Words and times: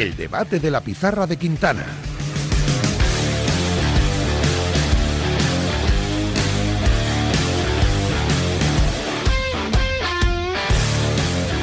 El 0.00 0.16
debate 0.16 0.60
de 0.60 0.70
la 0.70 0.80
pizarra 0.80 1.26
de 1.26 1.36
Quintana. 1.36 1.84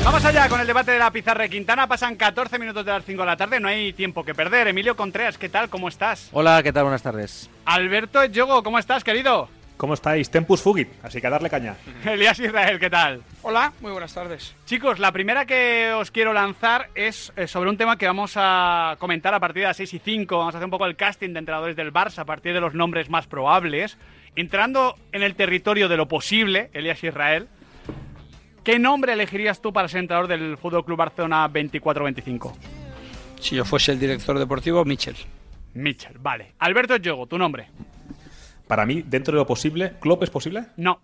Vamos 0.03 0.23
allá 0.23 0.47
con 0.49 0.61
el 0.61 0.67
debate 0.67 0.91
de 0.91 0.99
la 0.99 1.09
pizarra 1.09 1.41
de 1.41 1.49
Quintana. 1.49 1.87
Pasan 1.87 2.15
14 2.15 2.59
minutos 2.59 2.85
de 2.85 2.91
las 2.91 3.03
5 3.03 3.19
de 3.19 3.25
la 3.25 3.37
tarde, 3.37 3.59
no 3.59 3.69
hay 3.69 3.91
tiempo 3.93 4.23
que 4.23 4.35
perder. 4.35 4.67
Emilio 4.67 4.95
Contreras, 4.95 5.39
¿qué 5.39 5.49
tal? 5.49 5.69
¿Cómo 5.69 5.87
estás? 5.87 6.29
Hola, 6.31 6.61
¿qué 6.61 6.71
tal? 6.71 6.83
Buenas 6.83 7.01
tardes. 7.01 7.49
Alberto 7.65 8.23
Yogo, 8.25 8.61
¿cómo 8.61 8.77
estás, 8.77 9.03
querido? 9.03 9.49
¿Cómo 9.77 9.93
estáis? 9.93 10.31
Tempus 10.31 10.61
fugit, 10.61 10.89
así 11.03 11.21
que 11.21 11.27
a 11.27 11.29
darle 11.29 11.51
caña. 11.51 11.75
Elías 12.05 12.39
Israel, 12.39 12.79
¿qué 12.79 12.89
tal? 12.89 13.21
Hola, 13.43 13.71
muy 13.79 13.91
buenas 13.91 14.11
tardes. 14.11 14.55
Chicos, 14.65 14.97
la 14.97 15.11
primera 15.11 15.45
que 15.45 15.93
os 15.93 16.09
quiero 16.09 16.33
lanzar 16.33 16.89
es 16.95 17.31
eh, 17.35 17.47
sobre 17.47 17.69
un 17.69 17.77
tema 17.77 17.95
que 17.95 18.07
vamos 18.07 18.33
a 18.35 18.95
comentar 18.99 19.35
a 19.35 19.39
partir 19.39 19.61
de 19.61 19.67
las 19.67 19.77
6 19.77 19.93
y 19.93 19.99
5. 19.99 20.37
Vamos 20.37 20.55
a 20.55 20.57
hacer 20.57 20.65
un 20.65 20.71
poco 20.71 20.87
el 20.87 20.95
casting 20.95 21.31
de 21.31 21.39
entrenadores 21.39 21.75
del 21.75 21.93
Barça 21.93 22.19
a 22.19 22.25
partir 22.25 22.53
de 22.53 22.59
los 22.59 22.73
nombres 22.73 23.09
más 23.09 23.27
probables. 23.27 23.97
Entrando 24.35 24.95
en 25.11 25.21
el 25.21 25.35
territorio 25.35 25.87
de 25.87 25.97
lo 25.97 26.07
posible, 26.07 26.71
Elías 26.73 27.03
Israel, 27.03 27.47
¿qué 28.63 28.79
nombre 28.79 29.13
elegirías 29.13 29.61
tú 29.61 29.71
para 29.71 29.87
ser 29.87 29.99
entrenador 29.99 30.27
del 30.27 30.57
Fútbol 30.57 30.85
Club 30.85 30.97
Barcelona 30.97 31.47
24-25? 31.49 32.53
Si 33.39 33.55
yo 33.55 33.63
fuese 33.63 33.91
el 33.91 33.99
director 33.99 34.39
deportivo, 34.39 34.83
Michel. 34.85 35.15
Mitchell, 35.75 36.17
vale. 36.19 36.53
Alberto 36.57 36.97
Yogo, 36.97 37.27
tu 37.27 37.37
nombre. 37.37 37.69
Para 38.67 38.85
mí, 38.85 39.03
dentro 39.05 39.33
de 39.33 39.39
lo 39.39 39.47
posible, 39.47 39.93
¿Klopp 39.99 40.23
es 40.23 40.29
posible? 40.29 40.65
No. 40.77 40.99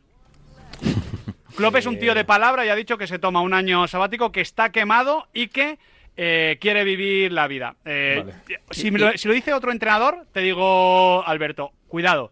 Klopp 1.56 1.76
es 1.76 1.86
un 1.86 2.00
tío 2.00 2.16
de 2.16 2.26
palabra 2.26 2.66
y 2.66 2.70
ha 2.70 2.76
dicho 2.76 2.98
que 2.98 3.08
se 3.08 3.20
toma 3.20 3.42
un 3.42 3.54
año 3.54 3.88
sabático, 3.88 4.32
que 4.32 4.42
está 4.42 4.72
quemado 4.72 5.28
y 5.34 5.48
que 5.48 5.78
eh, 6.18 6.58
quiere 6.60 6.84
vivir 6.84 7.32
la 7.32 7.48
vida. 7.48 7.76
Eh, 7.86 8.24
Vale. 8.26 8.60
si, 8.72 8.90
me 8.92 9.00
lo, 9.00 9.12
si 9.18 9.28
lo 9.28 9.34
dice 9.34 9.54
otro 9.54 9.72
entrenador, 9.72 10.26
te 10.34 10.40
digo, 10.42 11.24
Alberto, 11.26 11.72
cuidado. 11.88 12.32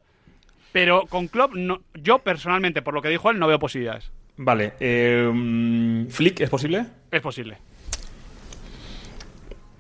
Pero 0.71 1.05
con 1.07 1.27
Klopp, 1.27 1.53
no- 1.53 1.81
yo 1.93 2.19
personalmente, 2.19 2.81
por 2.81 2.93
lo 2.93 3.01
que 3.01 3.09
dijo 3.09 3.29
él, 3.29 3.37
no 3.39 3.47
veo 3.47 3.59
posibilidades. 3.59 4.11
Vale. 4.37 4.73
eh, 4.79 5.29
mm, 5.31 6.07
¿Flick 6.07 6.39
es 6.41 6.49
posible? 6.49 6.85
Es 7.11 7.21
posible. 7.21 7.57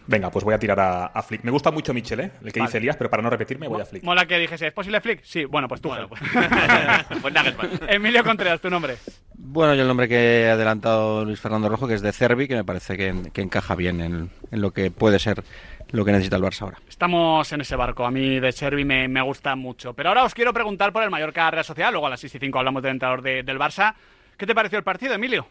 Venga, 0.07 0.29
pues 0.31 0.43
voy 0.43 0.53
a 0.53 0.59
tirar 0.59 0.79
a, 0.79 1.05
a 1.07 1.21
Flick. 1.21 1.43
Me 1.43 1.51
gusta 1.51 1.71
mucho 1.71 1.93
Michel, 1.93 2.19
¿eh? 2.21 2.31
El 2.43 2.51
que 2.51 2.59
Vale. 2.59 2.69
dice 2.69 2.77
Elías, 2.79 2.97
pero 2.97 3.09
para 3.09 3.21
no 3.23 3.29
repetirme 3.29 3.67
voy 3.67 3.81
a 3.81 3.85
Flick. 3.85 4.03
Mola 4.03 4.25
que 4.25 4.39
dijese, 4.39 4.67
¿es 4.67 4.73
posible 4.73 4.99
Flick? 4.99 5.23
Sí, 5.23 5.45
bueno, 5.45 5.67
pues 5.67 5.79
tú. 5.81 5.89
Bueno. 5.89 6.09
Pues 7.21 7.33
Nagelsmann. 7.33 7.69
Emilio 7.87 8.23
Contreras, 8.23 8.59
tu 8.59 8.69
nombre. 8.69 8.97
Bueno, 9.35 9.75
yo 9.75 9.81
el 9.83 9.87
nombre 9.87 10.07
que 10.07 10.47
ha 10.49 10.53
adelantado 10.53 11.23
Luis 11.23 11.39
Fernando 11.39 11.69
Rojo, 11.69 11.87
que 11.87 11.93
es 11.93 12.01
de 12.01 12.11
Cervi, 12.11 12.47
que 12.47 12.55
me 12.55 12.63
parece 12.63 12.97
que, 12.97 13.13
que 13.31 13.41
encaja 13.41 13.75
bien 13.75 14.01
en, 14.01 14.29
en 14.51 14.61
lo 14.61 14.71
que 14.71 14.91
puede 14.91 15.19
ser 15.19 15.43
lo 15.91 16.05
que 16.05 16.11
necesita 16.11 16.37
el 16.37 16.41
Barça 16.43 16.61
ahora. 16.63 16.77
Estamos 16.87 17.51
en 17.51 17.61
ese 17.61 17.75
barco. 17.75 18.05
A 18.05 18.11
mí 18.11 18.39
de 18.39 18.51
Servi 18.53 18.85
me, 18.85 19.07
me 19.07 19.21
gusta 19.21 19.55
mucho. 19.55 19.93
Pero 19.93 20.09
ahora 20.09 20.23
os 20.23 20.33
quiero 20.33 20.53
preguntar 20.53 20.91
por 20.93 21.03
el 21.03 21.09
Mallorca 21.09 21.51
Real 21.51 21.65
Sociedad. 21.65 21.91
Luego 21.91 22.07
a 22.07 22.11
las 22.11 22.19
6 22.21 22.35
y 22.35 22.39
5 22.39 22.57
hablamos 22.59 22.81
del 22.81 22.93
entrenador 22.93 23.21
de- 23.21 23.43
del 23.43 23.59
Barça. 23.59 23.93
¿Qué 24.37 24.45
te 24.47 24.55
pareció 24.55 24.77
el 24.77 24.83
partido, 24.83 25.13
Emilio? 25.13 25.47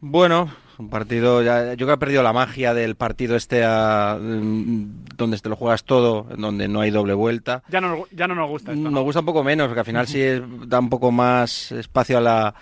Bueno, 0.00 0.50
un 0.78 0.88
partido, 0.90 1.42
ya, 1.42 1.70
yo 1.70 1.76
creo 1.76 1.86
que 1.88 1.92
ha 1.92 1.98
perdido 1.98 2.22
la 2.22 2.32
magia 2.32 2.74
del 2.74 2.94
partido 2.96 3.36
este 3.36 3.62
a- 3.64 4.18
mm, 4.20 5.04
donde 5.16 5.38
te 5.38 5.48
lo 5.48 5.56
juegas 5.56 5.84
todo, 5.84 6.26
donde 6.36 6.68
no 6.68 6.80
hay 6.80 6.90
doble 6.90 7.14
vuelta. 7.14 7.62
Ya 7.68 7.80
no, 7.80 7.96
nos- 7.96 8.10
ya 8.10 8.28
no 8.28 8.34
nos 8.34 8.48
gusta 8.48 8.72
esto. 8.72 8.82
Nos 8.84 8.92
¿no? 8.92 9.02
gusta 9.02 9.20
un 9.20 9.26
poco 9.26 9.42
menos, 9.44 9.66
porque 9.68 9.80
al 9.80 9.86
final 9.86 10.06
sí 10.06 10.20
da 10.66 10.78
un 10.78 10.90
poco 10.90 11.10
más 11.10 11.72
espacio 11.72 12.18
a 12.18 12.20
la 12.20 12.54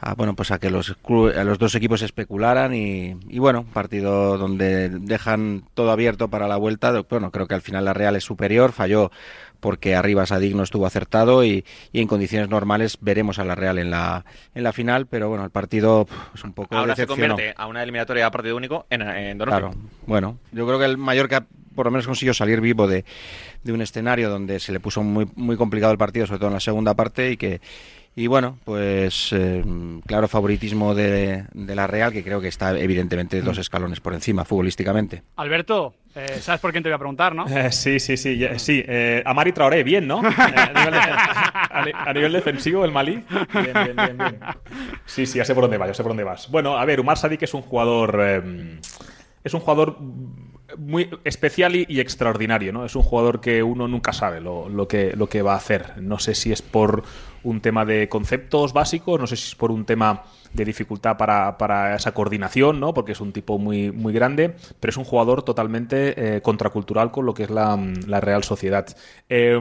a, 0.00 0.12
bueno 0.14 0.34
pues 0.34 0.50
a 0.50 0.58
que 0.58 0.68
los 0.68 0.90
a 1.34 1.44
los 1.44 1.58
dos 1.58 1.74
equipos 1.76 2.02
especularan 2.02 2.74
y, 2.74 3.16
y 3.30 3.38
bueno, 3.38 3.60
un 3.60 3.66
partido 3.72 4.36
donde 4.36 4.90
dejan 4.90 5.64
todo 5.72 5.90
abierto 5.92 6.28
para 6.28 6.46
la 6.48 6.56
vuelta. 6.56 6.92
Bueno, 7.08 7.30
creo 7.30 7.46
que 7.46 7.54
al 7.54 7.62
final 7.62 7.86
la 7.86 7.94
Real 7.94 8.14
es 8.16 8.24
superior, 8.24 8.72
falló 8.72 9.10
porque 9.64 9.94
arriba 9.94 10.26
Sadik 10.26 10.54
no 10.54 10.62
estuvo 10.62 10.84
acertado 10.84 11.42
y, 11.42 11.64
y 11.90 12.02
en 12.02 12.06
condiciones 12.06 12.50
normales 12.50 12.98
veremos 13.00 13.38
a 13.38 13.46
la 13.46 13.54
Real 13.54 13.78
en 13.78 13.90
la 13.90 14.26
en 14.54 14.62
la 14.62 14.74
final, 14.74 15.06
pero 15.06 15.30
bueno, 15.30 15.42
el 15.42 15.50
partido 15.50 16.06
es 16.34 16.44
un 16.44 16.52
poco 16.52 16.76
Ahora 16.76 16.94
se 16.94 17.06
convierte 17.06 17.54
a 17.56 17.66
una 17.66 17.82
eliminatoria 17.82 18.26
a 18.26 18.30
partido 18.30 18.58
único 18.58 18.84
en, 18.90 19.00
en. 19.00 19.38
Claro, 19.38 19.70
bueno, 20.06 20.36
yo 20.52 20.66
creo 20.66 20.78
que 20.78 20.84
el 20.84 20.98
Mallorca 20.98 21.46
por 21.74 21.86
lo 21.86 21.92
menos 21.92 22.06
consiguió 22.06 22.34
salir 22.34 22.60
vivo 22.60 22.86
de, 22.86 23.06
de 23.62 23.72
un 23.72 23.80
escenario 23.80 24.28
donde 24.28 24.60
se 24.60 24.70
le 24.70 24.80
puso 24.80 25.02
muy, 25.02 25.26
muy 25.34 25.56
complicado 25.56 25.92
el 25.92 25.98
partido, 25.98 26.26
sobre 26.26 26.40
todo 26.40 26.48
en 26.48 26.54
la 26.54 26.60
segunda 26.60 26.92
parte, 26.92 27.30
y 27.30 27.38
que 27.38 27.62
y 28.14 28.26
bueno, 28.26 28.58
pues 28.64 29.30
eh, 29.32 29.64
claro 30.06 30.28
favoritismo 30.28 30.94
de, 30.94 31.46
de 31.54 31.74
la 31.74 31.86
Real, 31.86 32.12
que 32.12 32.22
creo 32.22 32.42
que 32.42 32.48
está 32.48 32.78
evidentemente 32.78 33.40
dos 33.40 33.56
escalones 33.56 34.00
por 34.00 34.12
encima 34.12 34.44
futbolísticamente. 34.44 35.22
Alberto, 35.36 35.94
eh, 36.16 36.38
¿sabes 36.40 36.60
por 36.60 36.70
quién 36.70 36.82
te 36.82 36.88
voy 36.88 36.94
a 36.94 36.98
preguntar, 36.98 37.34
no? 37.34 37.46
Eh, 37.48 37.72
sí, 37.72 37.98
sí, 37.98 38.16
sí, 38.16 38.36
ya- 38.38 38.58
sí. 38.58 38.82
Eh, 38.86 39.22
Amari 39.26 39.52
Traoré, 39.52 39.82
bien, 39.82 40.06
¿no? 40.06 40.22
Eh, 40.24 40.30
a, 40.34 40.72
nivel 40.72 40.94
defen- 40.94 41.16
a 41.70 41.82
ni- 41.84 41.92
a 41.94 42.12
nivel 42.12 42.32
defensivo, 42.32 42.84
el 42.84 42.92
Malí. 42.92 43.24
Bien, 43.52 43.72
bien, 43.74 43.96
bien, 43.96 44.18
bien. 44.18 44.40
Sí, 45.06 45.26
sí, 45.26 45.38
ya 45.38 45.44
sé 45.44 45.54
por 45.54 45.64
dónde 45.64 45.78
vas, 45.78 45.88
ya 45.88 45.94
sé 45.94 46.02
por 46.02 46.10
dónde 46.10 46.24
vas. 46.24 46.50
Bueno, 46.50 46.76
a 46.78 46.84
ver, 46.84 47.00
Umar 47.00 47.16
Sadik 47.16 47.42
es 47.42 47.54
un 47.54 47.62
jugador. 47.62 48.18
eh, 48.22 48.80
es 49.42 49.52
un 49.52 49.60
jugador 49.60 49.98
muy 50.78 51.10
especial 51.24 51.76
y, 51.76 51.84
y 51.88 52.00
extraordinario, 52.00 52.72
¿no? 52.72 52.84
Es 52.86 52.96
un 52.96 53.02
jugador 53.02 53.40
que 53.40 53.62
uno 53.62 53.86
nunca 53.88 54.12
sabe 54.12 54.40
lo, 54.40 54.68
lo 54.68 54.88
que, 54.88 55.12
lo 55.14 55.28
que 55.28 55.42
va 55.42 55.52
a 55.52 55.56
hacer. 55.56 56.00
No 56.00 56.18
sé 56.18 56.34
si 56.34 56.50
es 56.52 56.62
por 56.62 57.02
un 57.42 57.60
tema 57.60 57.84
de 57.84 58.08
conceptos 58.08 58.72
básicos, 58.72 59.20
no 59.20 59.26
sé 59.26 59.36
si 59.36 59.48
es 59.48 59.54
por 59.54 59.70
un 59.70 59.84
tema 59.84 60.22
de 60.54 60.64
dificultad 60.64 61.16
para, 61.16 61.58
para 61.58 61.96
esa 61.96 62.12
coordinación, 62.12 62.80
¿no? 62.80 62.94
Porque 62.94 63.12
es 63.12 63.20
un 63.20 63.32
tipo 63.32 63.58
muy, 63.58 63.90
muy 63.90 64.12
grande, 64.12 64.54
pero 64.80 64.90
es 64.90 64.96
un 64.96 65.04
jugador 65.04 65.42
totalmente 65.42 66.36
eh, 66.36 66.40
contracultural 66.40 67.10
con 67.10 67.26
lo 67.26 67.34
que 67.34 67.42
es 67.44 67.50
la, 67.50 67.78
la 68.06 68.20
Real 68.20 68.44
Sociedad. 68.44 68.86
Eh, 69.28 69.58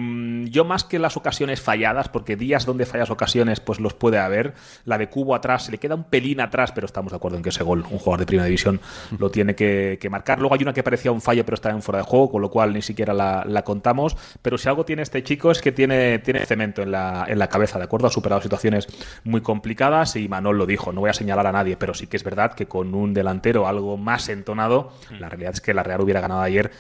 yo 0.50 0.66
más 0.66 0.84
que 0.84 1.00
las 1.00 1.18
ocasiones 1.18 1.62
falladas, 1.62 2.10
porque 2.10 2.36
días 2.36 2.66
donde 2.66 2.86
fallas 2.86 3.10
ocasiones, 3.10 3.60
pues 3.60 3.80
los 3.80 3.94
puede 3.94 4.20
haber. 4.20 4.54
La 4.86 4.98
de 4.98 5.10
Cubo 5.10 5.36
atrás, 5.36 5.66
se 5.66 5.72
le 5.72 5.80
queda 5.80 5.96
un 5.96 6.04
pelín 6.04 6.40
atrás, 6.40 6.72
pero 6.72 6.86
estamos 6.86 7.12
de 7.12 7.18
acuerdo 7.18 7.38
en 7.38 7.44
que 7.44 7.50
ese 7.50 7.64
gol, 7.64 7.86
un 7.90 7.98
jugador 7.98 8.20
de 8.20 8.26
primera 8.26 8.46
división, 8.46 8.80
lo 9.18 9.32
tiene 9.32 9.56
que, 9.56 9.98
que 10.00 10.10
marcar. 10.10 10.40
Luego 10.40 10.56
hay 10.56 10.62
una 10.62 10.74
que 10.74 10.84
parecía 10.84 11.12
un 11.12 11.22
fallo, 11.22 11.44
pero 11.44 11.56
estaba 11.56 11.76
en 11.76 11.82
fuera 11.82 12.00
de 12.00 12.06
juego, 12.06 12.32
con 12.32 12.42
lo 12.42 12.50
cual 12.52 12.74
ni 12.74 12.82
siquiera 12.82 13.14
la, 13.14 13.44
la 13.48 13.64
contamos. 13.64 14.16
Pero 14.42 14.58
si 14.58 14.70
algo 14.70 14.86
tiene 14.86 15.02
este 15.02 15.24
chico 15.24 15.52
es 15.52 15.62
que 15.62 15.72
tiene, 15.72 16.20
tiene 16.20 16.46
cemento 16.46 16.82
en 16.82 16.92
la, 16.92 17.26
en 17.28 17.40
la 17.40 17.50
cabeza, 17.50 17.78
¿de 17.80 17.86
acuerdo? 17.86 18.08
Ha 18.08 18.12
superado 18.12 18.42
situaciones 18.42 18.88
muy 19.24 19.42
complicadas 19.42 20.16
y 20.16 20.28
Manol 20.28 20.58
lo 20.58 20.66
dijo, 20.66 20.83
no 20.92 21.02
voy 21.02 21.10
a 21.10 21.14
señalar 21.14 21.48
a 21.48 21.52
nadie, 21.52 21.78
pero 21.78 21.94
sí 21.94 22.08
que 22.08 22.18
es 22.18 22.24
verdad 22.24 22.54
que 22.54 22.66
con 22.66 22.94
un 22.94 23.14
delantero 23.14 23.68
algo 23.68 23.98
más 23.98 24.30
entonado, 24.30 24.92
la 25.20 25.30
realidad 25.30 25.54
es 25.54 25.62
que 25.62 25.74
la 25.74 25.84
Real 25.84 26.02
hubiera 26.02 26.22
ganado 26.22 26.42
ayer 26.42 26.72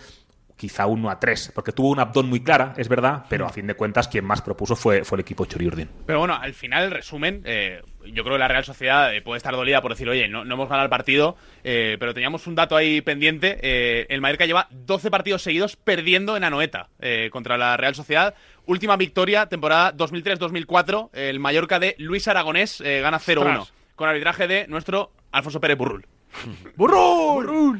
quizá 0.55 0.85
1 0.85 1.09
a 1.09 1.19
3, 1.19 1.51
porque 1.53 1.71
tuvo 1.73 1.89
una 1.89 2.03
opción 2.03 2.29
muy 2.29 2.41
clara, 2.41 2.73
es 2.77 2.87
verdad, 2.87 3.25
pero 3.27 3.45
a 3.45 3.49
fin 3.49 3.67
de 3.67 3.73
cuentas 3.73 4.07
quien 4.07 4.23
más 4.23 4.41
propuso 4.41 4.75
fue, 4.77 5.03
fue 5.03 5.17
el 5.17 5.21
equipo 5.21 5.45
Churiurdin. 5.45 5.89
Pero 6.05 6.19
bueno, 6.19 6.35
al 6.39 6.53
final, 6.53 6.89
resumen, 6.91 7.41
eh, 7.43 7.81
yo 8.05 8.23
creo 8.23 8.35
que 8.35 8.39
la 8.39 8.47
Real 8.47 8.63
Sociedad 8.63 9.13
eh, 9.13 9.21
puede 9.21 9.37
estar 9.37 9.53
dolida 9.55 9.81
por 9.81 9.91
decir, 9.91 10.07
oye, 10.07 10.29
no, 10.29 10.45
no 10.45 10.53
hemos 10.53 10.69
ganado 10.69 10.85
el 10.85 10.89
partido, 10.89 11.35
eh, 11.65 11.97
pero 11.99 12.13
teníamos 12.13 12.47
un 12.47 12.55
dato 12.55 12.77
ahí 12.77 13.01
pendiente. 13.01 13.57
eh, 13.61 14.05
el 14.07 14.21
Mallorca 14.21 14.45
lleva 14.45 14.67
12 14.71 15.11
partidos 15.11 15.41
seguidos 15.41 15.75
perdiendo 15.75 16.37
en 16.37 16.45
Anoeta 16.45 16.87
eh, 16.99 17.29
contra 17.31 17.57
la 17.57 17.75
Real 17.75 17.95
Sociedad. 17.95 18.33
Última 18.65 18.95
victoria, 18.95 19.47
temporada 19.47 19.93
2003-2004, 19.97 21.09
el 21.13 21.39
Mallorca 21.41 21.79
de 21.79 21.95
Luis 21.97 22.27
Aragonés 22.29 22.81
gana 22.81 23.19
0-1, 23.19 23.37
Ostras. 23.39 23.73
Con 24.03 24.09
arbitraje 24.09 24.47
de 24.49 24.67
nuestro 24.67 25.13
Alfonso 25.31 25.61
Pérez 25.61 25.77
Burrul. 25.77 26.05
¡Burrul! 26.75 27.79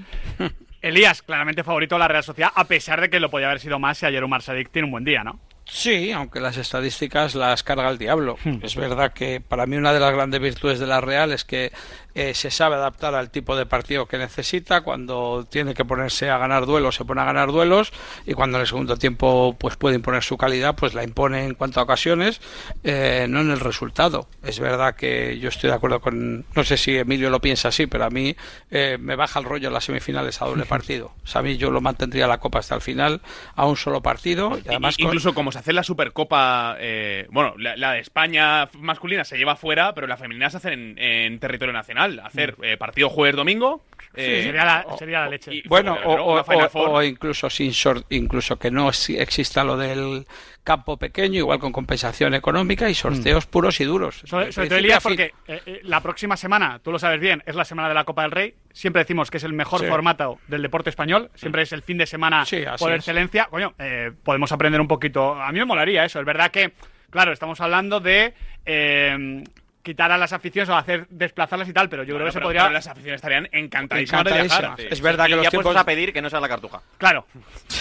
Elías, 0.82 1.22
claramente 1.22 1.66
favorito 1.66 1.96
de 1.96 2.00
la 2.00 2.08
Real 2.08 2.24
Sociedad, 2.24 2.50
a 2.56 2.64
pesar 2.64 3.02
de 3.02 3.10
que 3.10 3.20
lo 3.20 3.30
podía 3.30 3.48
haber 3.48 3.60
sido 3.60 3.78
más 3.78 3.98
si 3.98 4.06
ayer 4.06 4.24
Umar 4.24 4.42
Sadik 4.42 4.72
tiene 4.72 4.86
un 4.86 4.94
buen 4.94 5.04
día, 5.04 5.26
¿no? 5.26 5.42
Sí, 5.76 6.12
aunque 6.12 6.40
las 6.40 6.58
estadísticas 6.58 7.34
las 7.34 7.64
carga 7.64 7.90
el 7.90 7.98
diablo. 7.98 8.38
Es 8.62 8.76
verdad 8.76 9.12
que 9.12 9.42
para 9.42 9.66
mí 9.66 9.76
una 9.76 9.92
de 9.92 10.00
las 10.00 10.14
grandes 10.14 10.40
virtudes 10.40 10.78
de 10.80 10.86
la 10.86 11.02
Real 11.02 11.32
es 11.32 11.44
que 11.46 11.72
eh, 12.16 12.36
se 12.36 12.52
sabe 12.52 12.76
adaptar 12.76 13.16
al 13.16 13.32
tipo 13.32 13.56
de 13.56 13.66
partido 13.66 14.06
que 14.06 14.20
necesita. 14.20 14.82
Cuando 14.82 15.48
tiene 15.50 15.74
que 15.74 15.84
ponerse 15.84 16.30
a 16.30 16.38
ganar 16.38 16.68
duelos, 16.68 16.94
se 16.96 17.06
pone 17.06 17.22
a 17.22 17.26
ganar 17.26 17.52
duelos. 17.52 17.92
Y 18.28 18.34
cuando 18.36 18.58
en 18.60 18.62
el 18.62 18.68
segundo 18.68 18.98
tiempo 18.98 19.56
pues 19.60 19.76
puede 19.76 19.96
imponer 19.96 20.22
su 20.24 20.38
calidad, 20.38 20.76
pues 20.76 20.94
la 20.94 21.04
impone 21.04 21.44
en 21.44 21.56
cuanto 21.56 21.80
a 21.80 21.84
ocasiones, 21.84 22.40
eh, 22.84 23.26
no 23.28 23.42
en 23.42 23.50
el 23.50 23.60
resultado. 23.60 24.28
Es 24.44 24.60
verdad 24.60 24.94
que 24.96 25.40
yo 25.40 25.50
estoy 25.50 25.72
de 25.72 25.76
acuerdo 25.76 26.02
con. 26.02 26.46
No 26.56 26.64
sé 26.64 26.78
si 26.78 26.96
Emilio 26.96 27.32
lo 27.32 27.42
piensa 27.42 27.70
así, 27.70 27.88
pero 27.88 28.06
a 28.06 28.12
mí 28.12 28.36
eh, 28.70 28.98
me 29.00 29.16
baja 29.16 29.40
el 29.40 29.46
rollo 29.46 29.72
las 29.72 29.86
semifinales 29.86 30.40
a 30.40 30.46
doble 30.46 30.66
partido. 30.68 31.14
O 31.24 31.28
sea, 31.28 31.40
a 31.40 31.44
mí 31.44 31.58
yo 31.58 31.72
lo 31.72 31.82
mantendría 31.82 32.28
la 32.28 32.40
copa 32.40 32.60
hasta 32.60 32.76
el 32.76 32.82
final 32.82 33.22
a 33.56 33.66
un 33.66 33.76
solo 33.76 34.02
partido. 34.04 34.60
Y 34.64 34.68
además 34.70 34.98
con- 34.98 35.06
incluso 35.08 35.34
como 35.34 35.52
se 35.52 35.63
hace 35.64 35.74
la 35.74 35.84
Supercopa, 35.84 36.76
eh, 36.80 37.26
bueno, 37.32 37.54
la, 37.58 37.76
la 37.78 37.94
de 37.94 38.00
España 38.02 38.68
masculina 38.80 39.24
se 39.24 39.38
lleva 39.38 39.56
fuera, 39.56 39.94
pero 39.94 40.08
la 40.08 40.18
femenina 40.18 40.50
se 40.50 40.58
hace 40.58 40.74
en, 40.74 40.98
en 41.00 41.40
territorio 41.40 41.74
nacional. 41.74 42.20
Hacer 42.24 42.56
Mm. 42.58 42.64
eh, 42.66 42.78
partido 42.78 43.10
jueves-domingo, 43.10 43.82
Eh, 44.16 44.44
sería, 44.44 44.66
la, 44.66 44.86
sería 44.98 45.20
la 45.22 45.30
leche. 45.30 45.54
y- 45.56 45.68
Bueno, 45.68 45.98
o, 46.06 47.02
incluso 47.02 47.50
sin 47.50 47.72
incluso 48.10 48.60
que 48.60 48.70
no 48.70 48.90
exista 48.90 49.64
lo 49.64 49.78
del 49.78 50.26
campo 50.64 50.98
pequeño, 50.98 51.40
igual 51.40 51.60
con 51.60 51.72
compensación 51.72 52.34
económica 52.34 52.90
y 52.90 52.94
sorteos 52.94 53.46
puros 53.46 53.80
y 53.82 53.84
duros. 53.84 54.22
Sobre, 54.26 54.52
sobre 54.52 54.70
todo, 54.70 54.80
Elías, 54.80 55.04
porque 55.04 55.34
eh, 55.48 55.62
eh, 55.66 55.82
la 55.84 56.00
próxima 56.02 56.38
semana, 56.38 56.80
tú 56.84 56.92
lo 56.92 57.00
sabes 57.00 57.20
bien, 57.20 57.44
es 57.46 57.56
la 57.56 57.66
semana 57.66 57.90
de 57.90 57.96
la 57.96 58.06
Copa 58.06 58.22
del 58.24 58.32
Rey. 58.32 58.54
Siempre 58.72 59.02
decimos 59.02 59.30
que 59.30 59.38
es 59.38 59.44
el 59.44 59.54
mejor 59.54 59.82
Sí. 59.82 59.88
formato 59.88 60.40
del 60.48 60.62
deporte 60.62 60.90
español. 60.90 61.30
Siempre 61.36 61.64
es 61.64 61.74
el 61.74 61.82
fin 61.82 61.98
de 61.98 62.06
semana 62.06 62.46
Sí, 62.46 62.64
por 62.80 62.92
es. 62.92 62.98
excelencia. 63.00 63.48
Coño, 63.50 63.74
eh, 63.78 64.12
podemos 64.24 64.52
aprender 64.52 64.80
un 64.80 64.88
poquito. 64.88 65.34
A 65.42 65.52
mí 65.52 65.60
me 65.60 65.66
molaría 65.66 66.06
eso. 66.06 66.20
Es 66.20 66.26
verdad 66.26 66.50
que, 66.50 66.74
claro, 67.10 67.34
estamos 67.34 67.60
hablando 67.60 68.00
de 68.00 68.34
eh, 68.66 69.44
quitar 69.84 70.12
a 70.12 70.18
las 70.18 70.32
aficiones 70.34 70.70
o 70.70 70.76
hacer 70.76 71.06
desplazarlas 71.10 71.68
y 71.68 71.74
tal, 71.74 71.90
pero 71.90 72.04
yo 72.04 72.16
creo 72.16 72.26
que 72.26 72.32
se 72.32 72.40
podría. 72.40 72.62
pero 72.62 72.74
las 72.74 72.88
aficiones 72.88 73.18
estarían 73.18 73.48
encantadísimas 73.52 74.24
de 74.24 74.32
viajar. 74.32 74.46
Encantadísimas. 74.64 74.92
Es 74.94 75.02
verdad 75.02 75.26
que 75.26 75.36
los 75.36 75.44
ya 75.44 75.50
tiempos... 75.50 75.66
puestos 75.66 75.82
a 75.82 75.86
pedir 75.86 76.14
que 76.14 76.22
no 76.22 76.30
sea 76.30 76.40
la 76.40 76.48
cartuja. 76.48 76.82
Claro, 76.98 77.26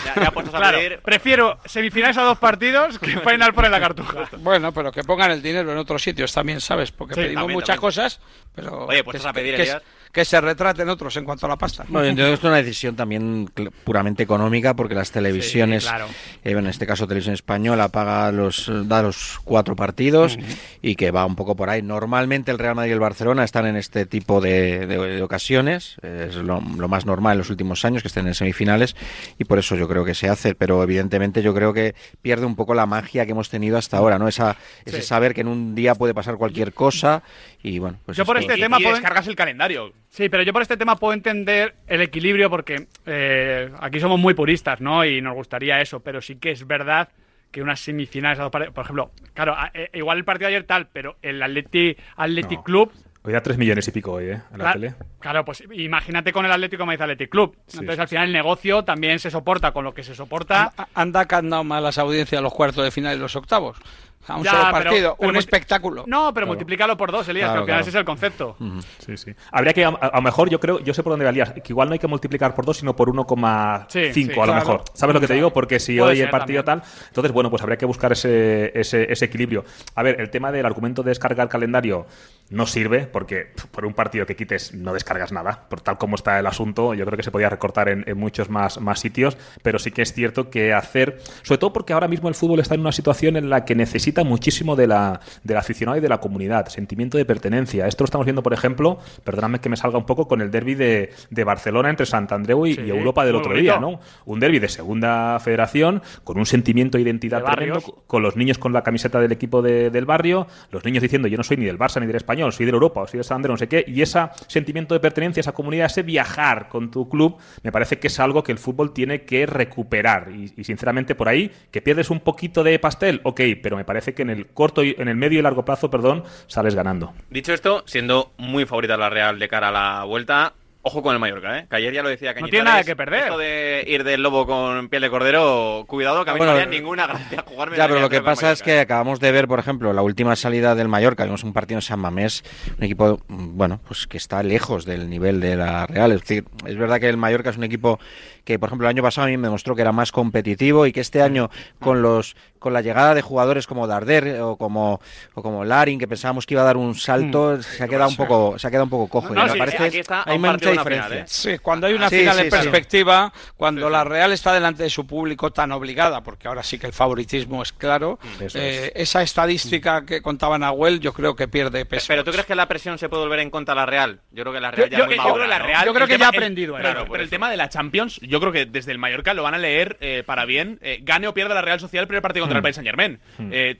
Ya, 0.04 0.14
ya 0.24 0.30
puestos 0.32 0.54
a 0.54 0.58
claro. 0.58 0.78
pedir. 0.78 0.98
Prefiero 1.00 1.58
semifinales 1.64 2.18
a 2.18 2.22
dos 2.22 2.38
partidos 2.38 2.98
que 2.98 3.18
final 3.24 3.54
por 3.54 3.64
en 3.64 3.70
la 3.70 3.80
cartuja. 3.80 4.28
Bueno, 4.38 4.72
pero 4.72 4.90
que 4.90 5.04
pongan 5.04 5.30
el 5.30 5.40
dinero 5.40 5.70
en 5.72 5.78
otros 5.78 6.02
sitios 6.02 6.32
también, 6.32 6.60
¿sabes? 6.60 6.90
Porque 6.90 7.14
Sí, 7.14 7.20
pedimos 7.20 7.42
también, 7.42 7.54
muchas 7.56 7.66
también. 7.76 7.80
cosas, 7.80 8.20
pero 8.54 8.86
Oye, 8.86 8.98
que, 8.98 9.04
puestos 9.04 9.26
a 9.26 9.32
pedir, 9.32 9.54
que- 9.56 9.62
Elías. 9.62 9.82
Que 10.12 10.24
se 10.26 10.38
retraten 10.42 10.88
otros 10.90 11.16
en 11.16 11.24
cuanto 11.24 11.46
a 11.46 11.48
la 11.48 11.56
pasta. 11.56 11.84
Bueno, 11.88 12.04
yo 12.04 12.10
entiendo 12.10 12.30
que 12.30 12.34
esto 12.34 12.46
es 12.48 12.50
una 12.50 12.58
decisión 12.58 12.94
también 12.94 13.50
puramente 13.84 14.22
económica 14.22 14.74
porque 14.76 14.94
las 14.94 15.10
televisiones, 15.10 15.84
Sí, 15.84 15.88
claro. 15.88 16.06
eh, 16.44 16.50
en 16.52 16.66
este 16.66 16.86
caso 16.86 17.06
Televisión 17.08 17.32
Española, 17.34 17.88
paga 17.88 18.30
los, 18.30 18.70
da 18.86 19.02
los 19.02 19.40
cuatro 19.42 19.74
partidos 19.74 20.38
y 20.82 20.96
que 20.96 21.10
va 21.10 21.24
un 21.24 21.34
poco 21.34 21.56
por 21.56 21.70
ahí. 21.70 21.80
Normalmente 21.80 22.50
el 22.50 22.58
Real 22.58 22.74
Madrid 22.74 22.90
y 22.90 22.92
el 22.92 23.00
Barcelona 23.00 23.42
están 23.42 23.64
en 23.66 23.76
este 23.76 24.04
tipo 24.04 24.42
de, 24.42 24.86
de- 24.86 24.98
de 24.98 25.22
ocasiones, 25.22 25.96
eh, 26.02 26.26
es 26.28 26.36
lo, 26.36 26.60
lo 26.60 26.88
más 26.88 27.06
normal 27.06 27.32
en 27.32 27.38
los 27.38 27.48
últimos 27.50 27.82
años 27.86 28.02
que 28.02 28.08
estén 28.08 28.26
en 28.26 28.34
semifinales 28.34 28.94
y 29.38 29.44
por 29.44 29.58
eso 29.58 29.76
yo 29.76 29.88
creo 29.88 30.04
que 30.04 30.14
se 30.14 30.28
hace, 30.28 30.54
pero 30.54 30.82
evidentemente 30.82 31.42
yo 31.42 31.54
creo 31.54 31.72
que 31.72 31.94
pierde 32.20 32.44
un 32.44 32.54
poco 32.54 32.74
la 32.74 32.84
magia 32.84 33.24
que 33.24 33.32
hemos 33.32 33.48
tenido 33.48 33.78
hasta 33.78 33.96
ahora, 33.96 34.18
¿no? 34.18 34.28
Esa, 34.28 34.56
ese 34.84 34.98
Sí. 35.00 35.06
saber 35.08 35.32
que 35.32 35.40
en 35.40 35.48
un 35.48 35.74
día 35.74 35.94
puede 35.94 36.12
pasar 36.12 36.36
cualquier 36.36 36.74
cosa 36.74 37.22
y 37.62 37.78
bueno, 37.78 37.98
pues 38.04 38.16
Yo 38.16 38.24
por 38.24 38.36
este 38.38 38.56
Y- 38.56 38.60
tema 38.60 38.78
y 38.80 38.82
puedo- 38.82 38.96
descargas 38.96 39.26
el 39.28 39.36
calendario. 39.36 39.92
Sí, 40.08 40.28
pero 40.28 40.42
yo 40.42 40.52
por 40.52 40.62
este 40.62 40.76
tema 40.76 40.96
puedo 40.96 41.12
entender 41.14 41.74
el 41.86 42.00
equilibrio 42.02 42.50
porque 42.50 42.86
eh, 43.06 43.70
aquí 43.80 44.00
somos 44.00 44.18
muy 44.18 44.34
puristas, 44.34 44.80
¿no? 44.80 45.04
Y 45.04 45.20
nos 45.20 45.34
gustaría 45.34 45.80
eso, 45.80 46.00
pero 46.00 46.20
sí 46.20 46.36
que 46.36 46.50
es 46.50 46.66
verdad 46.66 47.08
que 47.50 47.62
unas 47.62 47.80
semifinales, 47.80 48.38
a 48.38 48.44
dos 48.44 48.50
pare- 48.52 48.70
por 48.72 48.84
ejemplo, 48.84 49.10
claro, 49.34 49.54
a- 49.56 49.70
eh, 49.74 49.90
igual 49.94 50.18
el 50.18 50.24
partido 50.24 50.48
de 50.48 50.56
ayer 50.56 50.66
tal, 50.66 50.88
pero 50.92 51.16
el 51.22 51.42
Atleti, 51.42 51.96
Athletic 52.16 52.58
No. 52.58 52.64
Club, 52.64 52.92
Hoy 53.24 53.32
da 53.32 53.40
3 53.40 53.56
millones 53.56 53.86
y 53.86 53.92
pico 53.92 54.14
hoy, 54.14 54.30
¿eh? 54.30 54.42
La 54.50 54.56
claro, 54.58 54.80
tele. 54.80 54.94
claro, 55.20 55.44
pues 55.44 55.62
imagínate 55.72 56.32
con 56.32 56.44
el 56.44 56.50
Atlético 56.50 56.84
Madrid 56.84 57.02
Athletic 57.02 57.30
Club. 57.30 57.56
Sí, 57.68 57.78
Entonces 57.78 57.94
sí, 57.94 58.00
al 58.00 58.08
final 58.08 58.26
el 58.26 58.32
negocio 58.32 58.82
también 58.82 59.20
se 59.20 59.30
soporta 59.30 59.70
con 59.70 59.84
lo 59.84 59.94
que 59.94 60.02
se 60.02 60.16
soporta. 60.16 60.72
Anda 60.94 61.28
que 61.28 61.34
han 61.36 61.48
dado 61.48 61.62
más 61.62 61.80
las 61.80 61.98
audiencias 61.98 62.42
los 62.42 62.52
cuartos 62.52 62.82
de 62.82 62.90
final 62.90 63.16
y 63.16 63.20
los 63.20 63.36
octavos. 63.36 63.78
A 64.28 64.36
un 64.36 64.44
Ya, 64.44 64.52
solo 64.52 64.70
partido, 64.70 65.16
pero 65.18 65.30
un 65.30 65.36
espectáculo. 65.36 66.04
No, 66.06 66.26
pero 66.32 66.32
Claro. 66.32 66.46
multiplícalo 66.48 66.96
por 66.96 67.10
dos, 67.10 67.26
Elías, 67.28 67.46
que 67.48 67.52
Claro, 67.52 67.60
al 67.60 67.64
final 67.66 67.74
claro. 67.76 67.80
ese 67.80 67.90
es 67.90 67.94
el 67.96 68.04
concepto. 68.04 68.56
Sí, 68.98 69.16
sí. 69.16 69.34
Habría 69.50 69.72
que, 69.72 69.84
a, 69.84 70.10
lo 70.14 70.22
mejor, 70.22 70.48
yo 70.48 70.60
creo, 70.60 70.78
yo 70.80 70.94
sé 70.94 71.02
por 71.02 71.12
dónde 71.12 71.24
va 71.24 71.30
Elías, 71.30 71.52
que 71.54 71.72
igual 71.72 71.88
no 71.88 71.94
hay 71.94 71.98
que 71.98 72.06
multiplicar 72.06 72.54
por 72.54 72.64
2, 72.64 72.76
sino 72.76 72.94
por 72.94 73.08
1,5 73.08 73.86
Sí, 73.88 74.12
sí, 74.12 74.24
a 74.24 74.26
lo 74.36 74.42
claro. 74.44 74.54
mejor. 74.54 74.84
¿Sabes 74.94 75.14
lo 75.14 75.20
que 75.20 75.26
te 75.26 75.34
digo? 75.34 75.52
Porque 75.52 75.80
si 75.80 75.98
Puede 75.98 76.12
hoy 76.12 76.20
el 76.20 76.30
partido 76.30 76.62
también. 76.62 76.88
tal, 76.88 77.06
entonces, 77.08 77.32
bueno, 77.32 77.50
pues 77.50 77.62
habría 77.62 77.76
que 77.78 77.86
buscar 77.86 78.12
ese, 78.12 78.70
ese, 78.78 79.10
ese 79.12 79.24
equilibrio. 79.24 79.64
A 79.96 80.02
ver, 80.02 80.20
el 80.20 80.30
tema 80.30 80.52
del 80.52 80.66
argumento 80.66 81.02
de 81.02 81.10
descargar 81.10 81.48
calendario 81.48 82.06
no 82.50 82.66
sirve, 82.66 83.06
porque 83.06 83.46
por 83.70 83.86
un 83.86 83.94
partido 83.94 84.26
que 84.26 84.36
quites 84.36 84.74
no 84.74 84.92
descargas 84.92 85.32
nada. 85.32 85.66
Por 85.70 85.80
tal 85.80 85.96
como 85.96 86.16
está 86.16 86.38
el 86.38 86.46
asunto, 86.46 86.92
yo 86.92 87.06
creo 87.06 87.16
que 87.16 87.22
se 87.22 87.30
podía 87.30 87.48
recortar 87.48 87.88
en, 87.88 88.04
en 88.06 88.18
muchos 88.18 88.50
más, 88.50 88.78
más 88.80 89.00
sitios, 89.00 89.38
pero 89.62 89.78
sí 89.78 89.90
que 89.90 90.02
es 90.02 90.12
cierto 90.12 90.50
que 90.50 90.74
hacer, 90.74 91.18
sobre 91.42 91.58
todo 91.58 91.72
porque 91.72 91.94
ahora 91.94 92.08
mismo 92.08 92.28
el 92.28 92.34
fútbol 92.34 92.60
está 92.60 92.74
en 92.74 92.82
una 92.82 92.92
situación 92.92 93.36
en 93.36 93.48
la 93.48 93.64
que 93.64 93.74
necesita 93.74 94.22
muchísimo 94.22 94.76
de 94.76 94.86
la, 94.86 95.20
del 95.44 95.56
aficionado 95.56 95.96
y 95.96 96.00
de 96.02 96.08
la 96.10 96.18
comunidad, 96.20 96.66
sentimiento 96.68 97.16
de 97.16 97.24
pertenencia. 97.24 97.86
Esto 97.86 98.04
lo 98.04 98.06
estamos 98.06 98.26
viendo, 98.26 98.42
por 98.42 98.52
ejemplo, 98.52 98.98
perdóname 99.24 99.60
que 99.60 99.70
me 99.70 99.76
salga 99.78 99.96
un 99.96 100.04
poco 100.04 100.28
con 100.28 100.42
el 100.42 100.50
derby 100.50 100.74
de, 100.74 101.10
de 101.30 101.44
Barcelona 101.44 101.88
entre 101.88 102.04
Santandreu 102.04 102.66
y, 102.66 102.74
Sí, 102.74 102.82
y 102.82 102.90
Europa 102.90 103.24
del 103.24 103.36
otro 103.36 103.50
bonito. 103.52 103.62
día, 103.62 103.80
¿no? 103.80 103.98
Un 104.26 104.40
derby 104.40 104.58
de 104.58 104.68
segunda 104.68 105.38
federación, 105.40 106.02
con 106.24 106.36
un 106.38 106.44
sentimiento 106.46 106.98
de 106.98 107.02
identidad 107.02 107.42
De 107.44 107.50
tremendo, 107.50 107.80
con 108.06 108.22
los 108.22 108.36
niños 108.36 108.58
con 108.58 108.72
la 108.74 108.82
camiseta 108.82 109.20
del 109.20 109.32
equipo 109.32 109.62
de- 109.62 109.88
del 109.90 110.04
barrio, 110.04 110.46
los 110.70 110.84
niños 110.84 111.02
diciendo 111.02 111.28
yo 111.28 111.38
no 111.38 111.44
soy 111.44 111.56
ni 111.56 111.64
del 111.64 111.78
Barça 111.78 112.00
ni 112.00 112.06
del 112.06 112.16
Español, 112.16 112.41
soy 112.50 112.66
del 112.66 112.74
Europa 112.74 113.02
o 113.02 113.06
soy 113.06 113.18
del 113.18 113.24
Sandro, 113.24 113.52
no 113.52 113.56
sé 113.56 113.68
qué, 113.68 113.84
y 113.86 114.02
ese 114.02 114.20
sentimiento 114.46 114.94
de 114.94 115.00
pertenencia, 115.00 115.40
esa 115.40 115.52
comunidad, 115.52 115.86
ese 115.86 116.02
viajar 116.02 116.68
con 116.68 116.90
tu 116.90 117.08
club, 117.08 117.36
me 117.62 117.70
parece 117.70 117.98
que 117.98 118.08
es 118.08 118.18
algo 118.20 118.42
que 118.42 118.52
el 118.52 118.58
fútbol 118.58 118.92
tiene 118.92 119.22
que 119.22 119.46
recuperar. 119.46 120.30
Y, 120.32 120.52
y, 120.56 120.64
sinceramente 120.64 121.14
por 121.14 121.28
ahí, 121.28 121.50
que 121.70 121.82
pierdes 121.82 122.10
un 122.10 122.20
poquito 122.20 122.64
de 122.64 122.78
pastel, 122.78 123.20
ok, 123.22 123.40
pero 123.62 123.76
me 123.76 123.84
parece 123.84 124.14
que 124.14 124.22
en 124.22 124.30
el 124.30 124.46
corto 124.46 124.82
y 124.82 124.96
en 124.98 125.08
el 125.08 125.16
medio 125.16 125.38
y 125.38 125.42
largo 125.42 125.64
plazo, 125.64 125.90
perdón, 125.90 126.24
sales 126.46 126.74
ganando. 126.74 127.12
Dicho 127.30 127.52
esto, 127.52 127.82
siendo 127.86 128.32
muy 128.38 128.66
favorita 128.66 128.96
la 128.96 129.10
Real 129.10 129.38
de 129.38 129.48
cara 129.48 129.68
a 129.68 129.72
la 129.72 130.04
vuelta, 130.04 130.54
ojo 130.82 131.02
con 131.02 131.14
el 131.14 131.20
Mallorca, 131.20 131.58
¿eh? 131.58 131.66
Que 131.70 131.76
ayer 131.76 131.92
ya 131.94 132.02
lo 132.02 132.08
decía 132.08 132.34
Cañizares. 132.34 132.50
tiene 132.50 132.64
nada 132.64 132.84
que 132.84 132.96
perder. 132.96 133.20
Esto 133.24 133.38
de 133.38 133.84
ir 133.86 134.04
del 134.04 134.22
lobo 134.22 134.46
con 134.46 134.88
piel 134.88 135.02
de 135.02 135.10
cordero, 135.10 135.84
cuidado, 135.86 136.24
que 136.24 136.30
a 136.30 136.34
mí 136.34 136.38
Bueno, 136.38 136.52
no 136.52 136.56
me 136.58 136.62
haría 136.64 136.78
ninguna 136.78 137.06
gracia 137.06 137.44
jugarme 137.46 137.76
Ya, 137.76 137.88
pero 137.88 138.00
lo 138.00 138.10
que 138.10 138.20
pasa 138.20 138.52
es 138.52 138.62
que 138.62 138.76
¿eh? 138.76 138.80
acabamos 138.80 139.20
de 139.20 139.32
ver, 139.32 139.48
por 139.48 139.58
ejemplo, 139.58 139.92
la 139.92 140.02
última 140.02 140.36
salida 140.36 140.74
del 140.74 140.88
Mallorca, 140.88 141.24
vimos 141.24 141.44
un 141.44 141.52
partido 141.52 141.78
en 141.78 141.82
San 141.82 142.00
Mamés, 142.00 142.42
un 142.76 142.84
equipo, 142.84 143.20
mm, 143.28 143.56
bueno, 143.56 143.80
pues 143.86 144.06
que 144.06 144.16
está 144.16 144.42
lejos 144.42 144.84
del 144.84 145.08
nivel 145.08 145.40
de 145.40 145.56
la 145.56 145.86
Real. 145.86 146.12
Es 146.12 146.20
decir, 146.22 146.44
es 146.66 146.76
verdad 146.76 147.00
que 147.00 147.08
el 147.08 147.16
Mallorca 147.16 147.50
es 147.50 147.56
un 147.56 147.64
equipo 147.64 147.98
que, 148.44 148.58
por 148.58 148.68
ejemplo, 148.68 148.86
el 148.88 148.90
año 148.90 149.02
pasado 149.02 149.26
a 149.26 149.30
mí 149.30 149.36
me 149.36 149.46
demostró 149.48 149.74
que 149.76 149.82
era 149.82 149.92
más 149.92 150.10
competitivo 150.12 150.86
y 150.86 150.92
que 150.92 151.00
este 151.00 151.22
año, 151.22 151.50
con 151.80 152.02
los 152.02 152.36
con 152.58 152.72
la 152.72 152.80
llegada 152.80 153.12
de 153.14 153.22
jugadores 153.22 153.66
como 153.66 153.88
Darder 153.88 154.40
o 154.40 154.56
como 154.56 155.00
o 155.34 155.42
como 155.42 155.64
Larin, 155.64 155.98
que 155.98 156.06
pensábamos 156.06 156.46
que 156.46 156.54
iba 156.54 156.62
a 156.62 156.64
dar 156.66 156.76
un 156.76 156.94
salto, 156.94 157.60
se 157.60 157.82
ha 157.82 157.88
quedado 157.88 158.08
un 158.08 158.16
poco 158.16 158.56
se 158.58 158.66
ha 158.68 158.70
quedado 158.70 158.84
un 158.84 158.90
poco 158.90 159.08
cojo. 159.08 159.34
No, 159.34 159.40
y 159.40 159.44
me 159.46 159.52
sí, 159.52 159.58
parece 159.58 159.98
está 159.98 160.20
a 160.20 160.30
hay 160.30 160.36
un 160.36 160.42
mucha 160.42 160.70
diferencia. 160.70 161.02
final, 161.08 161.12
¿eh? 161.12 161.24
Sí, 161.26 161.58
cuando 161.58 161.86
hay 161.88 161.94
una 161.94 162.08
Sí, 162.08 162.18
final 162.20 162.34
sí, 162.36 162.40
en 162.40 162.44
sí. 162.46 162.50
perspectiva, 162.50 163.32
cuando 163.56 163.90
la 163.90 164.04
Real 164.04 164.30
está 164.32 164.52
delante 164.52 164.84
de 164.84 164.90
su 164.90 165.06
público 165.08 165.50
tan 165.52 165.72
obligada, 165.72 166.22
porque 166.22 166.46
ahora 166.46 166.62
sí 166.62 166.78
que 166.78 166.86
el 166.86 166.92
favoritismo 166.92 167.62
es 167.62 167.72
claro, 167.72 168.20
Eso 168.40 168.58
eh, 168.60 168.92
esa 168.94 169.22
estadística 169.22 170.04
que 170.06 170.22
contaba 170.22 170.56
Nahuel 170.58 171.00
yo 171.00 171.12
creo 171.12 171.34
que 171.34 171.48
pierde 171.48 171.84
peso. 171.84 172.06
Pero 172.08 172.22
¿tú 172.22 172.30
crees 172.30 172.46
que 172.46 172.54
la 172.54 172.66
presión 172.68 172.96
se 172.96 173.08
puede 173.08 173.24
volver 173.24 173.40
en 173.40 173.50
contra 173.50 173.74
de 173.74 173.80
la 173.80 173.86
Real? 173.86 174.20
Yo 174.30 174.42
creo 174.44 174.52
que 174.52 174.60
la 174.60 174.70
Real 174.70 174.88
ya 174.88 174.98
Yo, 174.98 175.04
es 175.04 175.08
muy 175.08 175.16
yo 175.16 175.22
creo 175.34 175.42
que 175.44 175.48
la. 175.48 175.58
Real. 175.58 175.84
Yo 175.86 175.92
creo 175.92 176.04
el 176.04 176.08
que 176.08 176.14
tema- 176.14 176.24
ya 176.24 176.28
ha 176.28 176.30
el- 176.30 176.36
aprendido, 176.36 176.78
¿eh? 176.78 176.80
Claro, 176.80 176.94
Claro, 177.00 177.10
pero 177.10 177.24
el 177.24 177.30
tema 177.30 177.50
de 177.50 177.56
la 177.56 177.68
Champions, 177.68 178.20
yo 178.32 178.40
creo 178.40 178.50
que 178.52 178.66
desde 178.66 178.90
el 178.92 178.98
Mallorca 178.98 179.34
lo 179.34 179.42
van 179.42 179.54
a 179.54 179.58
leer 179.58 179.96
eh, 180.00 180.22
para 180.26 180.44
bien. 180.44 180.78
eh, 180.82 180.98
gane 181.02 181.28
o 181.28 181.34
pierda 181.34 181.54
la 181.54 181.62
Real 181.62 181.78
Sociedad 181.78 182.02
el 182.02 182.08
primer 182.08 182.22
partido 182.22 182.44
contra 182.44 182.58
el 182.58 182.62
Paris 182.62 182.76
Saint 182.76 182.88
Germain. 182.88 183.20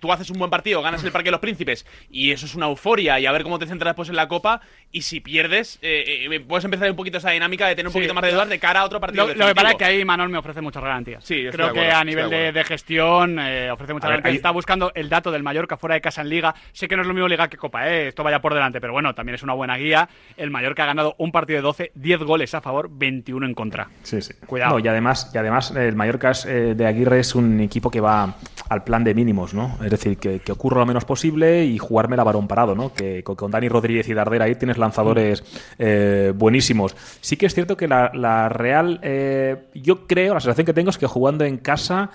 tú 0.01 0.13
haces 0.13 0.31
un 0.31 0.39
buen 0.39 0.51
partido, 0.51 0.83
ganas 0.83 1.03
el 1.03 1.11
Parque 1.11 1.27
de 1.29 1.33
los 1.33 1.41
Príncipes 1.41 1.87
y 2.11 2.31
eso 2.31 2.47
es 2.47 2.55
una 2.55 2.67
euforia 2.67 3.19
y 3.19 3.27
a 3.27 3.33
ver 3.33 3.43
cómo 3.43 3.59
te 3.59 3.67
centras 3.67 3.91
después 3.93 4.09
en 4.09 4.17
la 4.17 4.29
Copa. 4.29 4.61
Y 4.95 5.03
si 5.03 5.21
pierdes, 5.21 5.79
eh, 5.81 6.29
eh, 6.31 6.41
puedes 6.41 6.65
empezar 6.67 6.91
un 6.91 6.97
poquito 6.97 7.17
esa 7.19 7.31
dinámica 7.31 7.67
de 7.67 7.75
tener 7.75 7.87
un 7.89 7.93
Sí. 7.93 7.99
poquito 7.99 8.13
más 8.15 8.23
de 8.25 8.33
dudas 8.33 8.49
de 8.51 8.59
cara 8.59 8.81
a 8.81 8.85
otro 8.85 9.01
partido. 9.01 9.27
Lo, 9.27 9.35
lo 9.35 9.47
que 9.47 9.55
pasa 9.55 9.71
es 9.71 9.77
que 9.77 9.85
ahí 9.87 10.05
Manuel 10.05 10.29
me 10.29 10.37
ofrece 10.39 10.61
muchas 10.61 10.83
garantías. 10.83 11.25
Sí, 11.25 11.37
estoy 11.47 11.51
Creo 11.53 11.67
de 11.69 11.73
que 11.73 11.79
acuerdo, 11.81 11.99
a 11.99 12.05
nivel 12.05 12.29
de 12.31 12.49
acuerdo. 12.49 12.69
gestión 12.69 13.39
eh, 13.39 13.71
ofrece 13.71 13.95
muchas 13.95 14.05
A 14.07 14.09
ver, 14.11 14.17
garantías. 14.19 14.33
ahí- 14.33 14.37
Está 14.37 14.51
buscando 14.51 14.93
el 14.95 15.09
dato 15.09 15.31
del 15.31 15.43
Mallorca 15.43 15.77
fuera 15.79 15.95
de 15.95 16.01
casa 16.03 16.21
en 16.21 16.29
Liga. 16.29 16.55
Sé 16.73 16.89
que 16.89 16.97
no 16.97 17.03
es 17.03 17.09
lo 17.09 17.15
mismo 17.15 17.27
Liga 17.29 17.49
que 17.49 17.57
Copa, 17.57 17.89
eh, 17.89 18.09
esto 18.09 18.23
vaya 18.23 18.41
por 18.43 18.53
delante, 18.53 18.81
pero 18.83 18.93
bueno, 18.93 19.15
también 19.15 19.35
es 19.37 19.43
una 19.43 19.55
buena 19.55 19.77
guía. 19.79 20.09
El 20.37 20.51
Mallorca 20.51 20.83
ha 20.83 20.87
ganado 20.87 21.15
un 21.19 21.33
partido 21.33 21.57
de 21.59 21.63
12, 21.63 21.93
10 21.95 22.21
goles 22.23 22.55
a 22.55 22.61
favor, 22.61 22.89
21 22.91 23.47
en 23.47 23.55
contra. 23.55 23.89
Sí, 24.03 24.21
sí. 24.21 24.35
Cuidado. 24.47 24.79
No, 24.79 24.85
y 24.85 24.89
además, 24.89 25.31
y 25.33 25.39
además 25.39 25.71
el 25.71 25.95
Mallorca 25.97 26.33
eh, 26.47 26.75
de 26.77 26.87
Aguirre 26.87 27.21
es 27.21 27.35
un 27.35 27.61
equipo 27.61 27.91
que 27.91 28.01
va 28.01 28.35
al 28.69 28.85
plan 28.85 29.05
de 29.05 29.15
mínimos, 29.15 29.55
¿no? 29.55 29.79
Es 29.85 29.91
decir, 29.91 30.17
que, 30.19 30.41
que 30.41 30.53
ocurra 30.53 30.81
lo 30.81 30.87
menos 30.87 31.05
posible 31.05 31.65
y 31.65 31.79
jugarme 31.79 32.17
la 32.17 32.25
varón 32.25 32.49
parado, 32.49 32.75
¿no? 32.75 32.93
Que 32.93 33.23
con, 33.23 33.37
con 33.37 33.51
Dani 33.51 33.69
Rodríguez 33.69 34.09
y 34.09 34.15
Darder 34.15 34.43
ahí 34.43 34.55
tienes 34.57 34.79
lanzadores 34.79 35.45
eh, 35.79 36.33
buenísimos. 36.35 36.97
Sí 37.21 37.37
que 37.37 37.47
es 37.47 37.55
cierto 37.55 37.77
que 37.77 37.87
la, 37.89 38.11
la 38.15 38.49
Real, 38.49 38.99
eh, 39.03 39.69
yo 39.75 40.07
creo, 40.07 40.35
la 40.35 40.41
sensación 40.41 40.67
que 40.67 40.75
tengo 40.75 40.91
es 40.91 40.99
que 40.99 41.07
jugando 41.07 41.45
en 41.45 41.59
casa 41.59 42.11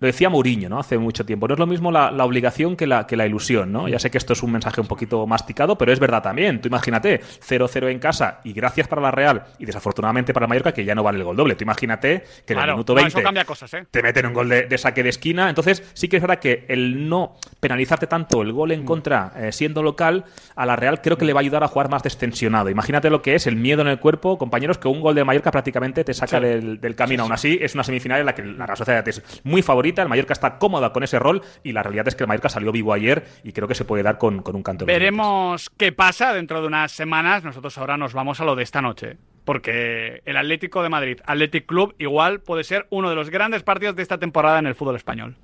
Lo 0.00 0.06
decía 0.06 0.30
Mourinho, 0.30 0.70
¿no? 0.70 0.78
Hace 0.78 0.96
mucho 0.96 1.26
tiempo. 1.26 1.46
No 1.46 1.54
es 1.54 1.60
lo 1.60 1.66
mismo 1.66 1.92
la, 1.92 2.10
la 2.10 2.24
obligación 2.24 2.74
que 2.74 2.86
la, 2.86 3.06
que 3.06 3.16
la 3.16 3.26
ilusión, 3.26 3.70
¿no? 3.70 3.86
Ya 3.86 3.98
sé 3.98 4.10
que 4.10 4.16
esto 4.16 4.32
es 4.32 4.42
un 4.42 4.50
mensaje 4.50 4.80
un 4.80 4.86
poquito 4.86 5.26
masticado, 5.26 5.76
pero 5.76 5.92
es 5.92 6.00
verdad 6.00 6.22
también. 6.22 6.60
Tú 6.62 6.68
imagínate, 6.68 7.20
0-0 7.20 7.90
en 7.90 7.98
casa 7.98 8.40
y 8.42 8.54
gracias 8.54 8.88
para 8.88 9.02
la 9.02 9.10
Real 9.10 9.44
y 9.58 9.66
desafortunadamente 9.66 10.32
para 10.32 10.46
Mallorca 10.46 10.72
que 10.72 10.86
ya 10.86 10.94
no 10.94 11.02
vale 11.02 11.18
el 11.18 11.24
gol 11.24 11.36
doble. 11.36 11.54
Tú 11.54 11.64
imagínate 11.64 12.24
que 12.46 12.54
en 12.54 12.60
el 12.60 12.70
minuto 12.70 12.94
no, 12.94 12.96
20 13.02 13.08
eso 13.08 13.22
cambia 13.22 13.44
cosas, 13.44 13.74
¿eh? 13.74 13.86
te 13.90 14.02
meten 14.02 14.24
un 14.24 14.32
gol 14.32 14.48
de, 14.48 14.62
de 14.62 14.78
saque 14.78 15.02
de 15.02 15.10
esquina. 15.10 15.50
Entonces, 15.50 15.82
sí 15.92 16.08
que 16.08 16.16
es 16.16 16.22
verdad 16.22 16.38
que 16.38 16.64
el 16.68 17.06
no 17.08 17.36
penalizarte 17.60 18.06
tanto 18.06 18.40
el 18.40 18.52
gol 18.52 18.72
en 18.72 18.86
contra 18.86 19.32
eh, 19.36 19.52
siendo 19.52 19.82
local, 19.82 20.24
a 20.56 20.64
la 20.64 20.76
Real 20.76 21.02
creo 21.02 21.18
que 21.18 21.26
le 21.26 21.34
va 21.34 21.40
a 21.40 21.42
ayudar 21.42 21.62
a 21.62 21.68
jugar 21.68 21.90
más 21.90 22.02
destensionado. 22.02 22.70
Imagínate 22.70 23.10
lo 23.10 23.20
que 23.20 23.34
es 23.34 23.46
el 23.46 23.56
miedo 23.56 23.82
en 23.82 23.88
el 23.88 23.98
cuerpo, 23.98 24.38
compañeros, 24.38 24.78
que 24.78 24.88
un 24.88 25.02
gol 25.02 25.14
de 25.14 25.24
Mallorca 25.24 25.50
prácticamente 25.50 26.04
te 26.04 26.14
saca 26.14 26.40
del, 26.40 26.80
del 26.80 26.96
camino. 26.96 27.24
Aún 27.24 27.32
así, 27.32 27.58
es 27.60 27.74
una 27.74 27.84
semifinal 27.84 28.20
en 28.20 28.26
la 28.26 28.34
que 28.34 28.42
la 28.42 28.64
Real 28.64 28.78
Sociedad 28.78 29.06
es 29.06 29.22
muy 29.44 29.60
favorita, 29.60 29.89
el 29.98 30.08
Mallorca 30.08 30.32
está 30.32 30.58
cómoda 30.58 30.92
con 30.92 31.02
ese 31.02 31.18
rol 31.18 31.42
y 31.62 31.72
la 31.72 31.82
realidad 31.82 32.08
es 32.08 32.14
que 32.14 32.24
el 32.24 32.28
Mallorca 32.28 32.48
salió 32.48 32.72
vivo 32.72 32.92
ayer 32.92 33.24
y 33.44 33.52
creo 33.52 33.68
que 33.68 33.74
se 33.74 33.84
puede 33.84 34.02
dar 34.02 34.18
con, 34.18 34.42
con 34.42 34.56
un 34.56 34.62
canto. 34.62 34.84
los. 34.84 34.92
Veremos 34.92 35.70
qué 35.76 35.92
pasa 35.92 36.32
dentro 36.32 36.60
de 36.60 36.66
unas 36.66 36.92
semanas. 36.92 37.44
Nosotros 37.44 37.76
ahora 37.78 37.96
nos 37.96 38.12
vamos 38.12 38.40
a 38.40 38.44
lo 38.44 38.56
de 38.56 38.62
esta 38.62 38.80
noche. 38.80 39.16
porque 39.44 40.22
el 40.26 40.36
Atlético 40.36 40.82
de 40.82 40.88
Madrid, 40.90 41.18
Athletic 41.24 41.66
Club, 41.66 41.94
igual 41.98 42.40
puede 42.40 42.62
ser 42.62 42.86
uno 42.90 43.08
de 43.10 43.16
los 43.16 43.30
grandes 43.30 43.62
partidos 43.62 43.96
de 43.96 44.02
esta 44.02 44.18
temporada 44.18 44.58
en 44.60 44.66
el 44.66 44.74
fútbol 44.74 44.96
español. 44.96 45.36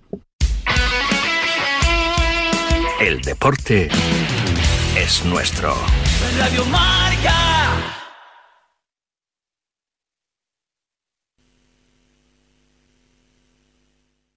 El 3.00 3.20
deporte 3.22 3.88
es 4.96 5.24
nuestro. 5.24 5.74
Radio 6.38 6.64
Marca. 6.66 8.05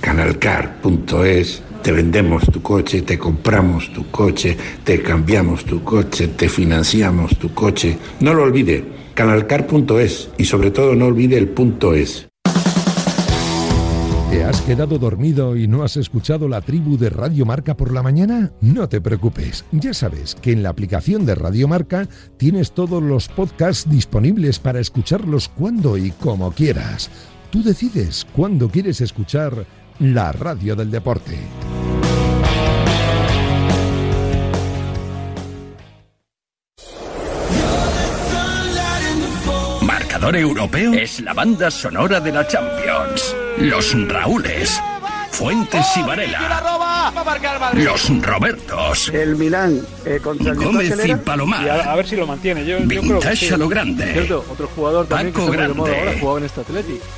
canalcar.es, 0.00 1.62
te 1.82 1.92
vendemos 1.92 2.44
tu 2.46 2.62
coche, 2.62 3.02
te 3.02 3.18
compramos 3.18 3.92
tu 3.92 4.10
coche, 4.10 4.56
te 4.84 5.02
cambiamos 5.02 5.64
tu 5.64 5.82
coche, 5.82 6.28
te 6.28 6.48
financiamos 6.48 7.38
tu 7.38 7.52
coche. 7.54 7.98
No 8.20 8.34
lo 8.34 8.42
olvide, 8.42 8.84
canalcar.es 9.14 10.30
y 10.38 10.44
sobre 10.44 10.70
todo 10.70 10.94
no 10.94 11.06
olvide 11.06 11.38
el 11.38 11.48
punto 11.48 11.94
es. 11.94 12.26
¿Te 14.30 14.44
has 14.44 14.60
quedado 14.60 14.98
dormido 14.98 15.56
y 15.56 15.66
no 15.66 15.82
has 15.82 15.96
escuchado 15.96 16.46
la 16.48 16.60
tribu 16.60 16.96
de 16.96 17.10
Radio 17.10 17.44
Marca 17.44 17.76
por 17.76 17.92
la 17.92 18.00
mañana? 18.00 18.52
No 18.60 18.88
te 18.88 19.00
preocupes, 19.00 19.64
ya 19.72 19.92
sabes 19.92 20.36
que 20.36 20.52
en 20.52 20.62
la 20.62 20.68
aplicación 20.68 21.26
de 21.26 21.34
Radio 21.34 21.66
Marca 21.66 22.08
tienes 22.36 22.70
todos 22.70 23.02
los 23.02 23.26
podcasts 23.26 23.90
disponibles 23.90 24.60
para 24.60 24.78
escucharlos 24.78 25.48
cuando 25.48 25.96
y 25.96 26.12
como 26.12 26.52
quieras. 26.52 27.10
Tú 27.50 27.64
decides 27.64 28.24
cuándo 28.32 28.68
quieres 28.68 29.00
escuchar 29.00 29.66
la 30.00 30.32
radio 30.32 30.74
del 30.74 30.90
deporte. 30.90 31.38
Marcador 39.82 40.36
europeo 40.36 40.94
es 40.94 41.20
la 41.20 41.34
banda 41.34 41.70
sonora 41.70 42.18
de 42.20 42.32
la 42.32 42.46
Champions. 42.48 43.36
Los 43.58 43.94
Raúles, 44.08 44.80
Fuentes 45.30 45.86
y 45.96 46.02
Varela. 46.02 46.89
Los 47.74 48.22
Robertos. 48.22 49.08
El 49.10 49.36
Milán 49.36 49.80
eh, 50.04 50.20
contra 50.22 50.52
el 50.52 50.58
Gómez 50.58 50.92
y 51.06 51.14
Palomar. 51.16 51.64
Y 51.64 51.68
a, 51.68 51.92
a 51.92 51.96
ver 51.96 52.06
si 52.06 52.16
lo 52.16 52.26
mantiene. 52.26 52.64
Yo, 52.64 52.78
yo 52.78 52.86
creo 52.86 53.00
que 53.02 53.08
Vintage 53.08 53.36
sí. 53.48 53.54
a 53.54 53.56
lo 53.56 53.68
grande. 53.68 54.12
Cierto, 54.12 54.44
otro 54.50 54.68
jugador 54.74 55.06
también 55.06 55.32
Paco 55.32 55.50
que 55.50 55.56
Grande. 55.56 55.80
ahora 55.80 56.12
jugaba 56.20 56.38
en 56.38 56.44
este. 56.44 56.60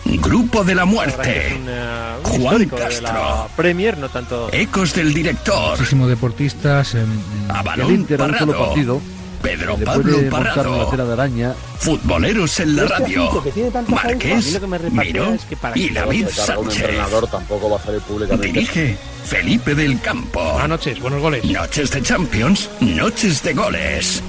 Grupo 0.04 0.64
de 0.64 0.74
la 0.74 0.84
muerte. 0.84 1.46
es 1.48 1.52
eh, 1.52 2.14
un 2.24 2.30
Juan 2.30 2.42
histórico 2.42 2.76
de 2.76 2.82
Castro. 2.82 3.02
la 3.12 3.46
Premier, 3.56 3.98
no 3.98 4.08
tanto. 4.08 4.48
Ecos 4.52 4.94
del 4.94 5.12
director. 5.14 5.78
Muchísimos 5.78 6.08
deportistas 6.08 6.94
en, 6.94 7.06
A 7.48 7.62
el 7.74 7.90
Inter 7.90 8.20
un 8.20 8.38
solo 8.38 8.58
partido. 8.58 9.00
Pedro 9.42 9.76
Pablo 9.78 10.18
Parrado. 10.30 10.76
una 10.82 10.90
tela 10.90 11.04
de 11.04 11.12
araña. 11.12 11.54
Futboleros 11.78 12.60
en 12.60 12.76
la 12.76 12.82
Este 12.84 12.98
radio. 12.98 13.42
Marqués, 13.88 14.60
Miró 14.92 15.32
es 15.34 15.44
que 15.44 15.56
para 15.56 15.76
y 15.76 15.88
David 15.90 16.28
Sánchez. 16.28 16.80
entrenador 16.80 17.28
tampoco 17.28 17.70
va 17.70 17.76
a 17.76 17.80
salir 17.82 18.00
públicamente. 18.02 18.46
Dirige 18.46 18.96
Felipe 19.24 19.74
del 19.74 20.00
Campo. 20.00 20.40
Buenas 20.42 20.68
noches, 20.68 21.00
buenos 21.00 21.20
goles. 21.20 21.44
Noches 21.44 21.90
de 21.90 22.02
Champions, 22.02 22.70
noches 22.80 23.42
de 23.42 23.52
goles. 23.52 24.22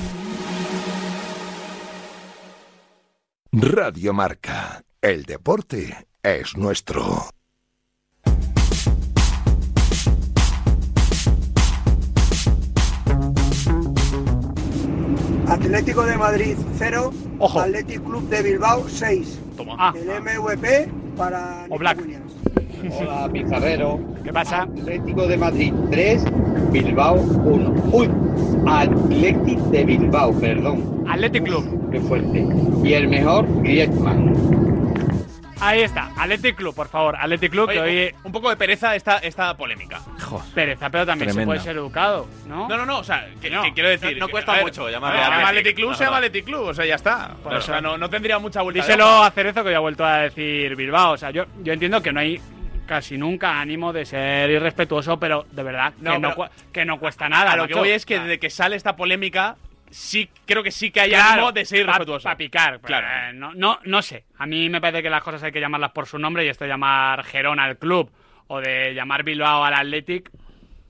Radio 3.51 4.13
Marca. 4.13 4.83
El 5.01 5.23
deporte 5.25 6.07
es 6.23 6.57
nuestro. 6.57 7.29
Atlético 15.63 16.03
de 16.03 16.17
Madrid 16.17 16.55
0, 16.77 17.11
Ojo. 17.39 17.59
Athletic 17.59 18.03
Club 18.03 18.27
de 18.27 18.43
Bilbao 18.43 18.83
6. 18.87 19.39
Ah. 19.79 19.93
El 19.95 20.21
MVP 20.21 20.89
para 21.15 21.63
Nico 21.63 21.77
Black. 21.77 21.99
Williams. 22.01 22.33
Hola, 22.99 23.29
Pizarrero. 23.31 23.97
¿Qué 24.25 24.33
pasa? 24.33 24.63
Atlético 24.63 25.25
de 25.25 25.37
Madrid 25.37 25.73
3, 25.89 26.25
Bilbao 26.71 27.15
1. 27.15 27.73
Uy, 27.93 28.09
Atlético 28.67 29.69
de 29.69 29.85
Bilbao, 29.85 30.33
perdón. 30.33 31.05
Athletic 31.07 31.43
Club. 31.45 31.91
Qué 31.91 32.01
fuerte. 32.01 32.45
Y 32.83 32.93
el 32.93 33.07
mejor, 33.07 33.47
Griezmann. 33.61 34.72
Ahí 35.65 35.81
está, 35.81 36.11
Athletic 36.17 36.57
Club, 36.57 36.75
por 36.75 36.89
favor. 36.89 37.15
Athletic 37.15 37.51
Club, 37.51 37.69
que 37.71 37.79
Oye, 37.79 38.05
hoy. 38.07 38.15
un 38.25 38.31
poco 38.33 38.49
de 38.49 38.57
pereza 38.57 38.95
esta, 38.95 39.17
esta 39.19 39.55
polémica. 39.55 40.01
Pereza, 40.53 40.89
pero 40.89 41.05
también 41.05 41.33
se 41.33 41.45
puede 41.45 41.59
ser 41.61 41.77
educado, 41.77 42.27
¿no? 42.47 42.67
No, 42.67 42.77
no, 42.77 42.85
no, 42.85 42.99
o 42.99 43.03
sea, 43.03 43.27
que, 43.41 43.49
No. 43.49 43.63
que 43.63 43.73
quiero 43.73 43.87
decir. 43.89 44.13
No- 44.13 44.19
no 44.21 44.25
que, 44.27 44.31
cuesta 44.33 44.51
a 44.51 44.55
ver, 44.55 44.65
mucho 44.65 44.87
a 44.87 44.91
llamarle 44.91 45.19
llama 45.21 45.35
Athletic, 45.35 45.47
Athletic 45.49 45.75
Club, 45.77 45.89
la 45.91 45.95
se 45.97 46.03
llama. 46.03 46.17
Athletic 46.17 46.45
Club, 46.45 46.61
o 46.67 46.73
sea, 46.73 46.85
ya 46.85 46.95
está. 46.95 47.31
Por 47.41 47.53
o 47.53 47.57
eso. 47.57 47.67
sea, 47.71 47.79
no, 47.81 47.97
no 47.97 48.09
tendría 48.09 48.39
mucha 48.39 48.61
vuelta. 48.61 48.81
de 48.81 48.87
Díselo 48.87 49.23
a 49.23 49.31
Cerezo 49.31 49.63
que 49.63 49.71
ya 49.71 49.77
ha 49.77 49.79
vuelto 49.79 50.03
a 50.05 50.17
decir 50.17 50.75
Bilbao. 50.75 51.13
O 51.13 51.17
sea, 51.17 51.31
yo, 51.31 51.45
yo 51.63 51.71
entiendo 51.71 52.01
que 52.01 52.11
no 52.11 52.19
hay 52.19 52.41
casi 52.85 53.17
nunca 53.17 53.61
ánimo 53.61 53.93
de 53.93 54.05
ser 54.05 54.49
irrespetuoso, 54.49 55.17
pero 55.17 55.45
de 55.49 55.63
verdad 55.63 55.93
No, 56.01 56.11
que, 56.13 56.19
no, 56.19 56.35
pero- 56.35 56.49
que 56.73 56.83
no 56.85 56.99
cuesta 56.99 57.29
nada. 57.29 57.53
A 57.53 57.55
lo 57.55 57.67
que 57.67 57.75
voy 57.75 57.89
es 57.91 58.05
que 58.05 58.19
desde 58.19 58.37
que 58.39 58.49
sale 58.49 58.75
esta 58.75 58.97
polémica, 58.97 59.55
sí, 59.93 60.29
creo 60.45 60.63
que 60.63 60.71
sí 60.71 60.91
que 60.91 60.99
hay 61.01 61.09
Claro, 61.11 61.31
ánimo 61.33 61.51
de 61.51 61.65
ser 61.65 61.79
irrespetuoso. 61.81 62.23
Para 62.23 62.37
picar. 62.37 62.79
Claro. 62.81 63.07
Eh, 63.07 63.33
no, 63.33 63.53
no, 63.53 63.79
no 63.85 64.01
sé. 64.01 64.25
A 64.37 64.45
mí 64.45 64.69
me 64.69 64.81
parece 64.81 65.03
que 65.03 65.09
las 65.09 65.23
cosas 65.23 65.43
hay 65.43 65.51
que 65.51 65.59
llamarlas 65.61 65.91
por 65.91 66.05
su 66.07 66.17
nombre 66.19 66.43
y 66.45 66.49
esto 66.49 66.63
de 66.65 66.69
llamar 66.69 67.23
Gerona 67.23 67.63
al 67.65 67.77
club 67.77 68.11
o 68.47 68.59
de 68.59 68.93
llamar 68.93 69.23
Bilbao 69.23 69.63
al 69.63 69.73
Athletic, 69.73 70.29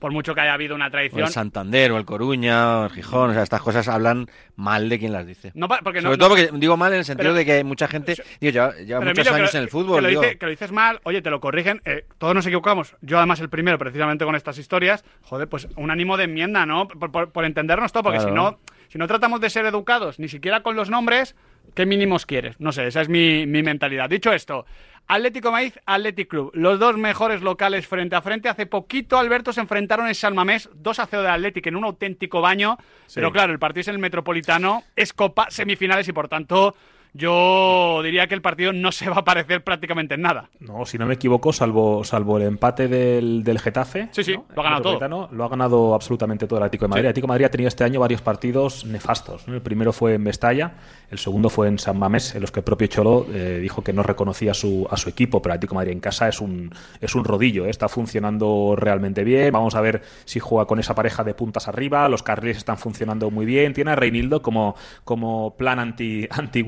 por 0.00 0.12
mucho 0.12 0.34
que 0.34 0.40
haya 0.42 0.52
habido 0.52 0.74
una 0.74 0.88
O 0.88 0.90
traición. 0.90 1.22
el 1.22 1.28
Santander, 1.32 1.92
o 1.92 1.96
el 1.96 2.04
Coruña, 2.04 2.80
o 2.80 2.84
el 2.86 2.90
Gijón, 2.90 3.30
o 3.30 3.32
sea, 3.32 3.42
estas 3.42 3.62
cosas 3.62 3.88
hablan 3.88 4.26
mal 4.54 4.90
de 4.90 4.98
quien 4.98 5.12
las 5.14 5.26
dice. 5.26 5.50
No, 5.54 5.66
porque 5.66 6.02
no- 6.02 6.08
Sobre 6.08 6.16
no- 6.16 6.18
todo 6.18 6.28
porque 6.30 6.50
digo 6.58 6.76
mal 6.76 6.92
en 6.92 6.98
el 6.98 7.04
sentido 7.06 7.30
Pero- 7.30 7.38
de 7.38 7.44
que 7.46 7.52
hay 7.52 7.64
mucha 7.64 7.88
gente, 7.88 8.14
digo, 8.38 8.52
lleva, 8.52 9.00
muchos 9.00 9.26
años 9.28 9.50
que 9.50 9.56
lo- 9.56 9.58
en 9.60 9.62
el 9.64 9.68
fútbol, 9.70 9.96
Que 9.96 10.02
lo, 10.02 10.08
digo. 10.08 10.20
dice- 10.22 10.36
que 10.38 10.44
lo 10.46 10.50
dices 10.50 10.72
mal, 10.72 11.00
oye, 11.04 11.22
te 11.22 11.30
lo 11.30 11.40
corrigen. 11.40 11.80
eh, 11.86 12.04
todos 12.18 12.34
nos 12.34 12.44
equivocamos. 12.44 12.96
Yo, 13.00 13.16
además, 13.16 13.40
el 13.40 13.48
primero, 13.48 13.78
precisamente 13.78 14.26
con 14.26 14.34
estas 14.34 14.58
historias. 14.58 15.04
Joder, 15.22 15.48
pues 15.48 15.68
un 15.76 15.90
ánimo 15.90 16.18
de 16.18 16.24
enmienda, 16.24 16.66
¿no? 16.66 16.86
Por, 16.86 17.10
por- 17.10 17.32
por 17.32 17.44
entendernos 17.46 17.90
todo, 17.92 18.02
porque 18.02 18.18
Claro. 18.18 18.30
si 18.30 18.34
no, 18.34 18.58
si 18.88 18.98
no 18.98 19.06
tratamos 19.06 19.40
de 19.40 19.50
ser 19.50 19.66
educados, 19.66 20.18
ni 20.18 20.28
siquiera 20.28 20.62
con 20.62 20.76
los 20.76 20.90
nombres, 20.90 21.34
¿qué 21.74 21.86
mínimos 21.86 22.26
quieres? 22.26 22.58
No 22.60 22.72
sé, 22.72 22.86
esa 22.86 23.00
es 23.00 23.08
mi, 23.08 23.46
mi 23.46 23.62
mentalidad. 23.62 24.08
Dicho 24.08 24.32
esto, 24.32 24.66
Atlético 25.06 25.52
Maíz, 25.52 25.78
Athletic 25.84 26.28
Club. 26.28 26.50
Los 26.54 26.78
dos 26.78 26.96
mejores 26.96 27.42
locales 27.42 27.86
frente 27.86 28.16
a 28.16 28.22
frente. 28.22 28.48
Hace 28.48 28.66
poquito, 28.66 29.18
Alberto, 29.18 29.52
se 29.52 29.60
enfrentaron 29.60 30.08
en 30.08 30.14
Salmamés, 30.14 30.70
2 30.74 30.98
a 30.98 31.06
0 31.06 31.22
de 31.22 31.28
Athletic 31.28 31.66
en 31.66 31.76
un 31.76 31.84
auténtico 31.84 32.40
baño. 32.40 32.78
Sí. 33.06 33.16
Pero 33.16 33.30
claro, 33.30 33.52
el 33.52 33.58
partido 33.58 33.82
es 33.82 33.88
en 33.88 33.94
el 33.94 34.00
Metropolitano, 34.00 34.82
es 34.96 35.12
Copa, 35.12 35.46
semifinales 35.50 36.08
y 36.08 36.12
por 36.12 36.28
tanto. 36.28 36.74
Yo 37.16 38.00
diría 38.02 38.26
que 38.26 38.34
el 38.34 38.42
partido 38.42 38.72
no 38.72 38.90
se 38.90 39.08
va 39.08 39.18
a 39.18 39.24
parecer 39.24 39.62
prácticamente 39.62 40.14
en 40.14 40.22
nada. 40.22 40.50
No, 40.58 40.84
si 40.84 40.98
no 40.98 41.06
me 41.06 41.14
equivoco, 41.14 41.52
salvo, 41.52 42.02
salvo 42.02 42.38
el 42.38 42.42
empate 42.42 42.88
del, 42.88 43.44
del 43.44 43.60
Getafe. 43.60 44.08
Sí, 44.10 44.24
sí, 44.24 44.34
¿no? 44.34 44.44
lo 44.52 44.60
ha 44.60 44.64
ganado 44.64 44.82
todo. 44.82 45.28
Lo 45.30 45.44
ha 45.44 45.48
ganado 45.48 45.94
absolutamente 45.94 46.48
todo 46.48 46.58
el 46.58 46.64
Atlético 46.64 46.86
de 46.86 46.88
Madrid. 46.88 47.02
Sí. 47.02 47.06
El 47.06 47.10
Atlético 47.10 47.26
de 47.26 47.28
Madrid 47.28 47.44
ha 47.44 47.50
tenido 47.50 47.68
este 47.68 47.84
año 47.84 48.00
varios 48.00 48.20
partidos 48.20 48.84
nefastos. 48.84 49.46
¿no? 49.46 49.54
El 49.54 49.62
primero 49.62 49.92
fue 49.92 50.14
en 50.14 50.24
Mestalla, 50.24 50.72
el 51.10 51.18
segundo 51.18 51.50
fue 51.50 51.68
en 51.68 51.78
San 51.78 51.98
Mamés, 51.98 52.34
en 52.34 52.40
los 52.40 52.50
que 52.50 52.60
el 52.60 52.64
propio 52.64 52.86
Cholo 52.86 53.26
eh, 53.32 53.58
dijo 53.60 53.82
que 53.82 53.92
no 53.92 54.02
reconocía 54.02 54.52
a 54.52 54.54
su, 54.54 54.86
a 54.90 54.96
su 54.96 55.08
equipo, 55.08 55.40
pero 55.40 55.54
Atlético 55.54 55.74
de 55.74 55.76
Madrid 55.76 55.92
en 55.92 56.00
casa 56.00 56.28
es 56.28 56.40
un, 56.40 56.72
es 57.00 57.14
un 57.14 57.24
rodillo, 57.24 57.66
¿eh? 57.66 57.70
está 57.70 57.88
funcionando 57.88 58.74
realmente 58.76 59.24
bien. 59.24 59.52
Vamos 59.52 59.74
a 59.74 59.80
ver 59.80 60.02
si 60.24 60.40
juega 60.40 60.66
con 60.66 60.78
esa 60.78 60.94
pareja 60.94 61.24
de 61.24 61.34
puntas 61.34 61.68
arriba, 61.68 62.08
los 62.08 62.22
carriles 62.22 62.56
están 62.56 62.78
funcionando 62.78 63.30
muy 63.30 63.46
bien. 63.46 63.72
Tiene 63.72 63.92
a 63.92 63.96
Reinildo 63.96 64.42
como, 64.42 64.74
como 65.04 65.56
plan 65.56 65.78
anti, 65.78 66.26
anti. 66.30 66.64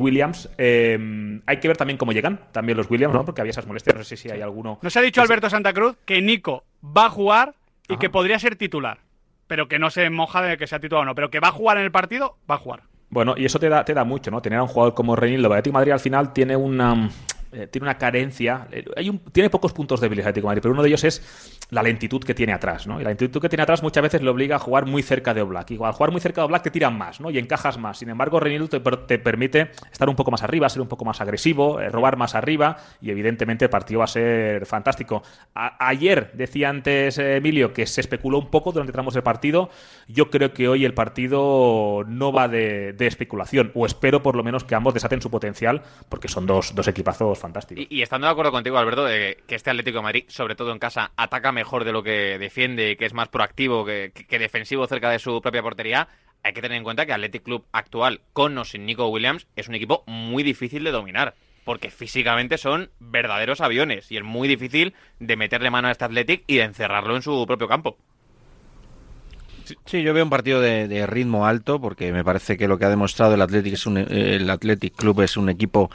Eh, 0.59 1.41
hay 1.47 1.57
que 1.59 1.69
ver 1.69 1.77
también 1.77 1.99
cómo 1.99 2.13
llegan 2.13 2.41
también 2.53 2.77
los 2.79 2.91
Williams, 2.91 3.15
¿no? 3.15 3.25
porque 3.25 3.41
había 3.41 3.51
esas 3.51 3.67
molestias. 3.67 3.97
No 3.97 4.05
sé 4.05 4.17
si 4.17 4.31
hay 4.31 4.41
alguno. 4.41 4.79
Nos 4.83 4.97
ha 4.97 5.01
dicho 5.01 5.21
Alberto 5.23 5.51
Santa 5.51 5.73
Cruz 5.73 5.97
que 6.05 6.21
Nico 6.21 6.65
va 6.85 7.07
a 7.07 7.11
jugar 7.11 7.55
y 7.89 7.97
que 7.97 8.11
podría 8.11 8.39
ser 8.39 8.57
titular. 8.57 8.99
Pero 9.47 9.69
que 9.69 9.79
no 9.79 9.91
se 9.91 10.11
moja 10.11 10.43
de 10.43 10.57
que 10.57 10.67
sea 10.67 10.81
titular 10.81 11.03
o 11.03 11.05
no. 11.05 11.15
Pero 11.15 11.31
que 11.31 11.39
va 11.39 11.49
a 11.49 11.53
jugar 11.53 11.79
en 11.79 11.85
el 11.85 11.93
partido, 11.93 12.37
va 12.51 12.57
a 12.57 12.59
jugar. 12.59 12.83
Bueno, 13.09 13.35
y 13.37 13.45
eso 13.45 13.59
te 13.59 13.69
da, 13.69 13.85
te 13.85 13.95
da 13.95 14.05
mucho, 14.05 14.31
¿no? 14.31 14.43
Tener 14.43 14.59
a 14.59 14.63
un 14.63 14.69
jugador 14.69 14.95
como 14.95 15.15
Reinildo. 15.17 15.47
El 15.49 15.53
Atlético 15.53 15.75
Madrid 15.75 15.93
al 15.93 16.01
final 16.01 16.33
tiene 16.33 16.57
una. 16.57 17.11
Eh, 17.57 17.67
tiene 17.69 17.85
una 17.85 17.97
carencia, 17.97 18.69
eh, 18.71 18.85
tiene 19.33 19.49
pocos 19.49 19.73
puntos 19.73 20.01
débiles 20.01 20.25
el 20.25 20.29
Atlético 20.29 20.47
de 20.47 20.51
Madrid, 20.51 20.63
pero 20.63 20.75
uno 20.75 20.83
de 20.83 20.89
ellos 20.89 21.05
es 21.05 21.57
la 21.71 21.83
lentitud 21.83 22.23
que 22.23 22.35
tiene 22.35 22.53
atrás, 22.53 22.87
¿no? 22.87 23.01
Y 23.01 23.05
la 23.05 23.11
lentitud 23.11 23.41
que 23.41 23.49
tiene 23.49 23.63
atrás 23.63 23.83
muchas 23.83 24.03
veces 24.03 24.23
le 24.23 24.29
obliga 24.29 24.57
a 24.57 24.59
jugar 24.59 24.85
muy 24.85 25.03
cerca 25.03 25.33
de 25.33 25.41
Oblak. 25.41 25.71
Y 25.71 25.83
al 25.83 25.93
jugar 25.93 26.13
muy 26.13 26.21
cerca 26.21 26.43
de 26.43 26.45
Oblak 26.47 26.63
te 26.63 26.71
tiran 26.71 26.97
más, 26.97 27.21
¿no? 27.21 27.31
Y 27.31 27.39
encajas 27.39 27.79
más. 27.79 27.99
Sin 27.99 28.11
embargo, 28.11 28.39
Reinildo 28.41 28.69
te, 28.69 28.81
te 28.81 29.19
permite 29.19 29.71
estar 29.91 30.09
un 30.09 30.17
poco 30.17 30.31
más 30.31 30.43
arriba, 30.43 30.69
ser 30.69 30.83
un 30.83 30.89
poco 30.89 31.05
más 31.05 31.21
agresivo, 31.21 31.81
eh, 31.81 31.89
robar 31.89 32.17
más 32.17 32.35
arriba 32.35 32.77
y 33.01 33.11
evidentemente 33.11 33.65
el 33.65 33.71
partido 33.71 34.01
va 34.01 34.05
a 34.05 34.09
ser 34.09 34.67
fantástico. 34.67 35.23
Ayer 35.55 36.31
decía 36.35 36.69
antes 36.69 37.19
Emilio 37.19 37.73
que 37.73 37.87
se 37.87 38.03
especuló 38.03 38.39
un 38.39 38.51
poco 38.51 38.73
durante 38.73 38.93
tramos 38.93 39.15
del 39.15 39.23
partido. 39.23 39.71
Yo 40.09 40.31
creo 40.31 40.53
que 40.53 40.69
hoy 40.69 40.85
el 40.85 40.95
partido 40.95 42.05
no 42.07 42.33
va 42.33 42.49
de, 42.49 42.93
de 42.93 43.07
especulación, 43.07 43.73
o 43.75 43.87
espero 43.87 44.23
por 44.23 44.37
lo 44.37 44.45
menos 44.45 44.65
que 44.65 44.75
ambos 44.75 44.95
desaten 44.95 45.23
su 45.23 45.31
potencial, 45.31 45.83
porque 46.09 46.29
son 46.29 46.47
dos, 46.47 46.75
dos 46.75 46.87
equipazos 46.89 47.39
fantásticos. 47.39 47.46
Y, 47.91 47.99
y 47.99 48.03
estando 48.03 48.27
de 48.27 48.33
acuerdo 48.33 48.53
contigo, 48.53 48.79
Alberto, 48.79 49.05
de 49.05 49.39
que 49.47 49.55
este 49.55 49.71
Atlético 49.71 49.99
de 49.99 50.03
Madrid, 50.03 50.25
sobre 50.29 50.55
todo 50.55 50.73
en 50.73 50.79
casa, 50.79 51.13
ataca 51.17 51.53
mejor 51.53 51.85
de 51.85 51.93
lo 51.93 52.03
que 52.03 52.39
defiende, 52.39 52.97
que 52.97 53.07
es 53.07 53.15
más 53.15 53.29
proactivo 53.29 53.85
que, 53.85 54.13
que- 54.15 54.27
que 54.27 54.39
defensivo 54.39 54.87
cerca 54.87 55.11
de 55.11 55.19
su 55.19 55.41
propia 55.41 55.63
portería, 55.63 56.09
hay 56.43 56.53
que 56.53 56.63
tener 56.63 56.77
en 56.79 56.85
cuenta 56.85 57.07
que 57.07 57.13
Athletic 57.13 57.43
Club 57.43 57.65
actual, 57.73 58.21
con 58.33 58.57
o 58.59 58.65
sin 58.65 58.87
Nico 58.87 59.09
Williams, 59.09 59.47
es 59.57 59.69
un 59.69 59.75
equipo 59.75 60.05
muy 60.07 60.43
difícil 60.43 60.85
de 60.85 60.93
dominar. 60.93 61.35
Porque 61.65 61.91
físicamente 61.91 62.59
son 62.59 62.91
verdaderos 63.01 63.61
aviones 63.61 64.13
y 64.13 64.17
es 64.17 64.23
muy 64.23 64.47
difícil 64.47 64.95
de 65.19 65.37
meterle 65.37 65.69
mano 65.71 65.89
a 65.89 65.91
este 65.91 66.05
Athletic 66.05 66.45
y 66.47 66.57
de 66.59 66.63
encerrarlo 66.63 67.17
en 67.17 67.23
su 67.23 67.45
propio 67.45 67.67
campo. 67.67 67.97
Sí, 69.85 70.03
yo 70.05 70.15
veo 70.15 70.23
un 70.23 70.31
partido 70.31 70.61
de, 70.61 70.87
de 70.87 71.07
ritmo 71.09 71.45
alto 71.45 71.81
porque 71.81 72.13
me 72.13 72.23
parece 72.23 72.57
que 72.57 72.69
lo 72.69 72.79
que 72.79 72.85
ha 72.85 72.89
demostrado 72.89 73.35
el 73.35 73.43
Athletic 73.43 73.73
es 73.75 73.85
un, 73.87 73.97
el 73.99 74.49
Athletic 74.49 74.95
Club 74.95 75.23
es 75.23 75.37
un 75.37 75.49
equipo 75.49 75.91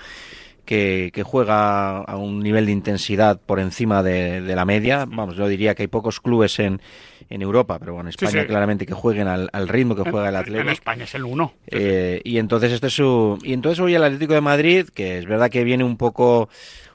que, 0.71 1.11
que 1.13 1.23
juega 1.23 1.97
a 1.97 2.15
un 2.15 2.39
nivel 2.39 2.65
de 2.65 2.71
intensidad 2.71 3.37
por 3.45 3.59
encima 3.59 4.03
de, 4.03 4.39
de 4.39 4.55
la 4.55 4.63
media. 4.63 5.03
Vamos, 5.05 5.35
yo 5.35 5.49
diría 5.49 5.75
que 5.75 5.83
hay 5.83 5.87
pocos 5.87 6.21
clubes 6.21 6.59
en, 6.59 6.81
en 7.29 7.41
Europa, 7.41 7.77
pero 7.77 7.91
bueno, 7.95 8.07
en 8.07 8.11
España 8.11 8.43
sí. 8.43 8.47
claramente 8.47 8.85
que 8.85 8.93
jueguen 8.93 9.27
al, 9.27 9.49
al 9.51 9.67
ritmo 9.67 9.97
que 9.97 10.09
juega 10.09 10.29
el 10.29 10.35
En 10.35 10.39
Athletic. 10.41 10.71
España 10.71 11.03
es 11.03 11.13
el 11.13 11.25
uno. 11.25 11.51
Eh, 11.67 12.21
y 12.23 12.37
entonces 12.37 12.71
este 12.71 12.87
es 12.87 12.93
su 12.93 13.37
y 13.43 13.51
entonces 13.51 13.81
hoy 13.81 13.95
el 13.95 14.03
Atlético 14.05 14.33
de 14.33 14.39
Madrid 14.39 14.87
que 14.93 15.17
es 15.17 15.25
verdad 15.25 15.49
que 15.49 15.65
viene 15.65 15.83
un 15.83 15.97
poco 15.97 16.47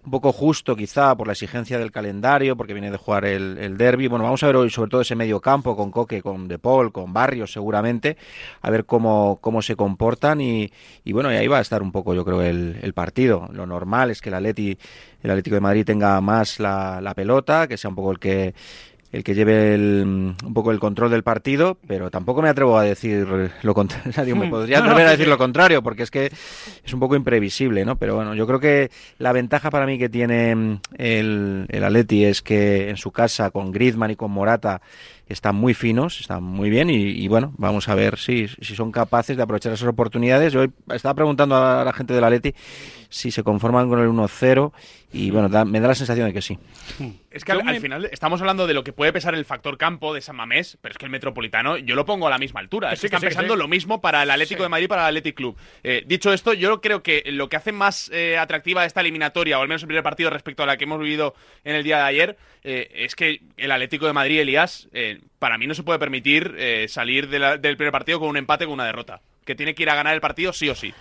un 0.06 0.12
poco 0.12 0.32
justo 0.32 0.76
quizá 0.76 1.16
por 1.16 1.26
la 1.26 1.32
exigencia 1.32 1.80
del 1.80 1.90
calendario 1.90 2.56
porque 2.56 2.72
viene 2.72 2.92
de 2.92 2.96
jugar 2.96 3.24
el, 3.24 3.58
el 3.58 3.76
derby. 3.76 4.06
Bueno 4.06 4.24
vamos 4.24 4.40
a 4.44 4.46
ver 4.46 4.54
hoy 4.54 4.70
sobre 4.70 4.88
todo 4.88 5.00
ese 5.00 5.16
medio 5.16 5.40
campo 5.40 5.76
con 5.76 5.90
Coque 5.90 6.22
con 6.22 6.46
De 6.46 6.58
con 6.92 7.12
Barrios 7.12 7.52
seguramente 7.52 8.16
a 8.62 8.70
ver 8.70 8.84
cómo 8.84 9.38
cómo 9.40 9.62
se 9.62 9.74
comportan 9.74 10.40
y, 10.40 10.70
y 11.04 11.12
bueno 11.12 11.32
y 11.32 11.36
ahí 11.36 11.48
va 11.48 11.58
a 11.58 11.60
estar 11.60 11.82
un 11.82 11.90
poco 11.90 12.14
yo 12.14 12.24
creo 12.24 12.40
el, 12.42 12.78
el 12.82 12.94
partido. 12.94 13.48
Lo 13.52 13.66
normal 13.66 14.10
es 14.12 14.20
que 14.20 14.28
el 14.28 14.36
Atleti 14.36 14.78
el 15.24 15.30
Atlético 15.30 15.56
de 15.56 15.60
Madrid 15.60 15.84
tenga 15.84 16.20
más 16.20 16.60
la, 16.60 17.00
la 17.00 17.12
pelota 17.12 17.66
que 17.66 17.76
sea 17.76 17.90
un 17.90 17.96
poco 17.96 18.12
el 18.12 18.20
que 18.20 18.54
el 19.16 19.24
que 19.24 19.34
lleve 19.34 19.74
el, 19.74 20.34
un 20.44 20.54
poco 20.54 20.70
el 20.72 20.78
control 20.78 21.10
del 21.10 21.22
partido, 21.22 21.78
pero 21.86 22.10
tampoco 22.10 22.42
me 22.42 22.50
atrevo 22.50 22.76
a 22.76 22.82
decir 22.82 23.50
lo 23.62 23.74
contrario. 23.74 24.36
Me 24.36 24.48
podría 24.50 24.80
atrever 24.80 25.06
a 25.06 25.10
decir 25.12 25.26
lo 25.26 25.38
contrario, 25.38 25.82
porque 25.82 26.02
es 26.02 26.10
que 26.10 26.26
es 26.26 26.92
un 26.92 27.00
poco 27.00 27.16
imprevisible, 27.16 27.86
¿no? 27.86 27.96
Pero 27.96 28.14
bueno, 28.14 28.34
yo 28.34 28.46
creo 28.46 28.60
que 28.60 28.90
la 29.18 29.32
ventaja 29.32 29.70
para 29.70 29.86
mí 29.86 29.98
que 29.98 30.10
tiene 30.10 30.54
mm, 30.54 30.80
el, 30.98 31.66
el 31.70 31.84
Atleti 31.84 32.26
es 32.26 32.42
que 32.42 32.90
en 32.90 32.98
su 32.98 33.10
casa, 33.10 33.50
con 33.50 33.72
Griezmann 33.72 34.10
y 34.10 34.16
con 34.16 34.30
Morata, 34.30 34.82
están 35.28 35.56
muy 35.56 35.74
finos, 35.74 36.20
están 36.20 36.42
muy 36.42 36.70
bien 36.70 36.88
y, 36.90 36.94
y 36.96 37.28
bueno, 37.28 37.52
vamos 37.58 37.88
a 37.88 37.94
ver 37.94 38.18
si, 38.18 38.46
si 38.48 38.74
son 38.76 38.92
capaces 38.92 39.36
de 39.36 39.42
aprovechar 39.42 39.72
esas 39.72 39.88
oportunidades. 39.88 40.52
Yo 40.52 40.60
hoy 40.60 40.70
estaba 40.94 41.14
preguntando 41.14 41.56
a 41.56 41.84
la 41.84 41.92
gente 41.92 42.14
del 42.14 42.22
Atleti 42.24 42.54
si 43.08 43.30
se 43.30 43.42
conforman 43.42 43.88
con 43.88 43.98
el 44.00 44.08
1-0 44.08 44.72
y 45.12 45.30
bueno, 45.30 45.48
da- 45.48 45.64
me 45.64 45.80
da 45.80 45.88
la 45.88 45.94
sensación 45.94 46.26
de 46.26 46.32
que 46.32 46.42
sí. 46.42 46.58
Es 47.30 47.44
que 47.44 47.52
al, 47.52 47.66
al 47.66 47.80
final 47.80 48.08
estamos 48.12 48.40
hablando 48.40 48.66
de 48.66 48.74
lo 48.74 48.82
que 48.84 48.92
puede 48.92 49.12
pesar 49.12 49.34
el 49.34 49.44
factor 49.44 49.78
campo 49.78 50.12
de 50.14 50.20
San 50.20 50.36
Mamés, 50.36 50.78
pero 50.80 50.92
es 50.92 50.98
que 50.98 51.04
el 51.06 51.10
Metropolitano 51.10 51.76
yo 51.78 51.94
lo 51.94 52.04
pongo 52.04 52.26
a 52.26 52.30
la 52.30 52.38
misma 52.38 52.60
altura. 52.60 52.92
Es 52.92 52.98
Sí, 53.00 53.02
que 53.02 53.06
están 53.06 53.20
sí, 53.20 53.26
que 53.26 53.28
pesando 53.30 53.54
sí. 53.54 53.58
lo 53.58 53.68
mismo 53.68 54.00
para 54.00 54.22
el 54.22 54.30
Atlético 54.30 54.62
de 54.62 54.68
Madrid 54.68 54.84
y 54.84 54.88
para 54.88 55.02
el 55.02 55.08
Athletic 55.16 55.36
Club. 55.36 55.56
Eh, 55.84 56.04
dicho 56.06 56.32
esto, 56.32 56.52
yo 56.52 56.80
creo 56.80 57.02
que 57.02 57.22
lo 57.26 57.48
que 57.48 57.56
hace 57.56 57.72
más 57.72 58.10
eh, 58.12 58.36
atractiva 58.38 58.84
esta 58.84 59.00
eliminatoria, 59.00 59.58
o 59.58 59.62
al 59.62 59.68
menos 59.68 59.82
el 59.82 59.88
primer 59.88 60.02
partido 60.02 60.30
respecto 60.30 60.62
a 60.62 60.66
la 60.66 60.76
que 60.76 60.84
hemos 60.84 60.98
vivido 61.00 61.34
en 61.64 61.76
el 61.76 61.84
día 61.84 61.98
de 61.98 62.02
ayer, 62.02 62.36
eh, 62.64 62.90
es 62.94 63.14
que 63.14 63.40
el 63.56 63.70
Atlético 63.70 64.06
de 64.06 64.12
Madrid, 64.12 64.40
Elías, 64.40 64.88
para 65.38 65.58
mí 65.58 65.66
no 65.66 65.74
se 65.74 65.82
puede 65.82 65.98
permitir 65.98 66.54
eh, 66.58 66.86
salir 66.88 67.28
del 67.28 67.76
primer 67.76 67.92
partido 67.92 68.20
con 68.20 68.28
un 68.28 68.36
empate 68.36 68.64
con 68.64 68.74
una 68.74 68.86
derrota. 68.86 69.20
Que 69.44 69.54
tiene 69.54 69.74
que 69.74 69.82
ir 69.84 69.90
a 69.90 69.94
ganar 69.94 70.14
el 70.14 70.20
partido 70.20 70.52
sí 70.52 70.68
o 70.68 70.74
sí. 70.74 70.92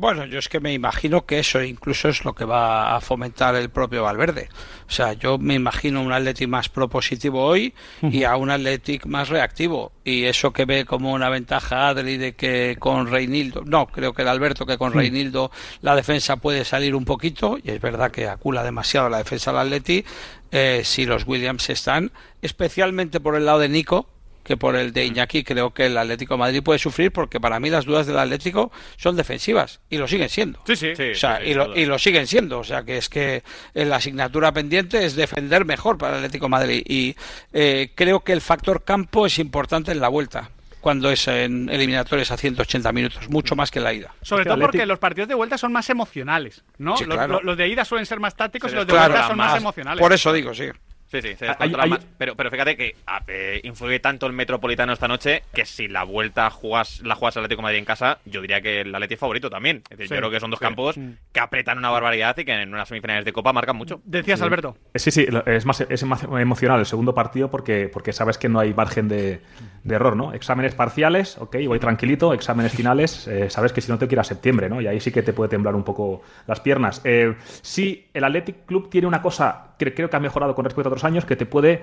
Bueno, 0.00 0.26
yo 0.26 0.38
es 0.38 0.48
que 0.48 0.60
me 0.60 0.72
imagino 0.72 1.26
que 1.26 1.40
eso 1.40 1.60
incluso 1.60 2.08
es 2.08 2.24
lo 2.24 2.32
que 2.32 2.44
va 2.44 2.94
a 2.94 3.00
fomentar 3.00 3.56
el 3.56 3.68
propio 3.68 4.04
Valverde. 4.04 4.48
O 4.88 4.92
sea, 4.92 5.14
yo 5.14 5.38
me 5.38 5.54
imagino 5.54 6.00
un 6.02 6.12
Athletic 6.12 6.46
más 6.46 6.68
propositivo 6.68 7.44
hoy 7.44 7.74
y 8.00 8.22
a 8.22 8.36
un 8.36 8.48
Athletic 8.48 9.06
más 9.06 9.28
reactivo. 9.28 9.90
Y 10.04 10.26
eso 10.26 10.52
que 10.52 10.66
ve 10.66 10.84
como 10.84 11.12
una 11.12 11.28
ventaja 11.30 11.88
Adri 11.88 12.16
de 12.16 12.36
que 12.36 12.76
con 12.78 13.08
Reinildo, 13.08 13.64
no, 13.64 13.88
creo 13.88 14.12
que 14.12 14.22
el 14.22 14.28
Alberto 14.28 14.66
que 14.66 14.78
con. 14.78 14.92
Reinildo 14.92 15.50
la 15.82 15.96
defensa 15.96 16.36
puede 16.36 16.64
salir 16.64 16.94
un 16.94 17.04
poquito, 17.04 17.58
y 17.60 17.72
es 17.72 17.80
verdad 17.80 18.12
que 18.12 18.28
acula 18.28 18.62
demasiado 18.62 19.08
la 19.08 19.18
defensa 19.18 19.50
del 19.50 19.62
Atleti, 19.62 20.04
eh, 20.52 20.82
si 20.84 21.06
los 21.06 21.26
Williams 21.26 21.70
están, 21.70 22.12
especialmente 22.40 23.18
por 23.18 23.34
el 23.34 23.46
lado 23.46 23.58
de 23.58 23.68
Nico, 23.68 24.08
que 24.48 24.56
por 24.56 24.74
el 24.74 24.92
de 24.92 25.04
Iñaki 25.04 25.44
creo 25.44 25.72
que 25.72 25.86
el 25.86 25.96
Atlético 25.98 26.34
de 26.34 26.38
Madrid 26.38 26.62
puede 26.62 26.78
sufrir 26.80 27.12
porque 27.12 27.38
para 27.38 27.60
mí 27.60 27.68
las 27.70 27.84
dudas 27.84 28.06
del 28.06 28.18
Atlético 28.18 28.72
son 28.96 29.14
defensivas 29.14 29.80
y 29.90 29.98
lo 29.98 30.08
siguen 30.08 30.28
siendo. 30.30 30.60
Sí, 30.66 30.74
sí. 30.74 30.90
o 30.96 31.14
sea, 31.14 31.44
y, 31.44 31.54
lo, 31.54 31.76
y 31.76 31.84
lo 31.84 31.98
siguen 31.98 32.26
siendo. 32.26 32.58
O 32.58 32.64
sea, 32.64 32.82
que 32.82 32.96
es 32.96 33.08
que 33.08 33.42
eh, 33.74 33.84
la 33.84 33.96
asignatura 33.96 34.50
pendiente 34.52 35.04
es 35.04 35.14
defender 35.14 35.64
mejor 35.64 35.98
para 35.98 36.14
el 36.14 36.24
Atlético 36.24 36.46
de 36.46 36.50
Madrid. 36.50 36.82
Y 36.88 37.14
eh, 37.52 37.92
creo 37.94 38.20
que 38.20 38.32
el 38.32 38.40
factor 38.40 38.82
campo 38.84 39.26
es 39.26 39.38
importante 39.38 39.92
en 39.92 40.00
la 40.00 40.08
vuelta, 40.08 40.50
cuando 40.80 41.10
es 41.10 41.28
en 41.28 41.68
eliminatorias 41.68 42.30
a 42.30 42.36
180 42.36 42.90
minutos, 42.92 43.28
mucho 43.28 43.54
más 43.54 43.70
que 43.70 43.80
en 43.80 43.84
la 43.84 43.92
ida. 43.92 44.14
Sobre 44.22 44.44
todo 44.46 44.58
porque 44.58 44.86
los 44.86 44.98
partidos 44.98 45.28
de 45.28 45.34
vuelta 45.34 45.58
son 45.58 45.72
más 45.72 45.90
emocionales, 45.90 46.64
¿no? 46.78 46.96
Sí, 46.96 47.04
los, 47.04 47.16
claro. 47.16 47.34
los- 47.34 47.44
los 47.44 47.56
de 47.58 47.68
ida 47.68 47.84
suelen 47.84 48.06
ser 48.06 48.18
más 48.18 48.34
tácticos 48.34 48.72
y 48.72 48.76
los 48.76 48.86
de 48.86 48.92
claro, 48.94 49.12
vuelta 49.12 49.28
son 49.28 49.36
más, 49.36 49.50
más. 49.52 49.60
emocionales. 49.60 50.00
Por 50.00 50.12
eso 50.14 50.32
digo, 50.32 50.54
sí. 50.54 50.68
Sí, 51.10 51.22
sí, 51.22 51.34
se 51.36 51.44
Hay- 51.46 51.48
descontrola 51.48 51.84
hay- 51.84 51.90
más. 51.90 52.06
Pero, 52.18 52.36
pero 52.36 52.50
fíjate 52.50 52.76
que 52.76 52.94
ah, 53.06 53.22
eh, 53.28 53.60
influye 53.64 53.98
tanto 53.98 54.26
el 54.26 54.32
Metropolitano 54.34 54.92
esta 54.92 55.08
noche 55.08 55.42
que 55.54 55.64
si 55.64 55.88
la 55.88 56.04
vuelta 56.04 56.50
jugas, 56.50 57.00
la 57.02 57.14
juegas 57.14 57.36
al 57.36 57.44
Atlético 57.44 57.60
de 57.60 57.64
Madrid 57.64 57.78
en 57.78 57.84
casa, 57.86 58.18
yo 58.26 58.42
diría 58.42 58.60
que 58.60 58.82
el 58.82 58.94
Atlético 58.94 59.14
es 59.14 59.20
favorito 59.20 59.48
también. 59.50 59.78
Es 59.90 59.96
decir, 59.96 60.08
Sí, 60.08 60.14
yo 60.14 60.18
creo 60.20 60.30
que 60.30 60.40
son 60.40 60.50
dos 60.50 60.58
sí. 60.58 60.64
campos 60.64 60.98
Mm. 60.98 61.10
que 61.32 61.40
apretan 61.40 61.78
una 61.78 61.90
barbaridad 61.90 62.36
y 62.36 62.44
que 62.44 62.52
en 62.52 62.72
unas 62.74 62.88
semifinales 62.88 63.24
de 63.24 63.32
Copa 63.32 63.52
marcan 63.52 63.76
mucho. 63.76 64.00
Decías, 64.04 64.40
Alberto. 64.42 64.76
Eh, 64.94 64.98
Sí, 64.98 65.10
sí, 65.10 65.26
es 65.46 65.64
más, 65.64 65.80
es 65.80 66.04
más 66.04 66.22
emocional 66.24 66.80
el 66.80 66.86
segundo 66.86 67.14
partido 67.14 67.50
porque, 67.50 67.88
porque 67.92 68.12
sabes 68.12 68.36
que 68.36 68.48
no 68.50 68.60
hay 68.60 68.74
margen 68.74 69.08
de, 69.08 69.40
de 69.84 69.94
error, 69.94 70.14
¿no? 70.16 70.34
Exámenes 70.34 70.74
parciales, 70.74 71.38
ok, 71.38 71.56
voy 71.66 71.78
tranquilito, 71.78 72.34
exámenes 72.34 72.72
finales, 72.74 73.26
eh, 73.28 73.48
sabes 73.48 73.72
que 73.72 73.80
si 73.80 73.90
no 73.90 73.98
te 73.98 74.06
quiero 74.08 74.20
a 74.20 74.24
septiembre, 74.24 74.68
¿no? 74.68 74.80
Y 74.82 74.86
ahí 74.86 75.00
sí 75.00 75.10
que 75.10 75.22
te 75.22 75.32
puede 75.32 75.48
temblar 75.48 75.74
un 75.74 75.84
poco 75.84 76.22
las 76.46 76.60
piernas. 76.60 77.00
Eh, 77.04 77.34
sí, 77.62 78.08
el 78.12 78.24
Athletic 78.24 78.66
Club 78.66 78.90
tiene 78.90 79.06
una 79.06 79.22
cosa 79.22 79.64
que 79.78 79.94
creo 79.94 80.10
que 80.10 80.16
ha 80.16 80.20
mejorado 80.20 80.54
con 80.54 80.64
respecto 80.64 80.88
a 80.88 80.92
otros 80.92 81.04
años, 81.04 81.24
que 81.24 81.36
te 81.36 81.46
puede 81.46 81.82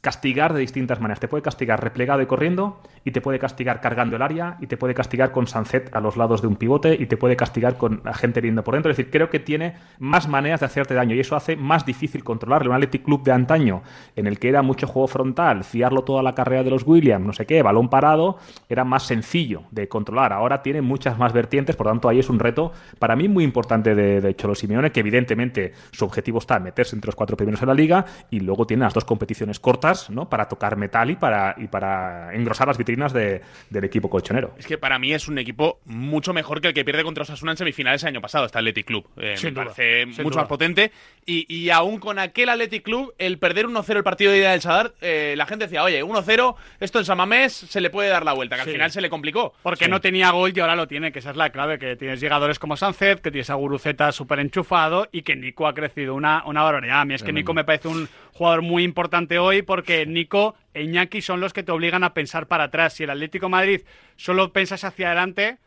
castigar 0.00 0.54
de 0.54 0.60
distintas 0.60 1.00
maneras. 1.00 1.20
Te 1.20 1.28
puede 1.28 1.42
castigar 1.42 1.82
replegado 1.82 2.22
y 2.22 2.26
corriendo, 2.26 2.80
y 3.04 3.12
te 3.12 3.20
puede 3.20 3.38
castigar 3.38 3.80
cargando 3.80 4.16
el 4.16 4.22
área, 4.22 4.56
y 4.60 4.66
te 4.66 4.76
puede 4.76 4.94
castigar 4.94 5.32
con 5.32 5.46
Sanzet 5.46 5.94
a 5.94 6.00
los 6.00 6.16
lados 6.16 6.42
de 6.42 6.48
un 6.48 6.56
pivote, 6.56 6.94
y 6.94 7.06
te 7.06 7.16
puede 7.16 7.36
castigar 7.36 7.76
con 7.76 8.02
la 8.04 8.12
gente 8.12 8.40
viendo 8.40 8.62
por 8.62 8.74
dentro. 8.74 8.90
Es 8.90 8.96
decir, 8.96 9.10
creo 9.10 9.30
que 9.30 9.38
tiene 9.38 9.76
más 9.98 10.28
maneras 10.28 10.60
de 10.60 10.66
hacerte 10.66 10.94
daño, 10.94 11.14
y 11.14 11.20
eso 11.20 11.34
hace 11.34 11.56
más 11.56 11.86
difícil 11.86 12.22
controlarle. 12.22 12.68
Un 12.68 12.74
Athletic 12.74 13.04
Club 13.04 13.22
de 13.22 13.32
antaño, 13.32 13.82
en 14.16 14.26
el 14.26 14.38
que 14.38 14.48
era 14.50 14.60
mucho 14.62 14.86
juego 14.86 15.08
frontal, 15.08 15.64
fiarlo 15.64 16.02
toda 16.02 16.22
la 16.22 16.34
carrera 16.34 16.62
de 16.62 16.70
los 16.70 16.86
Williams, 16.86 17.24
no 17.24 17.32
sé 17.32 17.46
qué, 17.46 17.62
balón 17.62 17.88
parado, 17.88 18.38
era 18.68 18.84
más 18.84 19.04
sencillo 19.04 19.62
de 19.70 19.88
controlar. 19.88 20.34
Ahora 20.34 20.62
tiene 20.62 20.82
muchas 20.82 21.16
más 21.16 21.32
vertientes, 21.32 21.76
por 21.76 21.86
tanto, 21.86 22.08
ahí 22.08 22.18
es 22.18 22.28
un 22.28 22.38
reto 22.38 22.72
para 22.98 23.16
mí 23.16 23.28
muy 23.28 23.44
importante 23.44 23.94
de, 23.94 24.20
de 24.20 24.36
Cholo 24.36 24.54
Simeone, 24.54 24.92
que 24.92 25.00
evidentemente 25.00 25.72
su 25.90 26.04
objetivo 26.04 26.38
está 26.38 26.58
meterse 26.58 26.94
entre 26.96 27.08
los 27.08 27.16
cuatro 27.16 27.36
primeros 27.36 27.62
en 27.62 27.68
la 27.68 27.74
liga, 27.74 28.04
y 28.28 28.40
luego 28.40 28.66
tiene 28.66 28.84
las 28.84 28.92
dos 28.92 29.06
competiciones 29.06 29.58
cortas, 29.58 30.10
¿no? 30.10 30.28
Para 30.28 30.48
tocar 30.48 30.76
metal 30.76 31.10
y 31.10 31.16
para, 31.16 31.54
y 31.56 31.66
para 31.68 32.34
engrosar 32.34 32.68
las 32.68 32.76
vitrinas 32.76 32.89
de- 32.96 33.40
del 33.70 33.84
equipo 33.84 34.08
colchonero. 34.10 34.54
Es 34.58 34.66
que 34.66 34.78
para 34.78 34.98
mí 34.98 35.12
es 35.12 35.28
un 35.28 35.38
equipo 35.38 35.80
mucho 35.84 36.32
mejor 36.32 36.60
que 36.60 36.68
el 36.68 36.74
que 36.74 36.84
pierde 36.84 37.02
contra 37.02 37.22
Osasuna 37.22 37.52
en 37.52 37.56
semifinales 37.56 38.02
el 38.02 38.08
año 38.08 38.20
pasado, 38.20 38.46
este 38.46 38.58
Athletic 38.58 38.86
Club. 38.86 39.06
Eh, 39.16 39.36
Sin 39.36 39.48
me 39.48 39.52
duda, 39.52 39.64
parece 39.74 40.02
sin 40.12 40.24
mucho 40.24 40.30
duda. 40.34 40.42
más 40.42 40.48
potente. 40.48 40.92
Y, 41.26 41.46
y 41.54 41.70
aún 41.70 41.98
con 41.98 42.18
aquel 42.18 42.48
Athletic 42.48 42.82
Club, 42.82 43.14
el 43.18 43.38
perder 43.38 43.66
1-0 43.66 43.96
el 43.98 44.04
partido 44.04 44.32
de 44.32 44.38
ida 44.38 44.50
del 44.52 44.60
Sadar, 44.60 44.94
eh, 45.00 45.34
la 45.36 45.46
gente 45.46 45.64
decía, 45.66 45.82
oye, 45.82 46.02
1-0, 46.02 46.56
esto 46.80 46.98
en 46.98 47.04
Samamés 47.04 47.52
se 47.52 47.80
le 47.80 47.90
puede 47.90 48.08
dar 48.08 48.24
la 48.24 48.32
vuelta, 48.32 48.56
que 48.56 48.62
Sí. 48.62 48.68
al 48.70 48.74
final 48.74 48.90
se 48.90 49.00
le 49.00 49.10
complicó. 49.10 49.54
Porque 49.62 49.84
Sí. 49.86 49.90
no 49.90 50.00
tenía 50.00 50.30
gol 50.30 50.52
y 50.54 50.60
ahora 50.60 50.76
lo 50.76 50.88
tiene, 50.88 51.12
que 51.12 51.20
esa 51.20 51.30
es 51.30 51.36
la 51.36 51.50
clave, 51.50 51.78
que 51.78 51.96
tienes 51.96 52.20
llegadores 52.20 52.58
como 52.58 52.76
Sánchez, 52.76 53.20
que 53.20 53.30
tienes 53.30 53.50
a 53.50 53.54
Guruceta 53.54 54.12
súper 54.12 54.40
enchufado 54.40 55.08
y 55.12 55.22
que 55.22 55.36
Nico 55.36 55.66
ha 55.66 55.74
crecido 55.74 56.14
una, 56.14 56.42
una 56.46 56.62
barbaridad. 56.62 57.00
A 57.00 57.04
mí 57.04 57.14
es 57.14 57.22
que. 57.22 57.30
Nico 57.32 57.54
me 57.54 57.64
parece 57.64 57.88
un 57.88 58.08
jugador 58.32 58.62
muy 58.62 58.82
importante 58.82 59.38
hoy 59.38 59.62
porque 59.62 60.04
Nico 60.06 60.56
e 60.74 60.82
Iñaki 60.82 61.22
son 61.22 61.40
los 61.40 61.52
que 61.52 61.62
te 61.62 61.72
obligan 61.72 62.04
a 62.04 62.14
pensar 62.14 62.46
para 62.46 62.64
atrás. 62.64 62.94
Si 62.94 63.04
el 63.04 63.10
Atlético 63.10 63.48
Madrid 63.48 63.82
solo 64.16 64.52
pensas 64.52 64.84
hacia 64.84 65.08
adelante, 65.08 65.58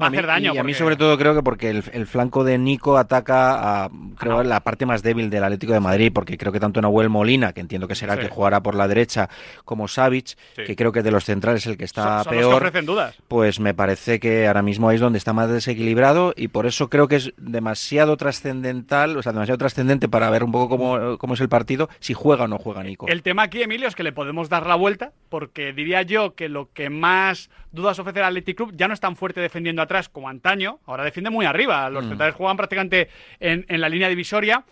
va 0.00 0.06
a 0.06 0.08
hacer 0.08 0.26
daño. 0.26 0.54
Y 0.54 0.58
a 0.58 0.62
mí 0.62 0.74
sobre 0.74 0.96
todo 0.96 1.16
creo 1.16 1.34
que 1.34 1.42
porque 1.42 1.70
el, 1.70 1.84
el 1.92 2.06
flanco 2.06 2.44
de 2.44 2.58
Nico 2.58 2.98
ataca 2.98 3.84
a 3.84 3.90
creo 4.18 4.42
la 4.42 4.60
parte 4.60 4.86
más 4.86 5.02
débil 5.02 5.30
del 5.30 5.44
Atlético 5.44 5.72
de 5.72 5.80
Madrid, 5.80 6.10
porque 6.14 6.36
creo 6.36 6.52
que 6.52 6.60
tanto 6.60 6.80
Nahuel 6.80 7.08
Molina, 7.08 7.52
que 7.52 7.60
entiendo 7.60 7.88
que 7.88 7.94
será 7.94 8.14
el 8.14 8.20
que 8.20 8.28
jugará 8.28 8.62
por 8.62 8.74
la 8.74 8.88
derecha, 8.88 9.28
como 9.64 9.88
Savic, 9.88 10.36
Sí. 10.56 10.64
que 10.66 10.76
creo 10.76 10.92
que 10.92 11.02
de 11.02 11.10
los 11.10 11.24
centrales 11.24 11.62
es 11.62 11.66
el 11.72 11.76
que 11.78 11.84
está 11.84 12.02
Son- 12.02 12.10
son 12.10 12.16
los 12.16 12.26
que 12.26 12.48
peor. 12.48 12.54
ofrecen 12.54 12.86
dudas. 12.86 13.16
Pues 13.28 13.60
me 13.60 13.74
parece 13.74 14.20
que 14.20 14.46
ahora 14.46 14.62
mismo 14.62 14.88
ahí 14.88 14.96
es 14.96 15.00
donde 15.00 15.18
está 15.18 15.32
más 15.32 15.48
desequilibrado 15.50 16.34
y 16.36 16.48
por 16.48 16.66
eso 16.66 16.88
creo 16.90 17.08
que 17.08 17.16
es 17.16 17.32
demasiado 17.38 18.16
trascendental, 18.16 19.16
o 19.16 19.22
sea, 19.22 19.32
demasiado 19.32 19.58
trascendente 19.58 20.08
para 20.08 20.30
ver 20.30 20.44
un 20.44 20.52
poco 20.52 20.68
cómo, 20.68 21.18
cómo 21.18 21.34
es 21.34 21.40
el 21.40 21.48
partido, 21.48 21.88
si 22.00 22.14
juega 22.14 22.44
o 22.44 22.48
no 22.48 22.58
juega 22.58 22.82
Nico. 22.82 23.06
El 23.08 23.22
tema 23.22 23.42
aquí, 23.44 23.62
Emilio, 23.62 23.88
es 23.88 23.94
que 23.94 24.02
le 24.02 24.12
podemos 24.12 24.48
dar 24.48 24.66
la 24.66 24.74
vuelta, 24.74 25.12
porque 25.28 25.72
diría 25.72 26.02
yo 26.02 26.34
que 26.34 26.48
lo 26.48 26.70
que 26.72 26.90
más 26.90 27.50
dudas 27.72 27.98
ofrece 27.98 28.18
el 28.18 28.24
Athletic 28.24 28.56
Club 28.56 28.72
ya 28.74 28.88
no 28.88 28.94
es 28.94 29.00
tan 29.00 29.14
fuerte 29.16 29.40
defendiendo 29.40 29.79
atrás 29.82 30.08
como 30.08 30.28
antaño, 30.28 30.78
ahora 30.86 31.04
defiende 31.04 31.30
muy 31.30 31.46
arriba. 31.46 31.88
Los 31.90 32.04
Mm. 32.04 32.08
centrales 32.10 32.34
juegan 32.34 32.56
prácticamente 32.56 33.08
en, 33.38 33.64
en 33.68 33.80
la 33.80 33.88
línea 33.88 34.08
divisoria. 34.08 34.64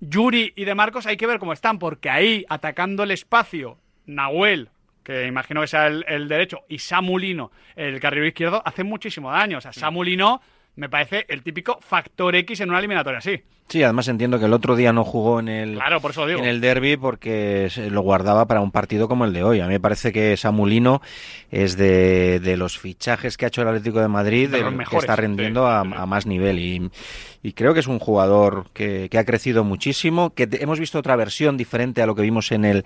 Yuri 0.00 0.52
y 0.56 0.64
De 0.64 0.74
Marcos 0.74 1.06
hay 1.06 1.16
que 1.16 1.26
ver 1.26 1.38
cómo 1.38 1.52
están, 1.52 1.78
porque 1.78 2.10
ahí, 2.10 2.44
atacando 2.48 3.04
el 3.04 3.12
espacio, 3.12 3.78
Nahuel, 4.06 4.68
que 5.04 5.26
imagino 5.26 5.60
que 5.60 5.66
sea 5.68 5.86
el, 5.86 6.04
el 6.08 6.28
derecho, 6.28 6.60
y 6.68 6.78
Samulino, 6.78 7.52
el 7.76 8.00
carril 8.00 8.26
izquierdo, 8.26 8.62
hacen 8.64 8.86
muchísimo 8.86 9.30
daño. 9.30 9.58
O 9.58 9.60
sea, 9.60 9.72
Samulino 9.72 10.40
me 10.74 10.88
parece 10.88 11.24
el 11.28 11.42
típico 11.42 11.78
factor 11.80 12.34
X 12.34 12.60
en 12.60 12.70
una 12.70 12.78
eliminatoria 12.78 13.18
así. 13.18 13.40
Sí, 13.72 13.82
además 13.82 14.06
entiendo 14.08 14.38
que 14.38 14.44
el 14.44 14.52
otro 14.52 14.76
día 14.76 14.92
no 14.92 15.02
jugó 15.02 15.40
en 15.40 15.48
el, 15.48 15.74
Claro, 15.76 15.98
por 16.02 16.10
eso 16.10 16.26
digo. 16.26 16.38
en 16.40 16.44
el 16.44 16.60
derby 16.60 16.98
porque 16.98 17.68
se 17.70 17.88
lo 17.88 18.02
guardaba 18.02 18.44
para 18.44 18.60
un 18.60 18.70
partido 18.70 19.08
como 19.08 19.24
el 19.24 19.32
de 19.32 19.42
hoy. 19.42 19.60
A 19.60 19.66
mí 19.66 19.72
me 19.72 19.80
parece 19.80 20.12
que 20.12 20.36
Samulino 20.36 21.00
es 21.50 21.78
de, 21.78 22.38
de 22.40 22.58
los 22.58 22.78
fichajes 22.78 23.38
que 23.38 23.46
ha 23.46 23.48
hecho 23.48 23.62
el 23.62 23.68
Atlético 23.68 24.00
de 24.00 24.08
Madrid 24.08 24.50
De 24.50 24.60
los 24.60 24.74
el 24.74 24.86
que 24.86 24.96
está 24.98 25.16
rendiendo 25.16 25.66
a, 25.66 25.80
a 25.80 26.04
más 26.04 26.26
nivel 26.26 26.58
y, 26.58 26.90
y 27.42 27.52
creo 27.54 27.72
que 27.72 27.80
es 27.80 27.86
un 27.86 27.98
jugador 27.98 28.66
que, 28.74 29.08
que 29.10 29.16
ha 29.18 29.24
crecido 29.24 29.64
muchísimo, 29.64 30.34
que 30.34 30.46
te- 30.46 30.62
hemos 30.62 30.78
visto 30.78 30.98
otra 30.98 31.16
versión 31.16 31.56
diferente 31.56 32.02
a 32.02 32.06
lo 32.06 32.14
que 32.14 32.20
vimos 32.22 32.52
en 32.52 32.66
el, 32.66 32.84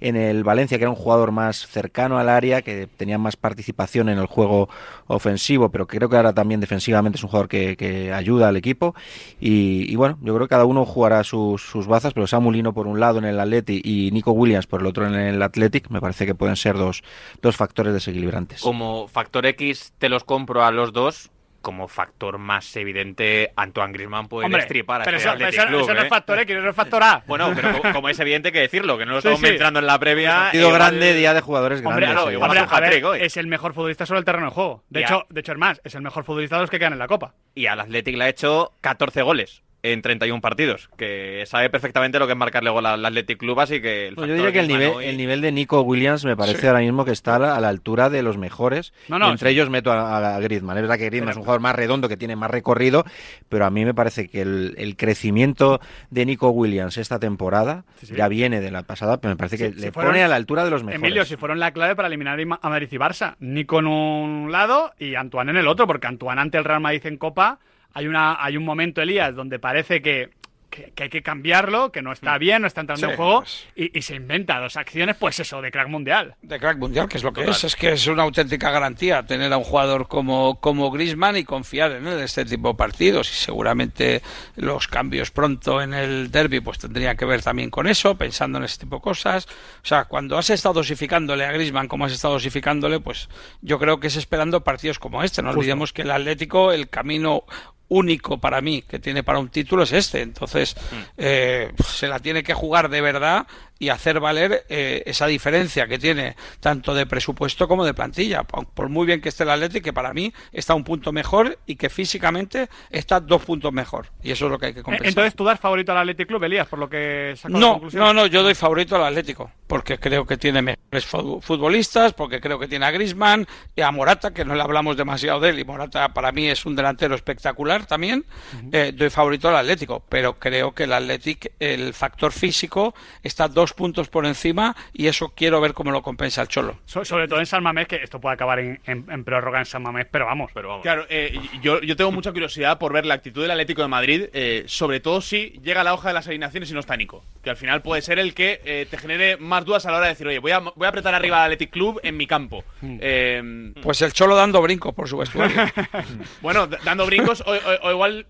en 0.00 0.14
el 0.14 0.44
Valencia, 0.44 0.78
que 0.78 0.84
era 0.84 0.90
un 0.90 0.96
jugador 0.96 1.32
más 1.32 1.66
cercano 1.66 2.16
al 2.18 2.28
área, 2.28 2.62
que 2.62 2.86
tenía 2.96 3.18
más 3.18 3.36
participación 3.36 4.08
en 4.08 4.18
el 4.18 4.26
juego 4.26 4.68
ofensivo, 5.08 5.70
pero 5.70 5.88
creo 5.88 6.08
que 6.08 6.16
ahora 6.16 6.32
también 6.32 6.60
defensivamente 6.60 7.16
es 7.18 7.24
un 7.24 7.28
jugador 7.30 7.48
que, 7.48 7.76
que 7.76 8.12
ayuda 8.12 8.48
al 8.48 8.56
equipo 8.56 8.94
y, 9.40 9.86
y 9.92 9.96
bueno, 9.96 10.16
yo 10.28 10.34
creo 10.34 10.46
que 10.46 10.50
cada 10.50 10.66
uno 10.66 10.84
jugará 10.84 11.24
sus, 11.24 11.62
sus 11.62 11.86
bazas, 11.86 12.12
pero 12.12 12.26
Samulino 12.26 12.74
por 12.74 12.86
un 12.86 13.00
lado 13.00 13.18
en 13.18 13.24
el 13.24 13.40
Atleti 13.40 13.80
y 13.82 14.10
Nico 14.12 14.32
Williams 14.32 14.66
por 14.66 14.80
el 14.82 14.86
otro 14.86 15.06
en 15.06 15.14
el 15.14 15.42
Athletic, 15.42 15.88
me 15.88 16.00
parece 16.02 16.26
que 16.26 16.34
pueden 16.34 16.56
ser 16.56 16.76
dos, 16.76 17.02
dos 17.40 17.56
factores 17.56 17.94
desequilibrantes. 17.94 18.60
Como 18.60 19.08
factor 19.08 19.46
X 19.46 19.94
te 19.98 20.08
los 20.10 20.24
compro 20.24 20.64
a 20.64 20.70
los 20.70 20.92
dos. 20.92 21.30
Como 21.60 21.88
factor 21.88 22.38
más 22.38 22.76
evidente, 22.76 23.52
Antoine 23.56 23.92
Griezmann 23.92 24.28
puede 24.28 24.46
Hombre, 24.46 24.60
destripar 24.62 25.00
a 25.02 25.04
pero 25.04 25.16
este 25.16 25.28
eso, 25.28 25.34
Athletic 25.34 25.58
eso- 25.58 25.68
Club, 25.68 25.80
eso 25.80 25.94
no 25.94 26.00
¿eh? 26.00 26.02
es 26.04 26.08
factor 26.08 26.38
X, 26.38 26.56
eso 26.56 26.68
es 26.68 26.76
factor 26.76 27.02
A. 27.02 27.24
Bueno, 27.26 27.50
pero 27.54 27.82
co- 27.82 27.92
como 27.92 28.08
es 28.08 28.20
evidente 28.20 28.52
que 28.52 28.60
decirlo, 28.60 28.96
que 28.96 29.04
no 29.04 29.12
lo 29.12 29.18
estamos 29.18 29.40
sí. 29.40 29.46
en 29.46 29.86
la 29.86 29.98
previa. 29.98 30.36
Partido 30.36 30.68
igual- 30.68 30.78
grande, 30.80 31.14
día 31.14 31.34
de 31.34 31.40
jugadores 31.40 31.80
Hombre, 31.84 32.06
grandes. 32.06 32.10
claro, 32.14 32.30
eh. 32.30 32.36
hombre, 32.36 32.60
hace 32.60 32.68
un 32.68 32.74
a 32.76 32.80
ver, 32.80 32.88
hat-trick 32.90 33.04
hoy. 33.06 33.18
es 33.22 33.36
el 33.36 33.48
mejor 33.48 33.74
futbolista 33.74 34.06
sobre 34.06 34.20
el 34.20 34.24
terreno 34.24 34.46
de 34.46 34.52
juego. 34.52 34.84
De 34.88 35.00
Ya. 35.00 35.06
hecho, 35.06 35.26
de 35.30 35.40
hecho, 35.40 35.52
es 35.52 35.58
más, 35.58 35.80
es 35.82 35.94
el 35.96 36.02
mejor 36.02 36.22
futbolista 36.22 36.54
de 36.56 36.62
los 36.62 36.70
que 36.70 36.78
quedan 36.78 36.92
en 36.92 37.00
la 37.00 37.08
Copa. 37.08 37.34
Y 37.56 37.66
al 37.66 37.80
Athletic 37.80 38.16
le 38.16 38.24
ha 38.24 38.28
hecho 38.28 38.70
14 38.80 39.22
goles 39.22 39.62
en 39.82 40.02
31 40.02 40.40
partidos, 40.40 40.88
que 40.96 41.44
sabe 41.46 41.70
perfectamente 41.70 42.18
lo 42.18 42.26
que 42.26 42.32
es 42.32 42.38
marcarle 42.38 42.68
gol 42.70 42.84
al 42.84 43.04
Athletic 43.04 43.38
Club, 43.38 43.60
así 43.60 43.80
que 43.80 44.08
el 44.08 44.16
No, 44.16 44.26
yo 44.26 44.34
diría 44.34 44.50
que 44.52 44.58
el 44.58 44.66
nivel, 44.68 44.88
hoy- 44.88 45.04
el 45.06 45.16
nivel 45.16 45.40
de 45.40 45.52
Nico 45.52 45.82
Williams 45.82 46.24
me 46.24 46.36
parece 46.36 46.62
Sí. 46.62 46.66
ahora 46.66 46.80
mismo 46.80 47.04
que 47.04 47.12
está 47.12 47.36
a 47.36 47.38
la, 47.38 47.56
a 47.56 47.60
la 47.60 47.68
altura 47.68 48.10
de 48.10 48.22
los 48.22 48.36
mejores. 48.38 48.92
No, 49.08 49.18
no, 49.20 49.30
entre 49.30 49.50
sí. 49.50 49.54
ellos 49.54 49.70
meto 49.70 49.92
a, 49.92 50.34
a 50.36 50.40
Griezmann. 50.40 50.76
Es 50.78 50.82
verdad 50.82 50.98
que 50.98 51.06
Griezmann 51.06 51.30
es 51.30 51.36
un 51.36 51.42
jugador 51.42 51.60
más 51.60 51.76
redondo, 51.76 52.08
que 52.08 52.16
tiene 52.16 52.34
más 52.34 52.50
recorrido, 52.50 53.04
pero 53.48 53.66
a 53.66 53.70
mí 53.70 53.84
me 53.84 53.94
parece 53.94 54.28
que 54.28 54.40
el, 54.42 54.74
el 54.78 54.96
crecimiento 54.96 55.80
de 56.10 56.26
Nico 56.26 56.50
Williams 56.50 56.96
esta 56.96 57.18
temporada 57.20 57.84
Sí, 58.00 58.06
sí. 58.06 58.14
ya 58.16 58.26
viene 58.28 58.60
de 58.60 58.70
la 58.70 58.82
pasada, 58.82 59.20
pero 59.20 59.30
me 59.32 59.36
parece 59.36 59.58
que 59.58 59.70
le 59.70 59.80
si 59.86 59.90
fueron- 59.92 60.10
pone 60.12 60.24
a 60.24 60.28
la 60.28 60.36
altura 60.36 60.64
de 60.64 60.70
los 60.70 60.82
mejores. 60.82 61.02
Emilio, 61.02 61.24
si 61.24 61.36
fueron 61.36 61.60
la 61.60 61.70
clave 61.72 61.94
para 61.94 62.08
eliminar 62.08 62.38
a 62.40 62.68
Madrid 62.68 62.88
y 62.90 62.96
Barça. 62.96 63.36
Nico 63.38 63.78
en 63.78 63.86
un 63.86 64.50
lado 64.52 64.92
y 64.98 65.14
Antoine 65.14 65.50
en 65.52 65.56
el 65.58 65.68
otro, 65.68 65.86
porque 65.86 66.06
Antoine 66.08 66.40
ante 66.40 66.58
el 66.58 66.64
Real 66.64 66.80
Madrid 66.80 67.06
en 67.06 67.16
Copa 67.16 67.58
hay, 67.94 68.06
una, 68.06 68.42
hay 68.42 68.56
un 68.56 68.64
momento, 68.64 69.02
Elías, 69.02 69.34
donde 69.34 69.58
parece 69.58 70.00
que, 70.02 70.30
que, 70.70 70.92
que 70.94 71.04
hay 71.04 71.08
que 71.08 71.22
cambiarlo, 71.22 71.90
que 71.90 72.02
no 72.02 72.12
está 72.12 72.36
bien, 72.36 72.60
no 72.60 72.68
está 72.68 72.82
entrando 72.82 73.06
Sí, 73.06 73.10
en 73.10 73.16
juego, 73.16 73.40
pues. 73.40 73.66
y, 73.74 73.98
y 73.98 74.02
se 74.02 74.14
inventa 74.16 74.60
dos 74.60 74.76
acciones, 74.76 75.16
pues 75.16 75.40
eso, 75.40 75.62
de 75.62 75.70
crack 75.70 75.88
mundial. 75.88 76.34
de 76.42 76.60
crack 76.60 76.76
mundial, 76.76 77.08
que 77.08 77.16
es 77.16 77.22
lo 77.24 77.32
que 77.32 77.40
Total. 77.40 77.54
es. 77.56 77.64
Es 77.64 77.74
que 77.74 77.92
es 77.92 78.06
una 78.06 78.22
auténtica 78.24 78.70
garantía 78.70 79.22
tener 79.24 79.50
a 79.50 79.56
un 79.56 79.64
jugador 79.64 80.08
como, 80.08 80.60
como 80.60 80.90
Griezmann 80.90 81.38
y 81.38 81.44
confiar 81.44 81.92
en 81.92 82.06
él 82.06 82.18
en 82.18 82.24
este 82.24 82.44
tipo 82.44 82.68
de 82.68 82.74
partidos. 82.74 83.30
Y 83.30 83.34
seguramente 83.34 84.20
los 84.56 84.86
cambios 84.88 85.30
pronto 85.30 85.80
en 85.80 85.94
el 85.94 86.30
derby 86.30 86.60
pues 86.60 86.78
tendrían 86.78 87.16
que 87.16 87.24
ver 87.24 87.40
también 87.42 87.70
con 87.70 87.86
eso, 87.86 88.16
pensando 88.18 88.58
en 88.58 88.64
ese 88.64 88.80
tipo 88.80 88.96
de 88.96 89.02
cosas. 89.02 89.46
O 89.82 89.86
sea, 89.86 90.04
cuando 90.04 90.36
has 90.36 90.50
estado 90.50 90.74
dosificándole 90.74 91.46
a 91.46 91.52
Griezmann 91.52 91.88
como 91.88 92.04
has 92.04 92.12
estado 92.12 92.34
dosificándole, 92.34 93.00
pues 93.00 93.30
yo 93.62 93.78
creo 93.78 94.00
que 94.00 94.08
es 94.08 94.16
esperando 94.16 94.62
partidos 94.64 94.98
como 94.98 95.22
este. 95.24 95.40
No 95.40 95.48
Justo. 95.48 95.60
olvidemos 95.60 95.94
que 95.94 96.02
el 96.02 96.10
Atlético, 96.10 96.72
el 96.72 96.90
camino 96.90 97.44
único 97.88 98.38
para 98.38 98.60
mí 98.60 98.82
que 98.82 98.98
tiene 98.98 99.22
para 99.22 99.38
un 99.38 99.48
título 99.48 99.82
es 99.82 99.92
este. 99.92 100.22
Entonces, 100.22 100.76
eh, 101.16 101.72
se 101.84 102.06
la 102.06 102.18
tiene 102.18 102.42
que 102.42 102.54
jugar 102.54 102.88
de 102.88 103.00
verdad 103.00 103.46
y 103.78 103.90
hacer 103.90 104.18
valer 104.20 104.64
eh, 104.68 105.02
esa 105.06 105.26
diferencia 105.26 105.86
que 105.86 105.98
tiene 105.98 106.34
tanto 106.60 106.94
de 106.94 107.06
presupuesto 107.06 107.68
como 107.68 107.84
de 107.84 107.94
plantilla. 107.94 108.42
Por 108.44 108.88
muy 108.88 109.06
bien 109.06 109.20
que 109.20 109.28
esté 109.28 109.44
el 109.44 109.50
Atlético, 109.50 109.84
que 109.84 109.92
para 109.92 110.12
mí 110.12 110.32
está 110.52 110.74
un 110.74 110.84
punto 110.84 111.12
mejor 111.12 111.58
y 111.66 111.76
que 111.76 111.88
físicamente 111.88 112.68
está 112.90 113.20
dos 113.20 113.42
puntos 113.44 113.72
mejor. 113.72 114.08
Y 114.22 114.32
eso 114.32 114.46
es 114.46 114.50
lo 114.50 114.58
que 114.58 114.66
hay 114.66 114.74
que 114.74 114.80
Eh, 114.80 114.82
compensar. 114.82 115.08
Entonces, 115.08 115.34
¿tú 115.34 115.44
das 115.44 115.60
favorito 115.60 115.92
al 115.92 115.98
Athletic 115.98 116.26
Club, 116.28 116.42
Elías, 116.44 116.66
por 116.66 116.78
lo 116.78 116.88
que 116.88 117.34
sacas 117.36 117.58
No, 117.60 117.72
conclusión? 117.74 118.02
no, 118.02 118.12
no, 118.12 118.26
yo 118.26 118.42
doy 118.42 118.54
favorito 118.54 118.96
al 118.96 119.04
Atlético, 119.04 119.50
porque 119.66 119.98
creo 119.98 120.26
que 120.26 120.36
tiene 120.36 120.60
mejores 120.62 121.04
fu- 121.06 121.40
futbolistas, 121.40 122.14
porque 122.14 122.40
creo 122.40 122.58
que 122.58 122.66
tiene 122.68 122.86
a 122.86 122.90
Grisman 122.90 123.46
y 123.76 123.82
a 123.82 123.90
Morata, 123.92 124.32
que 124.32 124.44
no 124.44 124.54
le 124.54 124.62
hablamos 124.62 124.96
demasiado 124.96 125.40
de 125.40 125.50
él, 125.50 125.58
y 125.60 125.64
Morata 125.64 126.08
para 126.12 126.32
mí 126.32 126.48
es 126.48 126.66
un 126.66 126.74
delantero 126.74 127.14
espectacular 127.14 127.86
también. 127.86 128.24
Eh, 128.72 128.92
doy 128.94 129.10
favorito 129.10 129.48
al 129.48 129.56
Atlético, 129.56 130.02
pero 130.08 130.38
creo 130.38 130.74
que 130.74 130.84
el 130.84 130.92
Atlético, 130.92 131.48
el 131.60 131.94
factor 131.94 132.32
físico, 132.32 132.94
está 133.22 133.46
dos 133.48 133.67
puntos 133.72 134.08
por 134.08 134.26
encima 134.26 134.76
y 134.92 135.06
eso 135.06 135.32
quiero 135.34 135.60
ver 135.60 135.72
cómo 135.74 135.90
lo 135.90 136.02
compensa 136.02 136.42
el 136.42 136.48
Cholo. 136.48 136.78
So- 136.86 137.04
sobre 137.04 137.28
todo 137.28 137.38
en 137.40 137.46
San 137.46 137.62
Mamés, 137.62 137.86
que 137.88 137.96
esto 137.96 138.20
puede 138.20 138.34
acabar 138.34 138.58
en, 138.58 138.80
en- 138.86 139.06
en 139.10 139.24
prórroga 139.24 139.58
en 139.58 139.66
San 139.66 139.82
Mamés, 139.82 140.06
pero 140.10 140.26
vamos. 140.26 140.50
Pero 140.54 140.68
vamos. 140.68 140.82
Claro, 140.82 141.06
eh, 141.08 141.38
yo, 141.62 141.80
yo 141.80 141.96
tengo 141.96 142.12
mucha 142.12 142.32
curiosidad 142.32 142.78
por 142.78 142.92
ver 142.92 143.06
la 143.06 143.14
actitud 143.14 143.42
del 143.42 143.50
Atlético 143.50 143.82
de 143.82 143.88
Madrid, 143.88 144.24
eh, 144.32 144.64
sobre 144.66 145.00
todo 145.00 145.20
si 145.20 145.58
llega 145.62 145.84
la 145.84 145.94
hoja 145.94 146.08
de 146.08 146.14
las 146.14 146.26
alineaciones 146.28 146.70
y 146.70 146.74
no 146.74 146.80
está 146.80 146.96
Nico. 146.96 147.24
Que 147.42 147.50
al 147.50 147.56
final 147.56 147.82
puede 147.82 148.02
ser 148.02 148.18
el 148.18 148.34
que 148.34 148.60
eh, 148.64 148.86
te 148.90 148.98
genere 148.98 149.36
más 149.36 149.64
dudas 149.64 149.86
a 149.86 149.90
la 149.90 149.98
hora 149.98 150.06
de 150.06 150.12
decir, 150.12 150.26
oye, 150.26 150.38
voy 150.38 150.52
a, 150.52 150.58
voy 150.60 150.86
a 150.86 150.88
apretar 150.88 151.14
arriba 151.14 151.38
al 151.38 151.44
Athletic 151.52 151.70
Club 151.70 152.00
en 152.02 152.16
mi 152.16 152.26
campo. 152.26 152.64
Eh, 152.82 153.72
Pues 153.82 154.02
el 154.02 154.12
Cholo 154.12 154.34
dando 154.36 154.60
brinco 154.62 154.92
por 154.92 155.08
su 155.08 155.16
vestuario. 155.18 155.56
bueno, 156.42 156.66
dando 156.66 157.06
brincos 157.06 157.42
o, 157.46 157.52
o- 157.52 157.88
o 157.88 157.90
igual... 157.90 158.26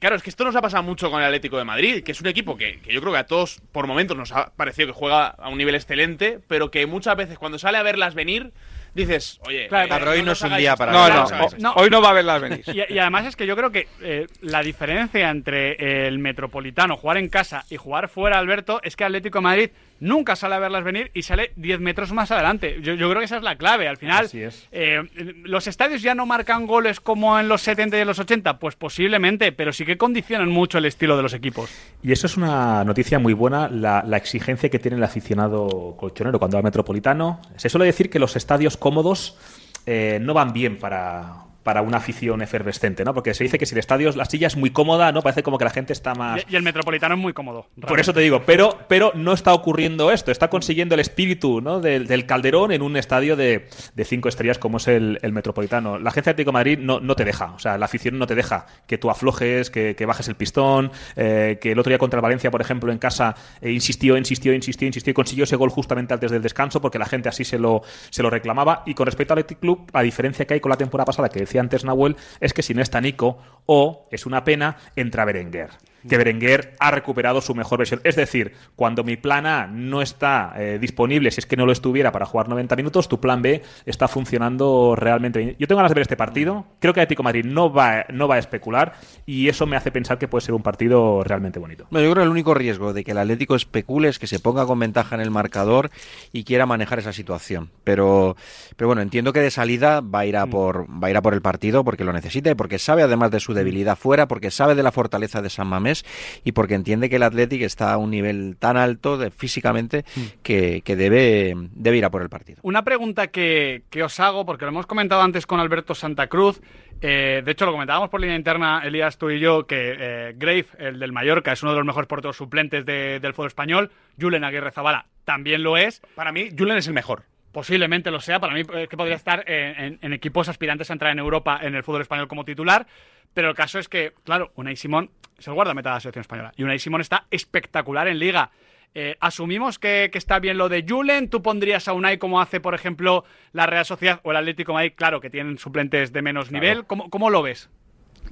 Claro, 0.00 0.16
es 0.16 0.22
que 0.22 0.30
esto 0.30 0.44
nos 0.44 0.56
ha 0.56 0.62
pasado 0.62 0.82
mucho 0.82 1.10
con 1.10 1.20
el 1.20 1.26
Atlético 1.26 1.58
de 1.58 1.64
Madrid, 1.64 2.02
que 2.02 2.12
es 2.12 2.20
un 2.20 2.26
equipo 2.26 2.56
que, 2.56 2.80
que 2.80 2.92
yo 2.92 3.00
creo 3.00 3.12
que 3.12 3.18
a 3.18 3.26
todos 3.26 3.60
por 3.72 3.86
momentos 3.86 4.16
nos 4.16 4.32
ha 4.32 4.50
parecido 4.56 4.88
que 4.88 4.92
juega 4.92 5.28
a 5.28 5.48
un 5.48 5.58
nivel 5.58 5.74
excelente, 5.74 6.40
pero 6.48 6.70
que 6.70 6.86
muchas 6.86 7.16
veces 7.16 7.38
cuando 7.38 7.58
sale 7.58 7.78
a 7.78 7.82
verlas 7.82 8.14
venir, 8.14 8.52
dices, 8.94 9.40
oye, 9.46 9.68
Claro, 9.68 9.86
eh, 9.86 9.98
pero 9.98 10.10
hoy 10.10 10.18
no 10.20 10.26
no 10.26 10.32
es 10.32 10.42
un 10.42 10.56
día 10.56 10.72
esto, 10.72 10.78
para 10.78 10.92
No, 10.92 11.08
no 11.08 11.48
no, 11.58 11.72
hoy 11.74 11.90
no 11.90 12.00
va 12.00 12.10
a 12.10 12.14
verlas 12.14 12.40
venir. 12.40 12.64
Y, 12.66 12.94
y 12.94 12.98
además 12.98 13.26
es 13.26 13.36
que 13.36 13.46
yo 13.46 13.56
creo 13.56 13.70
que 13.70 13.88
eh, 14.00 14.26
la 14.40 14.62
diferencia 14.62 15.30
entre 15.30 16.06
el 16.06 16.18
Metropolitano, 16.18 16.96
jugar 16.96 17.18
en 17.18 17.28
casa 17.28 17.64
y 17.70 17.76
jugar 17.76 18.08
fuera, 18.08 18.38
Alberto, 18.38 18.80
es 18.82 18.96
que 18.96 19.04
Atlético 19.04 19.38
de 19.38 19.42
Madrid 19.42 19.70
nunca 20.00 20.36
sale 20.36 20.54
a 20.54 20.58
verlas 20.58 20.84
venir 20.84 21.10
y 21.14 21.22
sale 21.22 21.52
10 21.56 21.80
metros 21.80 22.12
más 22.12 22.30
adelante. 22.30 22.78
Yo, 22.82 22.94
yo 22.94 23.08
creo 23.08 23.20
que 23.20 23.24
esa 23.24 23.36
es 23.38 23.42
la 23.42 23.56
clave. 23.56 23.88
Al 23.88 23.96
final, 23.96 24.26
Así 24.26 24.42
es. 24.42 24.68
eh, 24.72 25.02
¿los 25.44 25.66
estadios 25.66 26.02
ya 26.02 26.14
no 26.14 26.26
marcan 26.26 26.66
goles 26.66 27.00
como 27.00 27.38
en 27.38 27.48
los 27.48 27.62
70 27.62 27.96
y 27.96 28.00
en 28.00 28.06
los 28.06 28.18
80? 28.18 28.58
Pues 28.58 28.76
posiblemente, 28.76 29.52
pero 29.52 29.72
sí 29.72 29.84
que 29.84 29.96
condicionan 29.96 30.48
mucho 30.50 30.78
el 30.78 30.84
estilo 30.84 31.16
de 31.16 31.22
los 31.22 31.32
equipos. 31.34 31.70
Y 32.02 32.12
eso 32.12 32.26
es 32.26 32.36
una 32.36 32.84
noticia 32.84 33.18
muy 33.18 33.32
buena, 33.32 33.68
la, 33.68 34.02
la 34.06 34.16
exigencia 34.16 34.68
que 34.68 34.78
tiene 34.78 34.96
el 34.96 35.02
aficionado 35.04 35.94
colchonero 35.98 36.38
cuando 36.38 36.56
va 36.56 36.60
al 36.60 36.64
Metropolitano. 36.64 37.40
Se 37.56 37.68
suele 37.68 37.86
decir 37.86 38.10
que 38.10 38.18
los 38.18 38.36
estadios 38.36 38.76
cómodos 38.76 39.38
eh, 39.86 40.18
no 40.20 40.34
van 40.34 40.52
bien 40.52 40.78
para, 40.78 41.45
para 41.66 41.82
una 41.82 41.96
afición 41.96 42.42
efervescente, 42.42 43.04
¿no? 43.04 43.12
Porque 43.12 43.34
se 43.34 43.42
dice 43.42 43.58
que 43.58 43.66
si 43.66 43.74
el 43.74 43.80
estadio, 43.80 44.12
la 44.12 44.24
silla 44.24 44.46
es 44.46 44.56
muy 44.56 44.70
cómoda, 44.70 45.10
¿no? 45.10 45.20
Parece 45.20 45.42
como 45.42 45.58
que 45.58 45.64
la 45.64 45.72
gente 45.72 45.92
está 45.92 46.14
más... 46.14 46.44
Y, 46.48 46.52
y 46.52 46.56
el 46.56 46.62
Metropolitano 46.62 47.16
es 47.16 47.20
muy 47.20 47.32
cómodo. 47.32 47.66
Por 47.80 47.98
eso 47.98 48.14
te 48.14 48.20
digo, 48.20 48.42
pero, 48.46 48.78
pero 48.86 49.10
no 49.16 49.32
está 49.32 49.52
ocurriendo 49.52 50.12
esto, 50.12 50.30
está 50.30 50.48
consiguiendo 50.48 50.94
el 50.94 51.00
espíritu 51.00 51.60
¿no? 51.60 51.80
del, 51.80 52.06
del 52.06 52.24
Calderón 52.24 52.70
en 52.70 52.82
un 52.82 52.96
estadio 52.96 53.34
de, 53.34 53.68
de 53.96 54.04
cinco 54.04 54.28
estrellas 54.28 54.58
como 54.58 54.76
es 54.76 54.86
el, 54.86 55.18
el 55.22 55.32
Metropolitano. 55.32 55.98
La 55.98 56.10
agencia 56.10 56.30
Atlético 56.30 56.50
de 56.50 56.52
Madrid 56.52 56.78
no, 56.78 57.00
no 57.00 57.16
te 57.16 57.24
deja, 57.24 57.46
o 57.46 57.58
sea, 57.58 57.76
la 57.78 57.86
afición 57.86 58.16
no 58.16 58.28
te 58.28 58.36
deja 58.36 58.66
que 58.86 58.96
tú 58.96 59.10
aflojes, 59.10 59.68
que, 59.68 59.96
que 59.96 60.06
bajes 60.06 60.28
el 60.28 60.36
pistón, 60.36 60.92
eh, 61.16 61.58
que 61.60 61.72
el 61.72 61.78
otro 61.80 61.90
día 61.90 61.98
contra 61.98 62.18
el 62.18 62.22
Valencia, 62.22 62.52
por 62.52 62.60
ejemplo, 62.60 62.92
en 62.92 62.98
casa 62.98 63.34
eh, 63.60 63.72
insistió, 63.72 64.16
insistió, 64.16 64.54
insistió, 64.54 64.86
insistió 64.86 65.10
y 65.10 65.14
consiguió 65.14 65.42
ese 65.42 65.56
gol 65.56 65.70
justamente 65.70 66.14
antes 66.14 66.30
del 66.30 66.42
descanso 66.42 66.80
porque 66.80 67.00
la 67.00 67.06
gente 67.06 67.28
así 67.28 67.44
se 67.44 67.58
lo, 67.58 67.82
se 68.10 68.22
lo 68.22 68.30
reclamaba. 68.30 68.84
Y 68.86 68.94
con 68.94 69.06
respecto 69.06 69.32
al 69.32 69.40
Athletic 69.40 69.58
Club, 69.58 69.90
a 69.92 70.02
diferencia 70.02 70.46
que 70.46 70.54
hay 70.54 70.60
con 70.60 70.70
la 70.70 70.76
temporada 70.76 71.06
pasada, 71.06 71.28
que 71.28 71.40
decía 71.40 71.55
antes 71.58 71.84
Nahuel, 71.84 72.16
es 72.40 72.52
que 72.52 72.62
si 72.62 72.74
no 72.74 72.82
está 72.82 73.00
Nico, 73.00 73.38
o, 73.66 74.08
es 74.10 74.26
una 74.26 74.44
pena, 74.44 74.76
entra 74.96 75.24
Berenguer. 75.24 75.70
Que 76.08 76.18
Berenguer 76.18 76.74
ha 76.78 76.90
recuperado 76.90 77.40
su 77.40 77.54
mejor 77.54 77.78
versión. 77.78 78.00
Es 78.04 78.16
decir, 78.16 78.52
cuando 78.76 79.04
mi 79.04 79.16
plan 79.16 79.46
A 79.46 79.66
no 79.66 80.02
está 80.02 80.54
eh, 80.56 80.78
disponible, 80.80 81.30
si 81.30 81.40
es 81.40 81.46
que 81.46 81.56
no 81.56 81.66
lo 81.66 81.72
estuviera 81.72 82.12
para 82.12 82.26
jugar 82.26 82.48
90 82.48 82.76
minutos, 82.76 83.08
tu 83.08 83.20
plan 83.20 83.42
B 83.42 83.62
está 83.84 84.08
funcionando 84.08 84.94
realmente 84.96 85.38
bien. 85.38 85.56
Yo 85.58 85.66
tengo 85.66 85.78
ganas 85.78 85.90
de 85.90 85.94
ver 85.94 86.02
este 86.02 86.16
partido. 86.16 86.66
Creo 86.78 86.94
que 86.94 87.00
Atlético 87.00 87.22
Madrid 87.22 87.44
no 87.44 87.72
va, 87.72 88.06
no 88.12 88.28
va 88.28 88.36
a 88.36 88.38
especular 88.38 88.94
y 89.26 89.48
eso 89.48 89.66
me 89.66 89.76
hace 89.76 89.90
pensar 89.90 90.18
que 90.18 90.28
puede 90.28 90.44
ser 90.44 90.54
un 90.54 90.62
partido 90.62 91.22
realmente 91.24 91.58
bonito. 91.58 91.86
No, 91.90 92.00
yo 92.00 92.10
creo 92.10 92.22
que 92.22 92.26
el 92.26 92.30
único 92.30 92.54
riesgo 92.54 92.92
de 92.92 93.04
que 93.04 93.10
el 93.12 93.18
Atlético 93.18 93.54
especule 93.56 94.08
es 94.08 94.18
que 94.18 94.26
se 94.26 94.38
ponga 94.38 94.66
con 94.66 94.78
ventaja 94.78 95.14
en 95.14 95.20
el 95.20 95.30
marcador 95.30 95.90
y 96.32 96.44
quiera 96.44 96.66
manejar 96.66 96.98
esa 96.98 97.12
situación. 97.12 97.70
Pero, 97.84 98.36
pero 98.76 98.88
bueno, 98.88 99.02
entiendo 99.02 99.32
que 99.32 99.40
de 99.40 99.50
salida 99.50 100.00
va 100.00 100.20
a 100.20 100.26
ir 100.26 100.36
a 100.36 100.46
por 100.46 100.86
va 100.90 101.08
a 101.08 101.10
ir 101.10 101.16
a 101.16 101.22
por 101.22 101.34
el 101.34 101.42
partido 101.42 101.84
porque 101.84 102.04
lo 102.04 102.12
necesita 102.12 102.50
y 102.50 102.54
porque 102.54 102.78
sabe 102.78 103.02
además 103.02 103.30
de 103.30 103.40
su 103.40 103.54
debilidad 103.54 103.96
fuera, 103.96 104.28
porque 104.28 104.50
sabe 104.50 104.74
de 104.74 104.82
la 104.82 104.92
fortaleza 104.92 105.42
de 105.42 105.50
San 105.50 105.66
Mamés 105.66 105.95
y 106.44 106.52
porque 106.52 106.74
entiende 106.74 107.08
que 107.08 107.16
el 107.16 107.22
Atlético 107.22 107.64
está 107.64 107.92
a 107.92 107.96
un 107.96 108.10
nivel 108.10 108.56
tan 108.58 108.76
alto 108.76 109.16
de, 109.18 109.30
físicamente 109.30 110.04
que, 110.42 110.82
que 110.84 110.96
debe, 110.96 111.54
debe 111.72 111.96
ir 111.98 112.04
a 112.04 112.10
por 112.10 112.22
el 112.22 112.28
partido. 112.28 112.58
Una 112.62 112.82
pregunta 112.84 113.28
que, 113.28 113.82
que 113.90 114.02
os 114.02 114.18
hago, 114.20 114.44
porque 114.44 114.64
lo 114.64 114.70
hemos 114.70 114.86
comentado 114.86 115.22
antes 115.22 115.46
con 115.46 115.60
Alberto 115.60 115.94
Santa 115.94 116.26
Cruz. 116.26 116.60
eh, 117.00 117.42
de 117.44 117.50
hecho, 117.52 117.66
lo 117.66 117.72
comentábamos 117.72 118.08
por 118.10 118.20
línea 118.20 118.36
interna, 118.36 118.80
Elías, 118.84 119.18
tú 119.18 119.30
y 119.30 119.38
yo, 119.38 119.66
que 119.66 119.94
eh, 119.98 120.34
Grave, 120.36 120.66
el 120.78 120.98
del 120.98 121.12
Mallorca, 121.12 121.52
es 121.52 121.62
uno 121.62 121.72
de 121.72 121.78
los 121.78 121.86
mejores 121.86 122.08
porteros 122.08 122.36
suplentes 122.36 122.84
de- 122.86 123.20
del 123.20 123.34
fútbol 123.34 123.48
español. 123.48 123.90
Julen 124.20 124.44
Aguirre 124.44 124.70
Zabala 124.72 125.06
también 125.24 125.62
lo 125.62 125.76
es. 125.76 126.00
Para 126.14 126.32
mí, 126.32 126.48
Julen 126.56 126.76
es 126.78 126.86
el 126.86 126.94
mejor. 126.94 127.24
Posiblemente 127.52 128.10
lo 128.10 128.20
sea. 128.20 128.38
Para 128.38 128.52
mí 128.54 128.60
es 128.60 128.88
que 128.88 128.96
podría 128.96 129.16
estar 129.16 129.42
en, 129.50 129.80
en- 129.84 129.98
en 130.02 130.12
equipos 130.12 130.48
aspirantes 130.48 130.90
a 130.90 130.92
entrar 130.92 131.10
en 131.12 131.18
Europa 131.18 131.58
en 131.62 131.74
el 131.74 131.82
fútbol 131.82 132.02
español 132.02 132.28
como 132.28 132.44
titular. 132.44 132.86
Pero 133.34 133.48
el 133.50 133.54
caso 133.54 133.78
es 133.78 133.88
que, 133.88 134.12
claro, 134.24 134.52
Unai 134.56 134.76
Simón 134.76 135.10
es 135.38 135.46
el 135.46 135.54
guardameta 135.54 135.90
de 135.90 135.94
la 135.96 136.00
selección 136.00 136.20
española. 136.22 136.52
Y 136.56 136.62
Unai 136.62 136.78
Simón 136.78 137.00
está 137.00 137.26
espectacular 137.30 138.08
en 138.08 138.18
Liga. 138.18 138.50
Eh, 138.94 139.16
asumimos 139.20 139.78
que, 139.78 140.08
que 140.10 140.16
está 140.18 140.38
bien 140.38 140.56
lo 140.56 140.68
de 140.70 140.84
Julen. 140.88 141.28
¿Tú 141.28 141.42
pondrías 141.42 141.86
a 141.88 141.92
Unai 141.92 142.16
como 142.18 142.40
hace, 142.40 142.60
por 142.60 142.74
ejemplo, 142.74 143.24
la 143.52 143.66
Real 143.66 143.84
Sociedad 143.84 144.20
o 144.22 144.30
el 144.30 144.38
Atlético 144.38 144.72
de 144.72 144.74
Madrid? 144.74 144.92
Claro, 144.96 145.20
que 145.20 145.28
tienen 145.28 145.58
suplentes 145.58 146.12
de 146.12 146.22
menos 146.22 146.50
nivel. 146.50 146.86
¿Cómo, 146.86 147.10
cómo 147.10 147.28
lo 147.28 147.42
ves? 147.42 147.68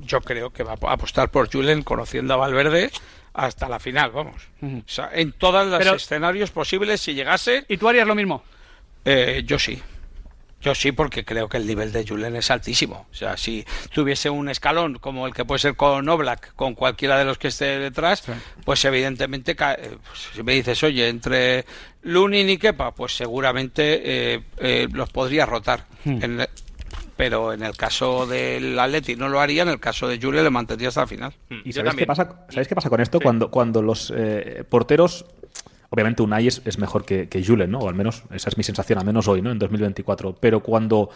Yo 0.00 0.20
creo 0.22 0.50
que 0.50 0.62
va 0.64 0.72
a 0.72 0.92
apostar 0.92 1.30
por 1.30 1.52
Julen 1.52 1.82
conociendo 1.82 2.32
a 2.34 2.36
Valverde 2.38 2.90
hasta 3.34 3.68
la 3.68 3.78
final, 3.78 4.10
vamos. 4.12 4.48
O 4.62 4.82
sea, 4.86 5.10
en 5.12 5.32
todos 5.32 5.66
los 5.66 5.78
Pero- 5.78 5.94
escenarios 5.96 6.50
posibles, 6.50 7.00
si 7.00 7.14
llegase, 7.14 7.64
¿Y 7.68 7.76
tú 7.76 7.88
harías 7.88 8.06
lo 8.08 8.14
mismo? 8.14 8.42
eh, 9.04 9.42
yo 9.44 9.58
sí. 9.58 9.82
Yo 10.64 10.74
sí, 10.74 10.92
porque 10.92 11.26
creo 11.26 11.46
que 11.48 11.58
el 11.58 11.66
nivel 11.66 11.92
de 11.92 12.06
Julen 12.06 12.36
es 12.36 12.50
altísimo. 12.50 13.06
O 13.12 13.14
sea, 13.14 13.36
si 13.36 13.64
tuviese 13.92 14.30
un 14.30 14.48
escalón 14.48 14.98
como 14.98 15.26
el 15.26 15.34
que 15.34 15.44
puede 15.44 15.58
ser 15.58 15.76
con 15.76 16.08
Oblak, 16.08 16.54
con 16.56 16.74
cualquiera 16.74 17.18
de 17.18 17.26
los 17.26 17.36
que 17.36 17.48
esté 17.48 17.78
detrás, 17.78 18.24
pues 18.64 18.82
evidentemente, 18.86 19.52
eh, 19.52 19.56
pues, 19.56 20.28
si 20.34 20.42
me 20.42 20.54
dices, 20.54 20.82
oye, 20.82 21.08
entre 21.08 21.66
Lunin 22.02 22.48
y 22.48 22.56
Kepa, 22.56 22.92
pues 22.94 23.14
seguramente 23.14 24.32
eh, 24.34 24.40
eh, 24.56 24.88
los 24.90 25.10
podría 25.10 25.44
rotar. 25.44 25.84
En 26.06 26.40
el- 26.40 26.48
pero 27.16 27.52
en 27.52 27.62
el 27.62 27.76
caso 27.76 28.26
del 28.26 28.76
Atleti 28.78 29.14
no 29.14 29.28
lo 29.28 29.38
haría, 29.40 29.62
en 29.62 29.68
el 29.68 29.78
caso 29.78 30.08
de 30.08 30.18
Julen 30.20 30.42
le 30.44 30.50
mantendría 30.50 30.88
hasta 30.88 31.02
el 31.02 31.08
final. 31.08 31.32
¿Y 31.64 31.72
sabéis 31.72 31.94
qué, 31.96 32.06
pasa, 32.06 32.46
¿sabéis 32.48 32.68
qué 32.68 32.74
pasa 32.74 32.90
con 32.90 33.00
esto? 33.00 33.20
Cuando, 33.20 33.50
cuando 33.50 33.82
los 33.82 34.12
eh, 34.16 34.64
porteros. 34.68 35.24
Obviamente 35.94 36.22
Unai 36.22 36.46
es, 36.48 36.60
es 36.64 36.76
mejor 36.78 37.04
que, 37.04 37.28
que 37.28 37.44
Julen, 37.44 37.70
¿no? 37.70 37.78
O 37.78 37.88
al 37.88 37.94
menos 37.94 38.24
esa 38.32 38.48
es 38.50 38.56
mi 38.56 38.64
sensación, 38.64 38.98
al 38.98 39.04
menos 39.06 39.28
hoy, 39.28 39.40
¿no? 39.42 39.50
En 39.52 39.58
2024. 39.58 40.34
Pero 40.40 40.60
cuando 40.60 41.08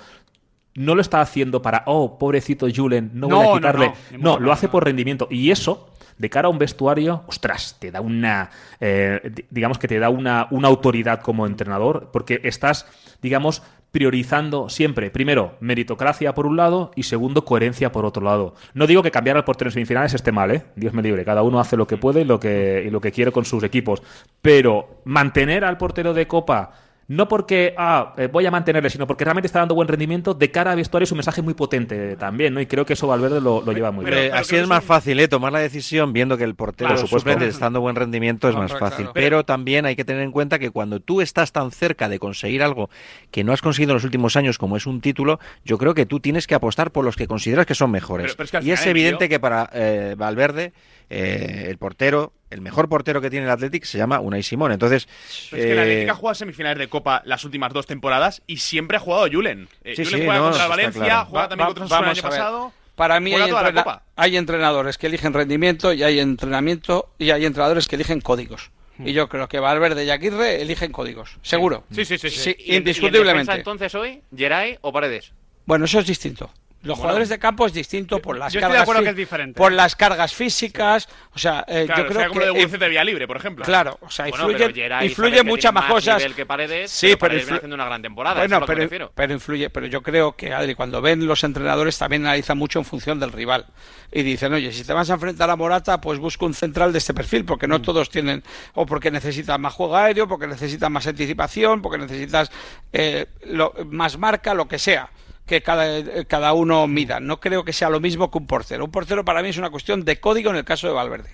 no 0.75 0.95
lo 0.95 1.01
está 1.01 1.21
haciendo 1.21 1.61
para, 1.61 1.83
oh, 1.87 2.19
pobrecito 2.19 2.67
Julen, 2.75 3.11
no, 3.15 3.27
No, 3.29 3.37
voy 3.39 3.49
a 3.49 3.53
quitarle. 3.55 3.93
no, 4.13 4.19
No, 4.35 4.39
lo 4.39 4.53
hace 4.53 4.69
por 4.69 4.85
rendimiento. 4.85 5.27
Y 5.31 5.51
eso, 5.51 5.89
de 6.19 6.31
cara 6.31 6.47
a 6.47 6.51
un 6.51 6.59
vestuario, 6.59 7.25
ostras, 7.27 7.77
te 7.81 7.91
da 7.91 8.01
una. 8.01 8.51
eh, 8.81 9.21
di- 9.35 9.45
digamos 9.51 9.79
que 9.79 9.89
te 9.89 9.99
da 9.99 10.09
una, 10.11 10.47
una 10.51 10.69
autoridad 10.69 11.21
como 11.21 11.47
entrenador, 11.47 12.11
porque 12.13 12.41
estás, 12.45 12.87
digamos, 13.23 13.63
priorizando 13.91 14.69
siempre, 14.69 15.11
primero, 15.11 15.57
meritocracia 15.61 16.35
por 16.35 16.47
un 16.47 16.57
lado 16.57 16.91
y 16.95 17.05
segundo, 17.05 17.45
coherencia 17.45 17.91
por 17.93 18.05
otro 18.05 18.23
lado. 18.23 18.55
No 18.75 18.87
digo 18.87 19.03
que 19.03 19.11
cambiar 19.11 19.37
al 19.37 19.45
portero 19.45 19.69
en 19.69 19.75
semifinales 19.75 20.15
esté 20.15 20.33
mal, 20.33 20.51
¿eh? 20.51 20.65
Dios 20.77 20.93
me 20.93 21.03
libre, 21.03 21.25
cada 21.25 21.43
uno 21.43 21.61
hace 21.61 21.77
lo 21.77 21.87
que 21.87 21.97
puede 21.97 22.23
y 22.23 22.25
lo 22.25 22.39
que, 22.39 22.85
y 22.87 22.91
lo 22.91 23.01
que 23.01 23.13
quiere 23.13 23.33
con 23.33 23.45
sus 23.45 23.63
equipos. 23.63 24.03
Pero 24.43 25.01
mantener 25.05 25.65
al 25.65 25.79
portero 25.79 26.15
de 26.15 26.27
Copa 26.27 26.73
no 27.09 27.27
porque 27.27 27.75
ah, 27.79 28.13
eh, 28.19 28.29
voy 28.31 28.45
a 28.47 28.51
mantenerle, 28.51 28.91
sino 28.91 29.07
porque 29.07 29.25
realmente 29.25 29.47
está 29.47 29.61
dando 29.61 29.75
buen 29.75 29.89
rendimiento, 29.89 30.35
de 30.35 30.51
cara 30.51 30.73
a 30.73 30.75
vestuario 30.75 31.05
es 31.05 31.11
un 31.13 31.17
mensaje 31.17 31.41
muy 31.41 31.55
potente 31.55 32.17
también, 32.17 32.53
¿no? 32.53 32.61
Y 32.61 32.67
creo 32.67 32.85
que 32.85 32.93
eso 32.93 33.07
Valverde 33.07 33.41
lo, 33.41 33.63
lo 33.63 33.73
lleva 33.73 33.91
muy 33.91 34.05
Pero, 34.05 34.21
bien. 34.21 34.35
así 34.35 34.57
es 34.57 34.69
más 34.69 34.85
fácil, 34.85 35.19
¿eh? 35.21 35.27
Tomar 35.27 35.51
la 35.53 35.59
decisión 35.61 36.13
viendo 36.13 36.37
que 36.37 36.45
el 36.45 36.55
portero 36.55 36.91
Claro, 36.91 37.07
suplente 37.07 37.47
está 37.49 37.65
dando 37.67 37.81
buen 37.81 37.97
rendimiento 37.97 38.49
es 38.51 38.55
más 38.55 38.73
fácil. 38.73 39.07
claro. 39.07 39.13
Pero 39.15 39.45
también 39.45 39.87
hay 39.87 39.97
que 39.97 40.05
tener 40.05 40.23
en 40.23 40.33
cuenta 40.33 40.59
que 40.59 40.71
cuando 40.71 41.01
tú 41.01 41.21
estás 41.23 41.51
tan 41.51 41.71
cerca 41.71 42.09
de 42.11 42.19
conseguir 42.19 42.63
algo 42.63 42.91
que 43.31 43.43
no 43.43 43.53
has 43.55 43.63
conseguido 43.63 43.93
en 43.93 43.97
los 43.97 44.05
últimos 44.05 44.37
años, 44.37 44.59
como 44.59 44.77
es 44.77 44.87
un 44.87 45.01
título, 45.01 45.41
yo 45.65 45.79
creo 45.79 45.95
que 45.95 46.05
tú 46.05 46.21
tienes 46.21 46.47
que 46.47 46.55
apostar 46.55 46.91
por 46.93 47.05
los 47.07 47.17
que 47.17 47.27
consideras 47.27 47.65
que 47.65 47.75
son 47.75 47.91
mejores. 47.91 48.27
Pero- 48.27 48.37
pero 48.37 48.45
es 48.45 48.51
que 48.51 48.57
al 48.59 48.67
y 48.67 48.71
es 48.73 48.87
evidente 48.87 49.25
tío- 49.25 49.29
que 49.31 49.41
para 49.41 49.71
eh, 49.73 50.15
Valverde, 50.19 50.73
eh, 51.09 51.67
el 51.71 51.79
portero, 51.79 52.33
el 52.51 52.61
mejor 52.61 52.89
portero 52.89 53.21
que 53.21 53.31
tiene 53.31 53.47
el 53.47 53.51
Athletic 53.53 53.85
se 53.85 53.99
llama 53.99 54.21
Unai 54.21 54.43
Simón. 54.43 54.73
Entonces, 54.73 55.07
Pero 55.51 55.63
es 55.63 55.69
que 55.69 55.75
la 55.75 55.81
eh, 55.83 55.85
Atlética 55.85 56.13
ha 56.13 56.15
jugado 56.17 56.35
semifinales 56.35 56.79
de 56.79 56.89
Copa 56.89 57.23
las 57.25 57.45
últimas 57.45 57.73
dos 57.73 57.87
temporadas 57.87 58.43
y 58.47 58.59
siempre 58.59 58.97
ha 58.97 59.01
jugado 59.01 59.29
Julen. 59.31 59.69
Eh, 59.85 59.95
Sí, 59.97 60.05
Julen 60.05 60.21
sí, 60.21 60.27
juega 60.27 60.39
no, 60.41 60.45
contra 60.51 60.67
Valencia, 60.69 61.05
claro. 61.05 61.27
juega 61.27 61.43
Va- 61.45 61.49
también 61.49 61.65
va- 61.65 61.69
contra 61.69 61.85
Osasuna 61.85 62.07
el 62.11 62.13
año 62.19 62.23
pasado. 62.23 62.73
Para 62.95 63.21
mí 63.21 63.33
hay, 63.35 63.49
toda 63.51 63.63
la 63.63 63.69
entrena- 63.69 63.85
Copa. 63.85 64.03
hay 64.17 64.37
entrenadores 64.37 64.99
que 64.99 65.07
eligen 65.07 65.33
rendimiento 65.33 65.93
y 65.93 66.03
hay 66.03 66.19
entrenamiento 66.19 67.11
y 67.19 67.31
hay 67.31 67.45
entrenadores 67.45 67.87
que 67.87 67.95
eligen 67.97 68.21
códigos. 68.21 68.71
Y 68.99 69.13
yo 69.13 69.29
creo 69.29 69.47
que 69.49 69.61
Valverde 69.61 70.05
y 70.05 70.11
Aguirre 70.11 70.61
eligen 70.61 70.91
códigos, 70.91 71.39
seguro. 71.43 71.85
Sí, 71.93 72.05
sí, 72.05 72.19
sí. 72.19 72.29
sí. 72.31 72.51
¿Y 72.51 72.53
en- 72.53 72.57
y 72.59 72.71
en 72.71 72.77
indiscutiblemente. 72.79 73.53
defensa, 73.53 73.55
entonces 73.57 73.95
hoy, 73.95 74.23
Geray 74.37 74.77
o 74.81 74.93
Paredes? 74.93 75.33
Bueno, 75.67 75.85
eso 75.85 76.01
es 76.01 76.07
distinto. 76.09 76.51
Los 76.89 76.97
Bueno. 76.97 77.03
jugadores 77.09 77.29
de 77.29 77.39
campo 77.39 77.67
es 77.67 77.75
distinto 77.75 78.19
por 78.21 78.39
las 78.39 78.51
yo 78.51 78.61
estoy 78.61 78.71
de 78.73 78.79
cargas 78.79 78.83
acuerdo 78.83 79.01
fí- 79.03 79.05
que 79.05 79.11
es 79.11 79.17
diferente. 79.17 79.59
por 79.59 79.73
las 79.73 79.95
cargas 79.95 80.33
físicas, 80.35 81.07
o 81.35 81.39
sea, 81.39 81.63
eh, 81.69 81.85
Claro, 81.85 82.03
yo 82.03 82.05
o 82.05 82.09
creo 82.09 82.21
sea, 82.21 82.29
como 82.29 82.41
de 82.41 82.47
que 82.55 82.61
Gurce 82.63 82.79
de 82.79 82.89
Vía 82.89 83.05
Libre, 83.05 83.27
por 83.27 83.37
ejemplo. 83.37 83.65
claro, 83.65 83.99
o 84.01 84.11
sea, 84.11 84.27
Bueno, 84.29 84.51
influye, 84.51 84.73
pero 84.89 85.05
influye 85.05 85.43
muchas 85.43 85.73
más 85.75 85.85
cosas. 85.85 86.17
nivel 86.17 86.35
que 86.35 86.47
Paredes, 86.47 86.91
sí, 86.91 87.09
pero 87.09 87.19
pero 87.19 87.29
Paredes 87.29 87.45
viene 87.45 87.53
influ- 87.53 87.59
haciendo 87.59 87.75
una 87.75 87.85
gran 87.85 88.01
temporada. 88.03 88.41
Bueno, 88.41 88.65
pero, 88.65 89.11
pero 89.15 89.33
influye, 89.35 89.69
pero 89.69 89.87
yo 89.87 90.03
creo 90.03 90.35
que 90.35 90.55
Adri, 90.55 90.75
cuando 90.75 91.03
ven 91.03 91.27
los 91.27 91.45
entrenadores 91.45 91.99
también 91.99 92.25
analizan 92.25 92.57
mucho 92.57 92.79
en 92.79 92.87
función 92.87 93.21
del 93.21 93.33
rival 93.33 93.67
y 94.11 94.23
dicen, 94.23 94.55
oye, 94.55 94.73
si 94.73 94.83
te 94.85 94.95
vas 94.95 95.11
a 95.11 95.15
enfrentar 95.15 95.51
a 95.51 95.57
Morata, 95.57 96.01
pues 96.01 96.19
busca 96.19 96.47
un 96.47 96.55
central 96.55 96.91
de 96.93 96.99
este 97.01 97.13
perfil, 97.13 97.45
porque 97.45 97.67
Mm. 97.67 97.71
no 97.71 97.83
todos 97.83 98.09
tienen, 98.09 98.43
o 98.73 98.87
porque 98.87 99.11
necesitas 99.11 99.61
más 99.61 99.75
juego 99.75 99.95
aéreo, 99.95 100.27
porque 100.27 100.47
necesitas 100.47 100.91
más 100.91 101.07
anticipación, 101.07 101.83
porque 101.83 101.99
necesitas 101.99 102.51
eh, 102.95 103.27
lo- 103.45 103.75
más 103.91 104.17
marca, 104.17 104.55
lo 104.55 104.67
que 104.67 104.79
sea 104.79 105.11
que 105.49 105.63
cada, 105.63 106.25
cada 106.27 106.53
uno 106.53 106.87
mida. 106.87 107.19
No 107.19 107.41
creo 107.41 107.65
que 107.65 107.73
sea 107.73 107.91
lo 107.91 107.99
mismo 107.99 108.31
que 108.31 108.39
un 108.39 108.47
portero. 108.47 108.85
Un 108.85 108.93
portero 108.93 109.25
para 109.25 109.43
mí 109.43 109.49
es 109.49 109.59
una 109.59 109.71
cuestión 109.71 110.05
de 110.05 110.21
código 110.21 110.51
en 110.51 110.57
el 110.57 110.65
caso 110.65 110.87
de 110.87 110.93
Valverde. 110.93 111.31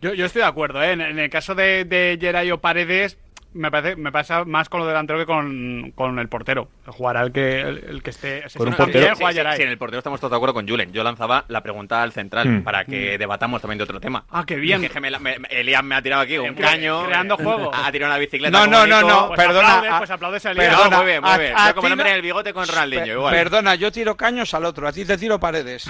Yo, 0.00 0.14
yo 0.14 0.24
estoy 0.24 0.40
de 0.40 0.48
acuerdo, 0.48 0.82
¿eh? 0.82 0.92
en, 0.92 1.02
en 1.02 1.18
el 1.18 1.28
caso 1.28 1.54
de, 1.54 1.84
de 1.84 2.16
Geray 2.18 2.50
o 2.50 2.60
Paredes, 2.62 3.18
me 3.54 3.70
parece 3.70 3.96
me 3.96 4.12
pasa 4.12 4.44
más 4.44 4.68
con 4.68 4.80
lo 4.80 4.86
delantero 4.86 5.18
que 5.18 5.26
con, 5.26 5.92
con 5.94 6.18
el 6.18 6.28
portero. 6.28 6.68
Jugará 6.86 7.22
el 7.22 7.32
que, 7.32 7.60
el, 7.60 7.78
el 7.88 8.02
que 8.02 8.10
esté. 8.10 8.44
Con 8.56 8.68
un 8.68 8.74
portero. 8.74 9.14
Sí, 9.16 9.24
sí, 9.26 9.34
sí, 9.56 9.62
en 9.62 9.68
el 9.68 9.78
portero 9.78 9.98
estamos 9.98 10.20
todos 10.20 10.30
de 10.30 10.36
acuerdo 10.36 10.54
con 10.54 10.68
Julen. 10.68 10.92
Yo 10.92 11.02
lanzaba 11.02 11.44
la 11.48 11.62
pregunta 11.62 12.02
al 12.02 12.12
central 12.12 12.48
Mm. 12.48 12.62
para 12.62 12.84
que 12.84 13.18
debatamos 13.18 13.60
también 13.60 13.78
de 13.78 13.84
otro 13.84 14.00
tema. 14.00 14.24
Ah, 14.30 14.44
qué 14.46 14.56
bien. 14.56 14.84
Es 14.84 14.90
que 14.92 15.00
me, 15.00 15.10
me- 15.18 15.38
Elías 15.50 15.82
me 15.82 15.94
ha 15.94 16.02
tirado 16.02 16.22
aquí 16.22 16.38
un 16.38 16.54
caño. 16.54 17.04
creando 17.06 17.34
eh, 17.38 17.42
juego. 17.44 17.70
Ha 17.74 17.90
tirado 17.90 18.12
una 18.12 18.18
bicicleta. 18.18 18.50
No, 18.58 18.66
no, 18.66 18.86
no, 18.86 19.02
no, 19.02 19.28
Pues 19.28 19.38
perdona. 19.40 19.68
aplaudes, 19.78 19.92
a- 19.92 19.98
pues 19.98 20.10
aplaudes 20.10 20.46
a 20.46 20.50
Elías. 20.52 20.74
Perdona, 20.76 20.96
muy 20.98 21.06
bien, 21.06 21.22
muy 21.22 21.38
bien. 21.38 21.52
a 21.56 21.68
Yo 21.68 21.74
como 21.74 21.88
en 21.88 22.00
el 22.06 22.22
bigote 22.22 22.52
con 22.52 22.66
Ronaldinho. 22.68 23.06
Igual. 23.14 23.34
Perdona, 23.34 23.74
yo 23.74 23.90
tiro 23.92 24.16
caños 24.16 24.52
al 24.54 24.64
otro, 24.64 24.86
a 24.86 24.92
ti 24.92 25.04
te 25.04 25.16
tiro 25.18 25.38
paredes. 25.40 25.88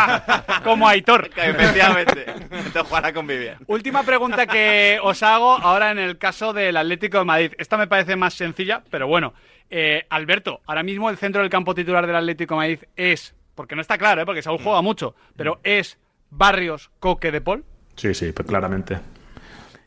Como 0.64 0.88
Aitor. 0.88 1.30
Efectivamente. 1.36 2.24
Entonces 2.50 2.82
jugará 2.82 3.12
con 3.12 3.26
Vivian. 3.26 3.56
Última 3.66 4.02
pregunta 4.02 4.46
que 4.46 4.98
os 5.02 5.22
hago 5.22 5.54
ahora 5.56 5.90
en 5.90 5.98
el 5.98 6.18
caso 6.18 6.52
del 6.52 6.76
Atlético 6.92 7.18
de 7.18 7.24
Madrid. 7.24 7.52
Esta 7.58 7.76
me 7.76 7.86
parece 7.86 8.16
más 8.16 8.34
sencilla, 8.34 8.82
pero 8.90 9.06
bueno. 9.06 9.32
Eh, 9.70 10.04
Alberto, 10.10 10.60
ahora 10.66 10.82
mismo 10.82 11.10
el 11.10 11.16
centro 11.16 11.42
del 11.42 11.50
campo 11.50 11.74
titular 11.74 12.04
del 12.04 12.16
Atlético 12.16 12.54
de 12.54 12.58
Madrid 12.58 12.78
es, 12.96 13.34
porque 13.54 13.76
no 13.76 13.80
está 13.80 13.96
claro, 13.98 14.20
¿eh? 14.20 14.26
porque 14.26 14.42
Saúl 14.42 14.58
juega 14.60 14.82
mucho, 14.82 15.14
pero 15.36 15.60
es 15.62 15.96
Barrios, 16.30 16.90
Coque, 16.98 17.30
De 17.30 17.40
Paul. 17.40 17.64
Sí, 17.94 18.12
sí, 18.14 18.32
pues 18.32 18.48
claramente. 18.48 18.98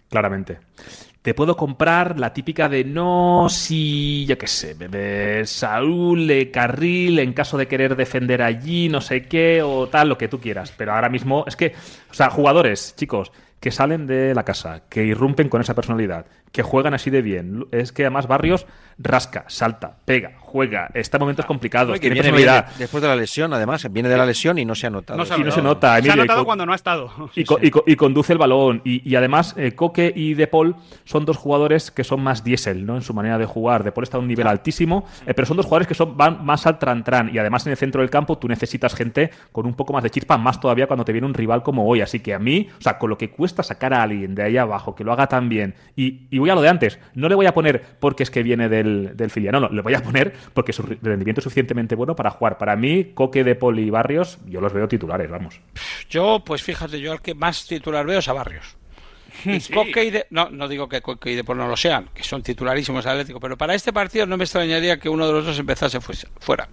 Claramente. 0.09 0.59
Te 1.21 1.33
puedo 1.33 1.55
comprar 1.55 2.19
la 2.19 2.33
típica 2.33 2.67
de 2.67 2.83
no, 2.83 3.47
si, 3.49 4.25
yo 4.25 4.37
qué 4.37 4.47
sé, 4.47 4.73
bebé, 4.73 5.45
Saúl, 5.45 6.29
eh, 6.29 6.51
Carril, 6.51 7.19
en 7.19 7.31
caso 7.31 7.57
de 7.57 7.67
querer 7.67 7.95
defender 7.95 8.41
allí, 8.41 8.89
no 8.89 8.99
sé 8.99 9.23
qué, 9.23 9.61
o 9.63 9.87
tal, 9.87 10.09
lo 10.09 10.17
que 10.17 10.27
tú 10.27 10.39
quieras. 10.39 10.73
Pero 10.77 10.93
ahora 10.93 11.07
mismo, 11.07 11.45
es 11.47 11.55
que, 11.55 11.73
o 12.11 12.13
sea, 12.13 12.29
jugadores, 12.29 12.93
chicos, 12.97 13.31
que 13.63 13.71
salen 13.71 14.07
de 14.07 14.35
la 14.35 14.43
casa, 14.43 14.81
que 14.89 15.05
irrumpen 15.05 15.47
con 15.47 15.61
esa 15.61 15.73
personalidad, 15.73 16.25
que 16.51 16.63
juegan 16.63 16.93
así 16.93 17.09
de 17.09 17.21
bien. 17.21 17.65
Es 17.71 17.93
que 17.93 18.03
además 18.03 18.27
Barrios 18.27 18.67
rasca, 18.97 19.45
salta, 19.47 19.99
pega, 20.03 20.33
juega, 20.53 20.87
está 20.93 21.17
en 21.17 21.21
momentos 21.21 21.47
complicados, 21.47 21.99
tiene 21.99 22.13
viene 22.13 22.29
personalidad. 22.29 22.75
después 22.77 23.01
de 23.01 23.07
la 23.09 23.15
lesión, 23.15 23.51
además, 23.55 23.91
viene 23.91 24.07
de 24.07 24.15
la 24.17 24.25
lesión 24.27 24.59
y 24.59 24.65
no 24.65 24.75
se 24.75 24.85
ha 24.85 24.91
notado. 24.91 25.17
No 25.17 25.25
se 25.25 25.33
ha 25.33 25.37
Sí, 25.37 25.43
no 25.43 25.49
se 25.49 25.63
nota, 25.63 25.87
Se 25.87 25.93
ha 25.95 25.97
Emilio, 25.97 26.13
y 26.13 26.27
notado 26.27 26.45
cuando 26.45 26.63
no 26.67 26.73
ha 26.73 26.75
estado. 26.75 27.11
y, 27.35 27.43
co- 27.43 27.57
y 27.59 27.71
co- 27.71 27.83
y 27.87 27.95
conduce 27.95 28.33
el 28.33 28.37
balón. 28.39 28.81
Y, 28.85 29.01
y 29.09 29.15
además, 29.15 29.55
eh, 29.57 29.71
Coque 29.73 30.13
y 30.15 30.35
De 30.35 30.45
Paul 30.45 30.75
son 31.05 31.25
dos 31.25 31.37
jugadores 31.37 31.89
que 31.89 32.03
son 32.03 32.21
más 32.21 32.43
diésel 32.43 32.85
¿no? 32.85 32.95
en 32.95 33.01
su 33.01 33.15
manera 33.15 33.39
de 33.39 33.47
jugar. 33.47 33.83
De 33.83 33.91
Paul 33.91 34.03
está 34.03 34.17
a 34.17 34.19
un 34.19 34.27
nivel 34.27 34.45
altísimo, 34.45 35.05
eh, 35.25 35.33
pero 35.33 35.47
son 35.47 35.57
dos 35.57 35.65
jugadores 35.65 35.87
que 35.87 35.95
son, 35.95 36.15
van 36.15 36.45
más 36.45 36.67
al 36.67 36.77
tran-tran. 36.77 37.33
Y 37.33 37.39
además, 37.39 37.65
en 37.65 37.71
el 37.71 37.77
centro 37.77 38.01
del 38.01 38.11
campo, 38.11 38.37
tú 38.37 38.47
necesitas 38.47 38.93
gente 38.93 39.31
con 39.51 39.65
un 39.65 39.73
poco 39.73 39.91
más 39.91 40.03
de 40.03 40.11
chispa, 40.11 40.37
más 40.37 40.59
todavía 40.59 40.85
cuando 40.85 41.03
te 41.03 41.11
viene 41.13 41.25
un 41.25 41.33
rival 41.33 41.63
como 41.63 41.87
hoy. 41.87 42.01
Así 42.01 42.19
que 42.19 42.35
a 42.35 42.39
mí, 42.39 42.69
o 42.77 42.81
sea, 42.81 42.99
con 42.99 43.09
lo 43.09 43.17
que 43.17 43.31
cuesta 43.31 43.63
sacar 43.63 43.93
a 43.95 44.03
alguien 44.03 44.35
de 44.35 44.43
ahí 44.43 44.57
abajo, 44.57 44.93
que 44.93 45.03
lo 45.03 45.11
haga 45.13 45.25
tan 45.25 45.49
bien. 45.49 45.73
Y, 45.95 46.27
y 46.29 46.37
voy 46.37 46.51
a 46.51 46.55
lo 46.55 46.61
de 46.61 46.69
antes, 46.69 46.99
no 47.15 47.27
le 47.27 47.33
voy 47.33 47.47
a 47.47 47.55
poner 47.55 47.81
porque 47.99 48.21
es 48.21 48.29
que 48.29 48.43
viene 48.43 48.69
del, 48.69 49.15
del 49.17 49.31
filial, 49.31 49.53
no, 49.53 49.59
no, 49.61 49.69
le 49.69 49.81
voy 49.81 49.95
a 49.95 50.03
poner 50.03 50.33
porque 50.53 50.73
su 50.73 50.83
rendimiento 50.83 51.39
es 51.39 51.43
suficientemente 51.43 51.95
bueno 51.95 52.15
para 52.15 52.29
jugar. 52.31 52.57
Para 52.57 52.75
mí, 52.75 53.11
Coque, 53.13 53.43
De 53.43 53.55
Paul 53.55 53.79
y 53.79 53.89
Barrios, 53.89 54.39
yo 54.45 54.61
los 54.61 54.73
veo 54.73 54.87
titulares, 54.87 55.29
vamos. 55.29 55.59
Yo, 56.09 56.41
pues 56.45 56.61
fíjate, 56.63 56.99
yo 56.99 57.11
al 57.11 57.21
que 57.21 57.33
más 57.35 57.65
titular 57.67 58.05
veo 58.05 58.19
es 58.19 58.27
a 58.27 58.33
Barrios. 58.33 58.75
Y 59.45 59.59
Coque 59.73 60.03
y 60.05 60.11
de- 60.11 60.27
no, 60.29 60.49
no 60.49 60.67
digo 60.67 60.87
que 60.87 61.01
Coque 61.01 61.31
y 61.31 61.35
Depor 61.35 61.55
no 61.57 61.67
lo 61.67 61.75
sean, 61.75 62.09
que 62.13 62.23
son 62.23 62.43
titularísimos 62.43 63.05
Atlético, 63.05 63.39
pero 63.39 63.57
para 63.57 63.73
este 63.73 63.91
partido 63.91 64.25
no 64.27 64.37
me 64.37 64.43
extrañaría 64.43 64.99
que 64.99 65.09
uno 65.09 65.25
de 65.25 65.33
los 65.33 65.45
dos 65.45 65.57
empezase 65.59 65.99
fuera. 66.01 66.69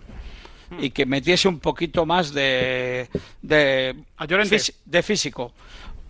Y 0.79 0.91
que 0.91 1.05
metiese 1.05 1.49
un 1.49 1.59
poquito 1.59 2.07
más 2.07 2.33
de, 2.33 3.09
de, 3.43 3.97
de 4.85 5.03
físico. 5.03 5.53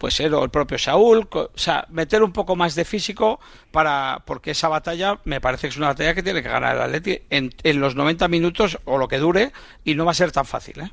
Pues 0.01 0.15
ser 0.15 0.33
o 0.33 0.43
el 0.43 0.49
propio 0.51 0.79
Saúl, 0.79 1.29
co- 1.29 1.51
o 1.55 1.59
sea, 1.59 1.85
meter 1.91 2.23
un 2.23 2.33
poco 2.33 2.57
más 2.57 2.75
de 2.75 2.87
físico 2.87 3.39
para 3.71 4.23
porque 4.25 4.53
esa 4.53 4.69
batalla 4.69 5.19
me 5.25 5.43
parece 5.43 5.67
que 5.67 5.73
es 5.73 5.77
una 5.77 5.89
batalla 5.89 6.15
que 6.15 6.23
tiene 6.23 6.43
que 6.43 6.49
ganar 6.49 6.75
el 6.75 6.83
Atleti 6.83 7.19
en, 7.29 7.53
en 7.63 7.81
los 7.81 7.95
90 7.97 8.27
minutos 8.29 8.79
o 8.87 8.97
lo 8.97 9.09
que 9.09 9.19
dure 9.19 9.53
y 9.85 9.95
no 9.95 10.07
va 10.07 10.13
a 10.13 10.15
ser 10.15 10.33
tan 10.33 10.47
fácil, 10.47 10.81
¿eh? 10.81 10.91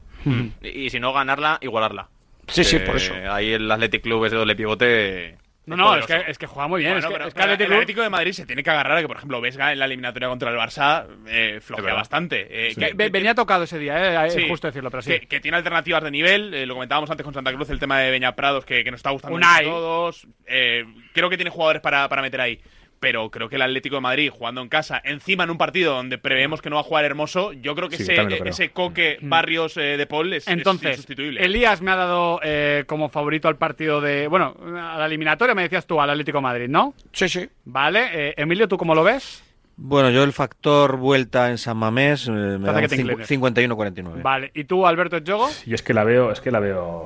Y, 0.61 0.67
y 0.67 0.89
si 0.89 0.99
no 0.99 1.13
ganarla, 1.13 1.57
igualarla. 1.61 2.09
Sí, 2.49 2.65
sí, 2.65 2.79
por 2.79 2.97
eso. 2.97 3.13
Ahí 3.31 3.53
el 3.53 3.71
Athletic 3.71 4.03
Club 4.03 4.25
ese 4.25 4.35
doble 4.35 4.55
pivote. 4.57 5.37
No, 5.67 5.75
no, 5.75 5.95
es 5.97 6.05
que, 6.05 6.23
es 6.27 6.37
que 6.37 6.47
juega 6.47 6.67
muy 6.67 6.79
bien. 6.81 6.93
Bueno, 6.93 6.99
es 6.99 7.05
que, 7.05 7.13
pero, 7.13 7.27
es 7.27 7.33
que 7.33 7.39
pero 7.39 7.51
Athletic 7.51 7.67
el 7.67 7.73
Atlético 7.73 8.01
de 8.01 8.09
Madrid 8.09 8.31
se 8.31 8.45
tiene 8.45 8.63
que 8.63 8.69
agarrar 8.69 8.97
a 8.97 9.01
que, 9.01 9.07
por 9.07 9.17
ejemplo, 9.17 9.41
Vesga 9.41 9.73
en 9.73 9.79
la 9.79 9.85
eliminatoria 9.85 10.29
contra 10.29 10.49
el 10.49 10.55
Barça 10.57 11.05
eh, 11.27 11.59
flojea 11.61 11.93
bastante. 11.93 12.47
Eh, 12.49 12.73
que 12.73 12.87
que- 12.87 12.93
ve- 12.95 13.09
venía 13.09 13.35
tocado 13.35 13.65
ese 13.65 13.77
día, 13.77 14.25
eh, 14.25 14.29
Sí. 14.31 14.41
es 14.43 14.47
justo 14.47 14.67
decirlo, 14.67 14.89
pero 14.89 15.03
sí. 15.03 15.19
que, 15.19 15.39
tiene 15.41 15.57
alternativas 15.57 16.01
de 16.03 16.09
nivel. 16.11 16.53
eh, 16.53 16.65
lo 16.65 16.73
comentábamos 16.73 17.11
antes 17.11 17.23
con 17.23 17.33
Santa 17.33 17.51
Cruz, 17.53 17.69
el 17.69 17.79
tema 17.79 17.99
de 17.99 18.11
Beña 18.11 18.33
Prados, 18.35 18.63
que, 18.65 18.83
que 18.83 18.91
nos 18.91 18.99
está 18.99 19.09
gustando 19.11 19.35
Unai. 19.35 19.65
a 19.65 19.69
todos. 19.69 20.25
Eh, 20.45 20.85
creo 21.13 21.29
que 21.29 21.35
tiene 21.37 21.51
jugadores 21.51 21.81
para, 21.81 22.07
para 22.07 22.21
meter 22.21 22.39
ahí. 22.41 22.59
Pero 22.99 23.29
creo 23.29 23.47
que 23.47 23.57
el 23.57 23.61
Atlético 23.61 23.95
de 23.97 24.01
Madrid, 24.01 24.31
jugando 24.31 24.61
en 24.61 24.69
casa, 24.69 24.99
encima 25.03 25.43
en 25.43 25.51
un 25.51 25.57
partido 25.57 25.93
donde 25.93 26.17
preveemos 26.17 26.61
que 26.61 26.69
no 26.71 26.77
va 26.77 26.81
a 26.81 26.83
jugar 26.85 27.05
hermoso, 27.05 27.53
yo 27.53 27.75
creo 27.75 27.89
que 27.89 27.97
Sí, 27.97 28.03
ese, 28.03 28.27
ese 28.45 28.69
coque 28.71 29.19
Barrios 29.21 29.77
eh, 29.77 29.97
de 29.97 30.07
Paul 30.07 30.33
es, 30.33 30.47
es 30.47 30.53
Entonces, 30.53 30.91
insustituible. 30.91 31.43
Elías 31.45 31.81
me 31.81 31.91
ha 31.91 31.95
dado 31.95 32.39
eh, 32.43 32.85
como 32.87 33.09
favorito 33.09 33.47
al 33.47 33.55
partido 33.57 34.01
de. 34.01 34.27
Bueno, 34.27 34.55
a 34.65 34.97
la 34.97 35.05
eliminatoria 35.05 35.53
me 35.53 35.61
decías 35.61 35.85
tú, 35.85 36.01
al 36.01 36.09
Atlético 36.09 36.39
de 36.39 36.41
Madrid, 36.43 36.67
¿no? 36.69 36.93
Sí, 37.13 37.29
sí. 37.29 37.47
Vale. 37.65 38.07
eh, 38.11 38.33
Emilio, 38.37 38.67
¿tú 38.67 38.77
cómo 38.77 38.95
lo 38.95 39.03
ves? 39.03 39.43
Bueno, 39.79 40.09
yo 40.09 40.23
el 40.23 40.33
factor 40.33 40.97
vuelta 40.97 41.51
en 41.51 41.59
San 41.59 41.77
Mamés 41.77 42.27
me 42.29 42.55
Hace 42.55 42.59
da 42.65 42.73
que 42.79 42.83
un 42.85 42.89
te 42.89 42.95
cincu- 42.97 43.31
inclines. 43.35 43.67
51-49. 43.69 44.21
Vale. 44.23 44.49
¿Y 44.55 44.63
tú, 44.63 44.87
Alberto 44.87 45.19
Jogo? 45.23 45.49
Yo 45.67 45.75
es 45.75 45.83
que 45.83 45.93
la 45.93 46.03
veo, 46.03 46.31
es 46.31 46.41
que 46.41 46.49
la 46.49 46.59
veo. 46.59 47.05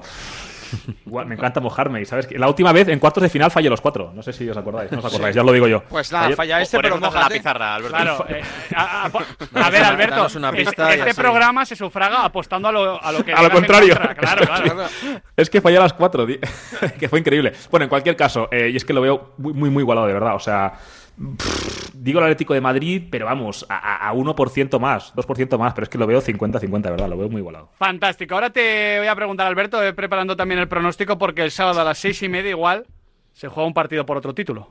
Igual, 1.06 1.26
me 1.28 1.36
encanta 1.36 1.60
mojarme 1.60 2.02
y 2.02 2.06
sabes 2.06 2.28
que 2.28 2.38
la 2.40 2.48
última 2.48 2.72
vez 2.72 2.88
en 2.88 3.00
cuartos 3.00 3.24
de 3.24 3.30
final 3.30 3.52
fallé 3.52 3.70
los 3.70 3.82
cuatro. 3.82 4.12
No 4.14 4.22
sé 4.22 4.34
si 4.34 4.50
os 4.50 4.58
acordáis, 4.58 4.92
no 4.92 5.00
os 5.00 5.06
acordáis, 5.06 5.36
ya 5.36 5.42
os 5.42 5.46
lo 5.48 5.54
digo 5.54 5.68
yo. 5.68 5.84
Pues 5.84 6.12
nada, 6.12 6.28
Fallé- 6.30 6.36
falla 6.36 6.62
este, 6.62 6.78
pero 6.80 6.96
en 6.96 7.02
la 7.02 7.30
pizarra, 7.30 7.76
Alberto. 7.76 7.96
Claro. 7.98 8.26
eh, 8.30 8.42
a, 8.76 9.06
a- 9.06 9.66
a 9.66 9.70
ver, 9.70 9.84
Alberto. 9.84 10.28
una 10.38 10.52
pista 10.52 10.94
este 10.94 11.14
programa 11.16 11.66
se 11.66 11.76
sufraga 11.76 12.24
apostando 12.26 12.68
a 12.68 12.72
lo, 12.72 13.04
a 13.04 13.12
lo 13.12 13.24
que. 13.24 13.34
A 13.34 13.42
lo 13.44 13.50
contrario. 13.52 13.96
contra, 13.96 14.16
Claro, 14.16 14.46
claro. 14.46 14.84
Es 15.36 15.50
que 15.50 15.62
fallé 15.62 15.78
a 15.78 15.82
las 15.82 15.94
cuatro, 15.94 16.26
que 17.00 17.10
fue 17.10 17.20
increíble. 17.20 17.54
Bueno, 17.70 17.84
en 17.86 17.90
cualquier 17.90 18.16
caso, 18.16 18.48
eh, 18.52 18.70
y 18.72 18.78
es 18.78 18.86
que 18.86 18.94
lo 18.94 19.02
veo 19.02 19.34
muy, 19.38 19.54
muy, 19.54 19.70
muy 19.70 19.82
igualado, 19.82 20.08
de 20.08 20.14
verdad. 20.14 20.36
O 20.36 20.40
sea, 20.40 20.74
pff, 21.18 21.90
digo 21.94 22.20
el 22.20 22.26
Atlético 22.26 22.54
de 22.54 22.62
Madrid, 22.62 23.04
pero 23.12 23.26
vamos, 23.26 23.66
a, 23.70 23.76
a- 23.78 24.10
a 24.10 24.14
1% 24.14 24.80
más, 24.80 25.14
2% 25.16 25.58
más, 25.58 25.74
pero 25.74 25.84
es 25.84 25.90
que 25.90 25.98
lo 25.98 26.08
veo 26.08 26.22
50-50, 26.22 26.82
de 26.82 26.92
verdad, 26.92 27.10
lo 27.10 27.18
veo 27.18 27.30
muy 27.30 27.40
igualado. 27.40 27.70
Fantástico. 27.78 28.36
Ahora 28.36 28.50
te 28.50 28.98
voy 29.00 29.08
a 29.08 29.16
preguntar, 29.16 29.48
Alberto, 29.48 29.82
eh, 29.84 29.94
preparando 29.94 30.36
también 30.36 30.60
el 30.60 30.68
pronóstico, 30.68 31.18
porque 31.18 31.44
el 31.44 31.52
sábado 31.52 31.82
a 31.82 31.84
las 31.84 31.98
seis 31.98 32.22
y 32.24 32.30
media 32.30 32.50
igual 32.52 32.86
se 33.34 33.48
juega 33.48 33.68
un 33.68 33.74
partido 33.74 34.06
por 34.06 34.18
otro 34.18 34.34
título. 34.34 34.70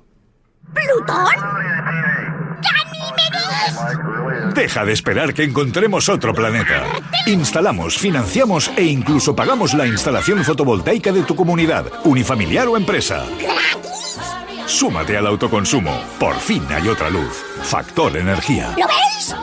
Deja 4.55 4.85
de 4.85 4.92
esperar 4.92 5.33
que 5.33 5.42
encontremos 5.44 6.09
otro 6.09 6.35
planeta. 6.35 6.85
Instalamos, 7.26 7.96
financiamos 7.96 8.70
e 8.76 8.85
incluso 8.85 9.35
pagamos 9.35 9.74
la 9.74 9.87
instalación 9.87 10.44
fotovoltaica 10.44 11.12
de 11.12 11.22
tu 11.22 11.35
comunidad, 11.35 11.87
unifamiliar 12.05 12.68
o 12.68 12.76
empresa. 12.76 13.24
Súmate 14.70 15.16
al 15.16 15.26
autoconsumo. 15.26 15.90
Por 16.20 16.37
fin 16.37 16.62
hay 16.70 16.87
otra 16.87 17.11
luz. 17.11 17.42
Factor 17.62 18.16
Energía. 18.16 18.72
¿Lo 18.78 18.87
veis? 18.87 19.35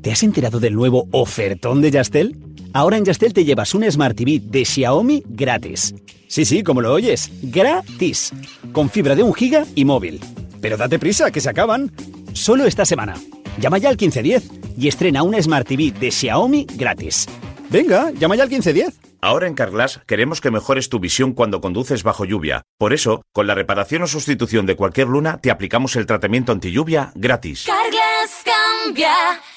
¿Te 0.00 0.10
has 0.10 0.22
enterado 0.22 0.60
del 0.60 0.74
nuevo 0.74 1.08
ofertón 1.10 1.82
de 1.82 1.90
Yastel? 1.90 2.38
Ahora 2.72 2.96
en 2.96 3.04
Yastel 3.04 3.34
te 3.34 3.44
llevas 3.44 3.74
un 3.74 3.84
Smart 3.92 4.16
TV 4.16 4.40
de 4.42 4.64
Xiaomi 4.64 5.22
gratis. 5.28 5.94
Sí, 6.26 6.46
sí, 6.46 6.62
como 6.62 6.80
lo 6.80 6.94
oyes, 6.94 7.30
gratis. 7.42 8.32
Con 8.72 8.88
fibra 8.88 9.14
de 9.14 9.22
un 9.22 9.34
giga 9.34 9.66
y 9.74 9.84
móvil. 9.84 10.20
Pero 10.62 10.78
date 10.78 10.98
prisa, 10.98 11.30
que 11.30 11.42
se 11.42 11.50
acaban. 11.50 11.92
Solo 12.32 12.64
esta 12.64 12.86
semana. 12.86 13.14
Llama 13.58 13.76
ya 13.76 13.90
al 13.90 13.98
1510 13.98 14.50
y 14.78 14.88
estrena 14.88 15.22
una 15.22 15.40
Smart 15.42 15.68
TV 15.68 15.90
de 15.90 16.10
Xiaomi 16.10 16.66
gratis. 16.76 17.26
Venga, 17.74 18.12
llama 18.12 18.36
ya 18.36 18.44
al 18.44 18.50
1510. 18.50 19.00
Ahora 19.20 19.48
en 19.48 19.54
Carglass 19.54 20.00
queremos 20.06 20.40
que 20.40 20.52
mejores 20.52 20.88
tu 20.88 21.00
visión 21.00 21.32
cuando 21.32 21.60
conduces 21.60 22.04
bajo 22.04 22.24
lluvia. 22.24 22.62
Por 22.78 22.92
eso, 22.92 23.22
con 23.32 23.48
la 23.48 23.56
reparación 23.56 24.02
o 24.02 24.06
sustitución 24.06 24.64
de 24.64 24.76
cualquier 24.76 25.08
luna, 25.08 25.40
te 25.40 25.50
aplicamos 25.50 25.96
el 25.96 26.06
tratamiento 26.06 26.52
anti 26.52 26.70
lluvia 26.70 27.10
gratis. 27.16 27.66
Carglass 27.66 28.44
cambia, 28.44 29.12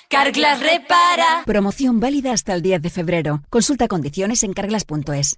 Carglass 0.10 0.62
repara. 0.62 1.44
Promoción 1.46 2.00
válida 2.00 2.34
hasta 2.34 2.56
el 2.56 2.64
10 2.64 2.82
de 2.82 2.90
febrero. 2.90 3.44
Consulta 3.52 3.88
condiciones 3.88 4.42
en 4.42 4.54
carglass.es. 4.54 5.38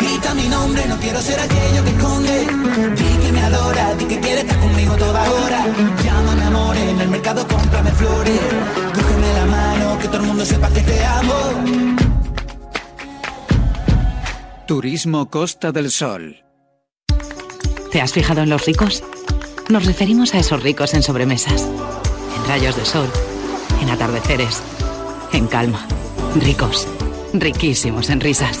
Grita 0.00 0.34
mi 0.34 0.48
nombre, 0.48 0.86
no 0.86 0.96
quiero 0.98 1.20
ser 1.20 1.38
aquello 1.38 1.84
que 1.84 1.90
esconde. 1.90 2.46
Di 2.96 3.26
que 3.26 3.32
me 3.32 3.42
adora, 3.42 3.94
di 3.94 4.04
que 4.06 4.18
quiere 4.20 4.40
estar 4.40 4.58
conmigo 4.58 4.94
toda 4.96 5.30
hora. 5.30 5.66
Llámame 6.02 6.44
amor, 6.44 6.76
en 6.76 7.00
el 7.00 7.08
mercado 7.08 7.46
cómprame 7.46 7.90
flores. 7.92 8.40
Cógeme 8.94 9.32
la 9.34 9.46
mano, 9.46 9.98
que 9.98 10.08
todo 10.08 10.20
el 10.22 10.26
mundo 10.26 10.44
sepa 10.44 10.68
que 10.70 10.80
te 10.80 11.04
amo. 11.04 11.34
Turismo 14.66 15.28
Costa 15.28 15.72
del 15.72 15.90
Sol. 15.90 16.44
¿Te 17.90 18.00
has 18.00 18.12
fijado 18.12 18.42
en 18.42 18.50
los 18.50 18.64
ricos? 18.66 19.02
Nos 19.68 19.84
referimos 19.84 20.32
a 20.34 20.38
esos 20.38 20.62
ricos 20.62 20.94
en 20.94 21.02
sobremesas, 21.02 21.62
en 21.62 22.48
rayos 22.48 22.76
de 22.76 22.84
sol, 22.84 23.08
en 23.82 23.90
atardeceres, 23.90 24.62
en 25.32 25.46
calma. 25.48 25.86
Ricos, 26.36 26.86
riquísimos 27.32 28.10
en 28.10 28.20
risas, 28.20 28.60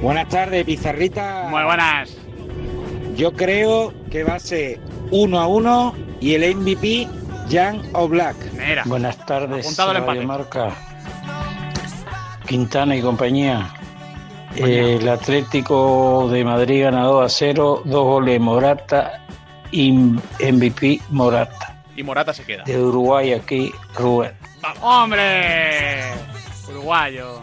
Buenas 0.00 0.28
tardes, 0.28 0.64
Pizarrita. 0.64 1.46
Muy 1.50 1.64
buenas. 1.64 2.16
Yo 3.16 3.32
creo 3.32 3.92
que 4.10 4.22
va 4.22 4.36
a 4.36 4.38
ser 4.38 4.78
uno 5.10 5.40
a 5.40 5.48
uno 5.48 5.94
y 6.20 6.34
el 6.34 6.54
MVP 6.54 7.08
Jan 7.50 7.82
Oblak. 7.94 8.36
Mira. 8.52 8.84
Buenas 8.86 9.24
tardes, 9.26 9.64
Apuntado 9.66 9.90
el 9.92 9.96
Radio 9.98 10.22
empate. 10.22 10.26
Marca. 10.26 10.76
Quintana 12.46 12.94
y 12.94 13.02
compañía. 13.02 13.74
Eh, 14.54 14.98
el 15.00 15.08
Atlético 15.08 16.28
de 16.30 16.44
Madrid 16.44 16.84
ganado 16.84 17.20
a 17.20 17.28
cero, 17.28 17.82
dos 17.84 18.04
goles 18.04 18.40
Morata 18.40 19.24
y 19.72 19.92
MVP 19.92 21.00
Morata. 21.10 21.82
Y 21.96 22.02
Morata 22.04 22.32
se 22.32 22.44
queda. 22.44 22.62
De 22.62 22.80
Uruguay 22.80 23.32
aquí, 23.32 23.72
Rubén. 23.96 24.32
¡Hombre! 24.80 26.04
Uruguayo. 26.68 27.40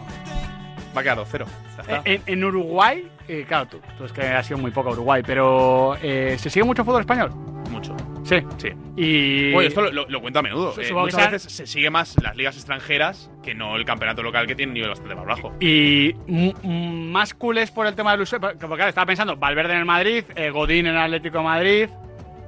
Va 0.96 1.00
a 1.00 1.02
quedar 1.02 1.18
2-0. 1.18 1.42
Eh, 1.42 1.65
En, 2.04 2.22
en 2.26 2.44
Uruguay, 2.44 3.08
eh, 3.28 3.44
claro, 3.46 3.66
tú, 3.66 3.80
tú 3.98 4.04
es 4.04 4.12
que 4.12 4.22
has 4.22 4.46
sido 4.46 4.58
muy 4.58 4.70
poco 4.70 4.90
Uruguay, 4.90 5.22
pero 5.26 5.96
eh, 6.02 6.36
¿se 6.38 6.50
sigue 6.50 6.64
mucho 6.64 6.84
fútbol 6.84 7.00
español? 7.00 7.30
Mucho. 7.70 7.94
Sí. 8.24 8.36
Sí. 8.58 8.68
Y. 8.96 9.54
Esto 9.64 9.82
lo, 9.82 9.90
lo- 9.92 10.08
lo 10.08 10.20
cuento 10.20 10.38
a 10.38 10.42
menudo. 10.42 10.72
Eh, 10.80 10.92
muchas 10.92 11.30
veces 11.32 11.52
se 11.52 11.66
sigue 11.66 11.90
más 11.90 12.16
las 12.22 12.36
ligas 12.36 12.56
extranjeras 12.56 13.30
que 13.42 13.54
no 13.54 13.76
el 13.76 13.84
campeonato 13.84 14.22
local 14.22 14.46
que 14.46 14.54
tiene 14.54 14.70
un 14.70 14.74
nivel 14.74 14.90
bastante 14.90 15.14
más 15.14 15.26
bajo. 15.26 15.52
Y 15.60 16.14
mm, 16.26 16.50
mm, 16.62 17.10
más 17.10 17.34
culés 17.34 17.70
por 17.70 17.86
el 17.86 17.94
tema 17.94 18.12
del 18.12 18.20
uso. 18.22 18.40
Porque 18.40 18.58
claro, 18.58 18.88
estaba 18.88 19.06
pensando, 19.06 19.36
Valverde 19.36 19.72
en 19.74 19.80
el 19.80 19.84
Madrid, 19.84 20.24
eh, 20.36 20.50
Godín 20.50 20.86
en 20.86 20.94
el 20.94 21.00
Atlético 21.02 21.38
de 21.38 21.44
Madrid. 21.44 21.88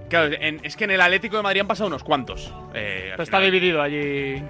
Claro, 0.09 0.35
en- 0.41 0.61
es 0.63 0.77
que 0.77 0.85
en 0.85 0.93
el 0.93 1.01
Atlético 1.01 1.37
de 1.37 1.43
Madrid 1.43 1.61
han 1.61 1.67
pasado 1.67 1.89
unos 1.89 2.03
cuantos. 2.05 2.55
Eh, 2.75 3.09
Pero 3.11 3.23
está 3.25 3.41
dividido 3.41 3.83
allí. 3.83 4.43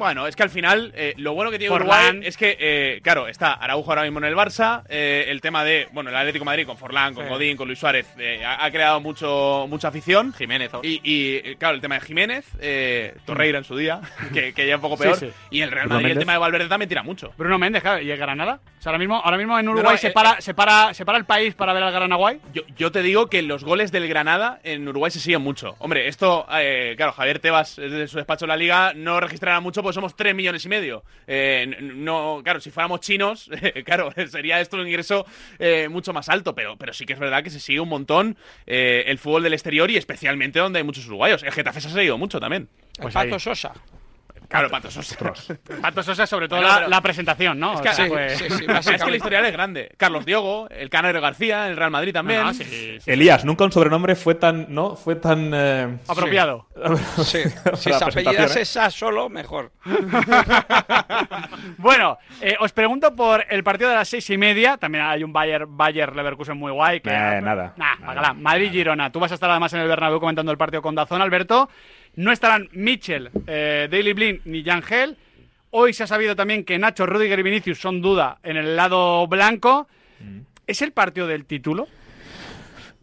Bueno, 0.00 0.26
es 0.26 0.34
que 0.34 0.42
al 0.42 0.50
final 0.50 0.92
eh, 0.96 1.14
lo 1.18 1.34
bueno 1.34 1.50
que 1.50 1.58
tiene 1.58 1.72
Forlán. 1.72 2.06
Uruguay 2.16 2.28
es 2.28 2.36
que, 2.36 2.56
eh, 2.58 3.00
claro, 3.02 3.28
está 3.28 3.52
Araujo 3.52 3.90
ahora 3.90 4.02
mismo 4.02 4.18
en 4.18 4.24
el 4.24 4.34
Barça. 4.34 4.82
eh, 4.88 5.26
el 5.28 5.40
tema 5.40 5.62
de, 5.62 5.86
bueno, 5.92 6.10
el 6.10 6.16
Atlético 6.16 6.42
de 6.42 6.46
Madrid 6.46 6.66
con 6.66 6.78
Forlán, 6.78 7.14
con 7.14 7.24
Sí. 7.24 7.30
Godín, 7.30 7.56
con 7.56 7.68
Luis 7.68 7.78
Suárez, 7.78 8.06
eh, 8.18 8.42
ha, 8.44 8.64
ha 8.64 8.70
creado 8.70 9.00
mucho 9.00 9.66
mucha 9.68 9.88
afición. 9.88 10.32
Jiménez. 10.32 10.72
¿o? 10.74 10.80
Y, 10.82 11.00
y, 11.04 11.54
claro, 11.56 11.74
el 11.74 11.80
tema 11.80 11.96
de 11.96 12.00
Jiménez, 12.00 12.46
eh, 12.60 13.14
Torreira 13.26 13.58
en 13.58 13.64
su 13.64 13.76
día, 13.76 14.00
que, 14.32 14.52
que 14.54 14.66
ya 14.66 14.76
un 14.76 14.80
poco 14.82 14.96
peor. 14.96 15.16
Sí, 15.16 15.26
sí. 15.26 15.32
Y 15.50 15.60
el 15.60 15.70
Real 15.70 15.84
Bruno 15.86 15.96
Madrid, 15.96 16.06
el 16.06 16.16
Méndez. 16.16 16.22
tema 16.22 16.32
de 16.32 16.38
Valverde 16.38 16.68
también 16.68 16.88
tira 16.88 17.02
mucho. 17.02 17.32
Bruno 17.36 17.58
Méndez, 17.58 17.82
claro, 17.82 18.00
y 18.02 18.10
el 18.10 18.16
Granada. 18.18 18.60
O 18.78 18.82
sea, 18.82 18.90
ahora 18.90 18.98
mismo, 18.98 19.16
ahora 19.22 19.36
mismo 19.36 19.58
en 19.58 19.68
Uruguay 19.68 19.84
No, 19.84 19.92
no, 19.92 19.98
se, 19.98 20.08
eh, 20.08 20.12
para, 20.12 20.40
se, 20.40 20.54
para, 20.54 20.94
se 20.94 21.04
para 21.04 21.18
el 21.18 21.26
país 21.26 21.54
para 21.54 21.74
ver 21.74 21.82
al 21.82 21.92
Granaguay. 21.92 22.40
Yo, 22.54 22.62
yo 22.76 22.90
te 22.90 23.02
digo 23.02 23.26
que 23.28 23.42
los 23.42 23.62
goles 23.64 23.92
del 23.92 24.08
Granada 24.08 24.60
en 24.64 24.88
Uruguay 24.88 25.10
se 25.10 25.20
siguen 25.20 25.42
mucho. 25.42 25.76
Hombre, 25.78 26.08
esto, 26.08 26.46
eh, 26.54 26.94
claro, 26.96 27.12
Javier 27.12 27.38
Tebas, 27.40 27.76
desde 27.76 28.08
su 28.08 28.16
despacho 28.16 28.46
en 28.46 28.48
la 28.50 28.56
liga, 28.56 28.92
no 28.96 29.20
registrará 29.20 29.60
mucho 29.60 29.82
porque 29.82 29.89
somos 29.92 30.16
3 30.16 30.34
millones 30.34 30.64
y 30.64 30.68
medio. 30.68 31.04
Eh, 31.26 31.76
no, 31.80 32.40
claro, 32.42 32.60
si 32.60 32.70
fuéramos 32.70 33.00
chinos, 33.00 33.50
claro, 33.84 34.12
sería 34.28 34.60
esto 34.60 34.76
un 34.76 34.86
ingreso 34.86 35.26
eh, 35.58 35.88
mucho 35.88 36.12
más 36.12 36.28
alto, 36.28 36.54
pero, 36.54 36.76
pero 36.76 36.92
sí 36.92 37.06
que 37.06 37.12
es 37.12 37.18
verdad 37.18 37.42
que 37.42 37.50
se 37.50 37.60
sigue 37.60 37.80
un 37.80 37.88
montón 37.88 38.36
eh, 38.66 39.04
el 39.06 39.18
fútbol 39.18 39.42
del 39.42 39.52
exterior 39.52 39.90
y 39.90 39.96
especialmente 39.96 40.58
donde 40.58 40.78
hay 40.78 40.84
muchos 40.84 41.06
uruguayos. 41.06 41.42
El 41.42 41.52
Getafe 41.52 41.80
se 41.80 41.88
ha 41.88 41.90
seguido 41.90 42.18
mucho 42.18 42.40
también. 42.40 42.68
Pues 43.00 43.14
Pato 43.14 43.34
ahí. 43.34 43.40
Sosa. 43.40 43.72
Claro, 44.50 44.68
Pato 44.68 44.90
Sosa. 44.90 45.16
Pato 45.80 46.02
Sosa, 46.02 46.26
sobre 46.26 46.48
todo 46.48 46.60
la, 46.60 46.74
pero- 46.78 46.88
la 46.88 47.00
presentación, 47.00 47.58
¿no? 47.58 47.74
Es 47.74 47.78
O 47.80 47.82
que, 47.84 47.94
sea, 47.94 48.06
sí, 48.06 48.44
sí, 48.48 48.66
es 48.94 49.02
que 49.02 49.08
el 49.08 49.14
historial 49.14 49.44
es 49.46 49.52
grande. 49.52 49.94
Carlos 49.96 50.26
Diogo, 50.26 50.68
el 50.70 50.90
Canario 50.90 51.20
García, 51.20 51.68
el 51.68 51.76
Real 51.76 51.90
Madrid 51.92 52.12
también. 52.12 52.42
No, 52.42 52.52
sí. 52.52 52.98
Elías, 53.06 53.44
nunca 53.44 53.64
un 53.64 53.70
sobrenombre 53.72 54.16
fue 54.16 54.34
tan, 54.34 54.66
¿no? 54.68 54.96
Fue 54.96 55.14
tan... 55.14 55.52
eh, 55.54 55.98
Apropiado. 56.08 56.66
Sí, 57.18 57.22
si 57.24 57.40
se 57.40 57.48
presentación, 57.54 58.02
apellidas 58.10 58.56
¿eh? 58.56 58.60
esa 58.62 58.90
solo, 58.90 59.28
mejor. 59.28 59.70
Bueno, 61.78 62.18
eh, 62.40 62.56
os 62.60 62.72
pregunto 62.72 63.14
por 63.14 63.44
el 63.50 63.62
partido 63.62 63.90
de 63.90 63.96
las 63.96 64.08
seis 64.08 64.28
y 64.30 64.36
media. 64.38 64.76
También 64.76 65.04
hay 65.04 65.22
un 65.24 65.32
Bayer, 65.32 65.66
Bayer 65.66 66.14
Leverkusen 66.14 66.56
muy 66.56 66.72
guay. 66.72 67.00
Que, 67.00 67.10
Eh, 67.10 67.40
nada. 67.40 67.74
Nah, 67.76 67.96
bacala. 68.04 68.32
Madrid-Girona. 68.34 69.10
Tú 69.12 69.20
vas 69.20 69.30
a 69.30 69.34
estar 69.34 69.50
además 69.50 69.72
en 69.74 69.80
el 69.80 69.88
Bernabéu 69.88 70.20
comentando 70.20 70.50
el 70.52 70.58
partido 70.58 70.82
con 70.82 70.94
Dazón, 70.94 71.22
Alberto. 71.22 71.68
No 72.16 72.32
estarán 72.32 72.68
Mitchell, 72.72 73.30
eh, 73.46 73.88
Daily 73.90 74.12
Blind 74.12 74.40
ni 74.44 74.62
Yangel. 74.62 75.16
Hoy 75.70 75.92
se 75.92 76.02
ha 76.02 76.06
sabido 76.06 76.34
también 76.34 76.64
que 76.64 76.78
Nacho, 76.78 77.06
Rudiger 77.06 77.38
y 77.38 77.42
Vinicius 77.42 77.80
son 77.80 78.00
duda 78.00 78.38
en 78.42 78.56
el 78.56 78.76
lado 78.76 79.26
blanco. 79.28 79.86
Mm. 80.18 80.40
¿Es 80.66 80.82
el 80.82 80.92
partido 80.92 81.26
del 81.26 81.44
título? 81.46 81.86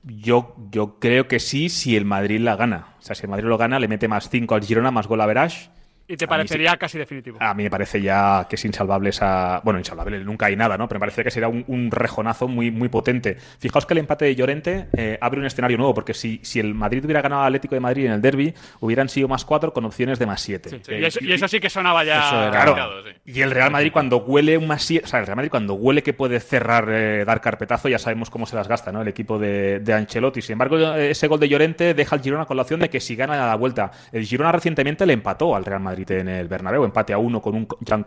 Yo, 0.04 0.56
yo 0.72 1.00
creo 1.00 1.28
que 1.28 1.40
sí, 1.40 1.70
si 1.70 1.96
el 1.96 2.06
Madrid 2.06 2.40
la 2.40 2.56
gana. 2.56 2.88
O 3.00 3.02
sea, 3.02 3.16
si 3.16 3.24
el 3.24 3.30
Madrid 3.30 3.48
lo 3.48 3.58
gana, 3.58 3.80
le 3.80 3.88
mete 3.88 4.08
más 4.08 4.30
5 4.30 4.56
al 4.56 4.64
Girona, 4.64 4.92
más 4.92 5.08
gol 5.08 5.22
a 5.22 5.26
Verage. 5.26 5.70
¿Y 6.10 6.16
te 6.16 6.26
parecería 6.28 6.78
casi 6.78 6.98
definitivo? 6.98 7.38
A 7.42 7.54
mí 7.54 7.64
me 7.64 7.70
parece 7.70 8.02
ya 8.02 8.48
que 8.50 8.56
es 8.56 8.64
insalvable 8.66 9.10
esa. 9.10 9.60
Bueno, 9.64 9.78
insalvable, 9.80 10.24
nunca 10.24 10.46
hay 10.46 10.56
nada, 10.56 10.78
¿no? 10.78 10.88
Pero 10.88 11.00
me 11.00 11.02
parece 11.02 11.24
que 11.24 11.32
será 11.32 11.50
un, 11.50 11.66
un 11.68 11.92
rejonazo 11.92 12.48
muy, 12.48 12.72
muy 12.72 12.88
potente. 12.88 13.36
Fijaos 13.60 13.86
que 13.86 13.94
el 13.94 13.98
empate 14.00 14.24
de 14.26 14.36
Llorente 14.36 14.88
eh, 14.96 15.18
abre 15.20 15.40
un 15.42 15.46
escenario 15.46 15.78
nuevo, 15.78 15.94
porque 15.94 16.14
si, 16.14 16.40
si 16.44 16.60
el 16.62 16.74
Madrid 16.74 17.04
hubiera 17.04 17.22
ganado 17.22 17.42
al 17.42 17.48
Atlético 17.48 17.76
de 17.76 17.82
Madrid 17.82 18.06
en 18.06 18.14
el 18.14 18.22
derby, 18.22 18.54
hubieran 18.80 19.10
sido 19.10 19.28
más 19.28 19.44
4 19.44 19.74
con 19.74 19.84
opciones 19.86 20.18
de 20.18 20.26
más 20.26 20.42
7. 20.42 20.82
Y, 20.88 21.04
eso, 21.04 21.20
y 21.22 21.34
eso 21.34 21.48
sí 21.50 21.60
que 21.60 21.70
sonaba 21.70 22.04
ya. 22.06 22.20
Eso 22.28 22.42
era- 22.44 22.52
Claro. 22.52 22.94
Y 23.26 23.42
el 23.42 23.52
Real 23.52 23.72
Madrid 23.72 23.92
cuando 23.92 24.18
huele 24.20 24.58
un 24.58 24.68
más 24.68 24.84
siete- 24.84 25.04
o 25.06 25.08
sea, 25.10 25.20
el 25.20 25.26
Real 25.26 25.36
Madrid 25.36 25.52
cuando 25.52 25.74
huele 25.74 26.04
que 26.04 26.14
puede 26.14 26.40
cerrar, 26.40 26.88
eh, 26.90 27.26
dar 27.26 27.42
carpetazo, 27.42 27.90
ya 27.90 28.00
sabemos 28.00 28.30
cómo 28.30 28.46
se 28.46 28.56
las 28.56 28.70
gasta, 28.70 28.94
¿no? 28.94 29.02
El 29.02 29.10
equipo 29.10 29.38
de, 29.40 29.80
de 29.82 29.94
Ancelotti. 29.94 30.42
Sin 30.42 30.54
embargo, 30.54 30.78
eh, 30.80 31.12
ese 31.12 31.28
gol 31.28 31.40
de 31.42 31.50
Llorente 31.50 31.94
deja 31.94 32.16
al 32.16 32.22
Girona 32.22 32.46
con 32.46 32.56
la 32.56 32.64
opción 32.64 32.80
de 32.80 32.90
que 32.90 33.02
si 33.02 33.18
gana 33.18 33.36
la 33.48 33.56
vuelta. 33.56 33.92
El 34.14 34.24
Girona 34.26 34.54
recientemente 34.54 35.06
le 35.06 35.12
empató 35.14 35.54
al 35.54 35.66
Real 35.66 35.82
Madrid 35.82 35.97
en 36.08 36.30
el 36.30 36.48
Bernabéu, 36.48 36.84
empate 36.84 37.14
a 37.14 37.18
uno 37.18 37.42
con 37.42 37.56
un 37.56 37.68
Jan 37.88 38.04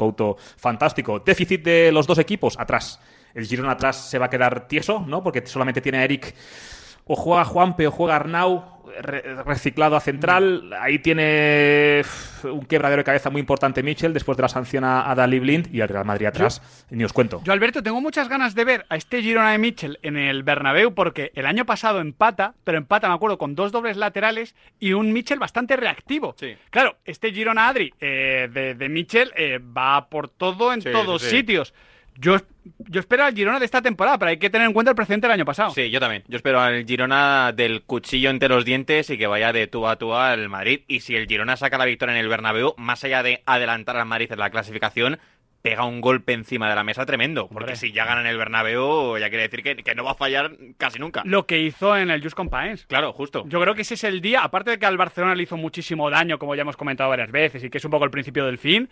fantástico. 0.56 1.20
Déficit 1.20 1.64
de 1.64 1.92
los 1.92 2.06
dos 2.06 2.18
equipos 2.18 2.58
atrás. 2.58 3.00
El 3.34 3.46
Girona 3.46 3.72
atrás 3.72 3.96
se 3.96 4.18
va 4.18 4.26
a 4.26 4.30
quedar 4.30 4.66
tieso, 4.66 5.04
¿no? 5.06 5.22
Porque 5.22 5.46
solamente 5.46 5.80
tiene 5.80 5.98
a 5.98 6.04
Eric 6.04 6.34
o 7.06 7.16
juega 7.16 7.44
Juanpe 7.44 7.86
o 7.86 7.90
juega 7.90 8.16
Arnau 8.16 8.79
reciclado 9.44 9.96
a 9.96 10.00
central. 10.00 10.72
Ahí 10.80 10.98
tiene 10.98 12.02
un 12.44 12.64
quebradero 12.66 13.00
de 13.00 13.04
cabeza 13.04 13.30
muy 13.30 13.40
importante 13.40 13.82
Mitchell 13.82 14.12
después 14.12 14.36
de 14.36 14.42
la 14.42 14.48
sanción 14.48 14.84
a, 14.84 15.10
a 15.10 15.14
Dalí 15.14 15.38
Blind 15.38 15.74
y 15.74 15.80
el 15.80 15.88
Real 15.88 16.04
Madrid 16.04 16.26
atrás. 16.26 16.60
Ni 16.90 17.04
os 17.04 17.12
cuento. 17.12 17.40
Yo, 17.44 17.52
Alberto, 17.52 17.82
tengo 17.82 18.00
muchas 18.00 18.28
ganas 18.28 18.54
de 18.54 18.64
ver 18.64 18.86
a 18.88 18.96
este 18.96 19.22
Girona 19.22 19.52
de 19.52 19.58
Mitchell 19.58 19.98
en 20.02 20.16
el 20.16 20.42
Bernabéu 20.42 20.94
porque 20.94 21.32
el 21.34 21.46
año 21.46 21.64
pasado 21.66 22.00
empata, 22.00 22.54
pero 22.64 22.78
empata, 22.78 23.08
me 23.08 23.14
acuerdo, 23.14 23.38
con 23.38 23.54
dos 23.54 23.72
dobles 23.72 23.96
laterales 23.96 24.54
y 24.78 24.92
un 24.92 25.12
Mitchell 25.12 25.38
bastante 25.38 25.76
reactivo. 25.76 26.34
Claro, 26.70 26.96
este 27.04 27.32
Girona 27.32 27.68
Adri 27.68 27.92
eh, 28.00 28.48
de, 28.52 28.74
de 28.74 28.88
Mitchell 28.88 29.32
eh, 29.36 29.58
va 29.58 30.08
por 30.08 30.28
todo 30.28 30.72
en 30.72 30.82
Sí, 30.82 30.90
todos 30.90 31.22
sí, 31.22 31.28
sí. 31.30 31.36
sitios. 31.38 31.74
Yo, 32.20 32.36
yo 32.88 33.00
espero 33.00 33.24
al 33.24 33.34
Girona 33.34 33.58
de 33.58 33.64
esta 33.64 33.80
temporada, 33.80 34.18
pero 34.18 34.30
hay 34.30 34.36
que 34.36 34.50
tener 34.50 34.66
en 34.66 34.74
cuenta 34.74 34.90
el 34.90 34.96
precedente 34.96 35.26
del 35.26 35.34
año 35.34 35.46
pasado. 35.46 35.70
Sí, 35.70 35.90
yo 35.90 36.00
también. 36.00 36.22
Yo 36.28 36.36
espero 36.36 36.60
al 36.60 36.84
Girona 36.84 37.52
del 37.52 37.82
cuchillo 37.82 38.28
entre 38.28 38.50
los 38.50 38.66
dientes 38.66 39.08
y 39.08 39.16
que 39.16 39.26
vaya 39.26 39.52
de 39.54 39.66
tú 39.66 39.86
a 39.86 39.96
tú 39.96 40.14
al 40.14 40.50
Madrid. 40.50 40.82
Y 40.86 41.00
si 41.00 41.16
el 41.16 41.26
Girona 41.26 41.56
saca 41.56 41.78
la 41.78 41.86
victoria 41.86 42.14
en 42.14 42.20
el 42.20 42.28
Bernabéu, 42.28 42.74
más 42.76 43.02
allá 43.04 43.22
de 43.22 43.42
adelantar 43.46 43.96
al 43.96 44.04
Madrid 44.04 44.30
en 44.30 44.38
la 44.38 44.50
clasificación, 44.50 45.18
pega 45.62 45.84
un 45.84 46.02
golpe 46.02 46.34
encima 46.34 46.68
de 46.68 46.74
la 46.74 46.84
mesa 46.84 47.06
tremendo. 47.06 47.48
Porque 47.48 47.76
si 47.76 47.92
ya 47.92 48.04
gana 48.04 48.20
en 48.20 48.26
el 48.26 48.36
Bernabéu, 48.36 49.16
ya 49.16 49.30
quiere 49.30 49.44
decir 49.44 49.62
que, 49.62 49.76
que 49.76 49.94
no 49.94 50.04
va 50.04 50.10
a 50.10 50.14
fallar 50.14 50.52
casi 50.76 50.98
nunca. 50.98 51.22
Lo 51.24 51.46
que 51.46 51.60
hizo 51.60 51.96
en 51.96 52.10
el 52.10 52.22
Just 52.22 52.36
Compañes. 52.36 52.84
Claro, 52.86 53.14
justo. 53.14 53.44
Yo 53.46 53.60
creo 53.62 53.74
que 53.74 53.82
ese 53.82 53.94
es 53.94 54.04
el 54.04 54.20
día, 54.20 54.42
aparte 54.42 54.72
de 54.72 54.78
que 54.78 54.86
al 54.86 54.98
Barcelona 54.98 55.34
le 55.34 55.44
hizo 55.44 55.56
muchísimo 55.56 56.10
daño, 56.10 56.38
como 56.38 56.54
ya 56.54 56.62
hemos 56.62 56.76
comentado 56.76 57.08
varias 57.08 57.30
veces, 57.30 57.64
y 57.64 57.70
que 57.70 57.78
es 57.78 57.84
un 57.84 57.90
poco 57.90 58.04
el 58.04 58.10
principio 58.10 58.44
del 58.44 58.58
fin, 58.58 58.90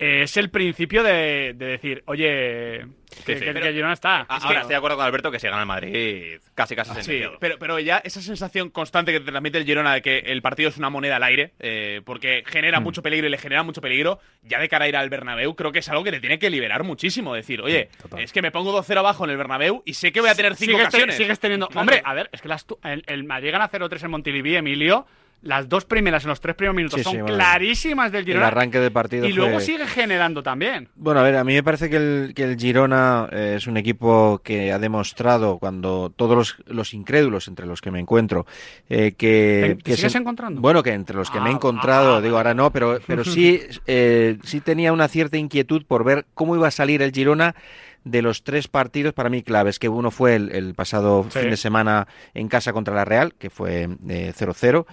es 0.00 0.36
el 0.36 0.50
principio 0.50 1.02
de, 1.02 1.52
de 1.54 1.66
decir, 1.66 2.02
oye, 2.06 2.26
que, 2.26 2.86
sí. 3.16 3.22
que- 3.24 3.52
Pero- 3.52 3.60
que 3.60 3.68
el 3.68 3.74
Girona 3.74 3.92
está. 3.92 4.26
Ah, 4.28 4.36
Es 4.38 4.44
Ahora 4.44 4.54
que- 4.56 4.60
estoy 4.62 4.72
de 4.74 4.76
acuerdo 4.76 4.96
con 4.96 5.06
Alberto 5.06 5.30
que 5.30 5.38
si 5.38 5.46
gana 5.48 5.60
el 5.60 5.66
Madrid, 5.66 6.38
casi 6.54 6.74
casi 6.76 6.90
Sí, 6.90 6.96
sentenciado. 7.02 7.38
pero, 7.40 7.58
pero 7.58 7.78
ya 7.80 7.98
esa 7.98 8.20
sensación 8.22 8.70
constante 8.70 9.12
que 9.12 9.20
te 9.20 9.26
transmite 9.30 9.58
el 9.58 9.64
Girona 9.64 9.94
de 9.94 10.02
que 10.02 10.18
el 10.18 10.40
partido 10.42 10.68
es 10.68 10.78
una 10.78 10.90
moneda 10.90 11.16
al 11.16 11.22
aire, 11.24 11.52
eh, 11.58 12.00
porque 12.04 12.42
genera 12.46 12.80
Mm. 12.80 12.82
mucho 12.84 13.02
peligro 13.02 13.26
y 13.26 13.30
le 13.30 13.38
genera 13.38 13.62
mucho 13.62 13.80
peligro, 13.80 14.20
ya 14.42 14.58
de 14.58 14.68
cara 14.68 14.84
a 14.84 14.88
ir 14.88 14.96
al 14.96 15.10
Bernabéu, 15.10 15.54
creo 15.56 15.72
que 15.72 15.80
es 15.80 15.88
algo 15.88 16.04
que 16.04 16.12
te 16.12 16.20
tiene 16.20 16.38
que 16.38 16.50
liberar 16.50 16.82
muchísimo. 16.84 17.34
Decir, 17.34 17.60
oye, 17.60 17.88
es 18.18 18.32
que 18.32 18.42
me 18.42 18.50
pongo 18.50 18.72
2-0 18.72 19.00
abajo 19.00 19.24
en 19.24 19.30
el 19.30 19.36
Bernabéu 19.36 19.82
y 19.84 19.94
sé 19.94 20.12
que 20.12 20.20
voy 20.20 20.30
a 20.30 20.34
tener 20.34 20.54
cinco 20.56 20.72
sigues, 20.72 20.86
ocasiones. 20.88 21.16
sigues 21.16 21.40
teniendo. 21.40 21.66
Claro. 21.68 21.80
Hombre, 21.80 22.02
a 22.04 22.14
ver, 22.14 22.30
es 22.32 22.40
que 22.40 22.48
las 22.48 22.64
tu- 22.66 22.78
el, 22.84 23.02
el 23.06 23.24
Madrid 23.24 23.50
gana 23.52 23.68
0-3 23.68 24.02
en 24.04 24.10
Montilivi, 24.12 24.56
Emilio. 24.56 25.06
Las 25.42 25.68
dos 25.70 25.86
primeras 25.86 26.24
en 26.24 26.28
los 26.28 26.40
tres 26.40 26.54
primeros 26.54 26.76
minutos 26.76 26.98
Sí, 26.98 27.04
son 27.04 27.12
sí, 27.14 27.20
bueno. 27.22 27.34
clarísimas 27.36 28.12
del 28.12 28.20
El 28.20 28.26
Girona. 28.26 28.48
arranque 28.48 28.78
del 28.78 28.92
partido 28.92 29.26
Y 29.26 29.32
luego 29.32 29.58
sigue 29.60 29.86
generando 29.86 30.42
también. 30.42 30.88
Bueno, 30.96 31.20
a 31.20 31.22
ver, 31.22 31.36
a 31.36 31.44
mí 31.44 31.54
me 31.54 31.62
parece 31.62 31.88
que 31.88 31.96
el, 31.96 32.32
que 32.34 32.44
el 32.44 32.58
Girona 32.58 33.26
eh, 33.32 33.54
es 33.56 33.66
un 33.66 33.78
equipo 33.78 34.42
que 34.44 34.70
ha 34.70 34.78
demostrado 34.78 35.58
cuando 35.58 36.12
todos 36.14 36.36
los, 36.36 36.56
los 36.66 36.92
incrédulos 36.92 37.48
entre 37.48 37.64
los 37.66 37.80
que 37.80 37.90
me 37.90 38.00
encuentro 38.00 38.44
eh, 38.90 39.12
que, 39.16 39.76
¿Te- 39.78 39.82
que 39.82 39.96
sigues 39.96 40.14
encontrando? 40.16 40.60
bueno 40.60 40.82
que 40.82 40.92
entre 40.92 41.16
los 41.16 41.30
que 41.30 41.40
me 41.40 41.46
he 41.48 41.52
Ah, 41.52 41.56
encontrado 41.56 42.16
ah, 42.16 42.20
digo 42.20 42.36
ahora 42.36 42.52
no 42.52 42.70
pero 42.70 42.98
pero 43.06 43.24
sí 43.24 43.60
eh, 43.86 44.36
sí 44.44 44.60
tenía 44.60 44.92
una 44.92 45.08
cierta 45.08 45.38
inquietud 45.38 45.84
por 45.86 46.04
ver 46.04 46.26
cómo 46.34 46.54
iba 46.54 46.68
a 46.68 46.70
salir 46.70 47.00
el 47.00 47.12
Girona 47.12 47.54
de 48.04 48.22
los 48.22 48.44
tres 48.44 48.66
partidos 48.68 49.12
para 49.12 49.28
mí 49.30 49.42
claves 49.42 49.78
que 49.78 49.88
uno 49.88 50.10
fue 50.10 50.34
el, 50.36 50.52
el 50.52 50.74
pasado 50.74 51.26
Sí. 51.30 51.38
fin 51.40 51.50
de 51.50 51.56
semana 51.56 52.08
en 52.34 52.48
casa 52.48 52.72
contra 52.72 52.94
la 52.94 53.04
Real 53.04 53.34
que 53.34 53.50
fue 53.50 53.88
eh, 54.08 54.32
0-0 54.38 54.86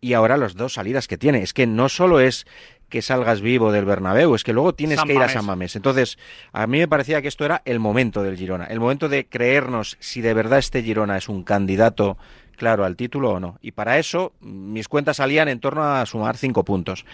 y 0.00 0.12
ahora 0.12 0.36
las 0.36 0.54
dos 0.54 0.74
salidas 0.74 1.08
que 1.08 1.18
tiene. 1.18 1.42
Es 1.42 1.52
que 1.52 1.66
no 1.66 1.88
solo 1.88 2.20
es 2.20 2.46
que 2.88 3.02
salgas 3.02 3.40
vivo 3.40 3.70
del 3.70 3.84
Bernabéu, 3.84 4.34
es 4.34 4.44
que 4.44 4.52
luego 4.52 4.74
tienes 4.74 4.98
San 4.98 5.06
que 5.06 5.14
ir 5.14 5.22
a. 5.22 5.28
San 5.28 5.44
Mamés. 5.44 5.76
Entonces, 5.76 6.18
a 6.52 6.66
mí 6.66 6.78
me 6.78 6.88
parecía 6.88 7.20
que 7.20 7.28
esto 7.28 7.44
era 7.44 7.62
el 7.64 7.78
momento 7.78 8.22
del 8.22 8.36
Girona, 8.36 8.64
el 8.64 8.80
momento 8.80 9.08
de 9.08 9.26
creernos 9.26 9.96
si 10.00 10.20
de 10.20 10.34
verdad 10.34 10.58
este 10.58 10.82
Girona 10.82 11.16
es 11.16 11.28
un 11.28 11.42
candidato 11.42 12.16
claro 12.58 12.84
al 12.84 12.96
título 12.96 13.30
o 13.30 13.40
no. 13.40 13.58
Y 13.62 13.70
para 13.72 13.98
eso 13.98 14.32
mis 14.40 14.88
cuentas 14.88 15.16
salían 15.16 15.48
en 15.48 15.60
torno 15.60 15.82
a 15.84 16.04
sumar 16.04 16.36
cinco 16.36 16.64
puntos. 16.64 17.06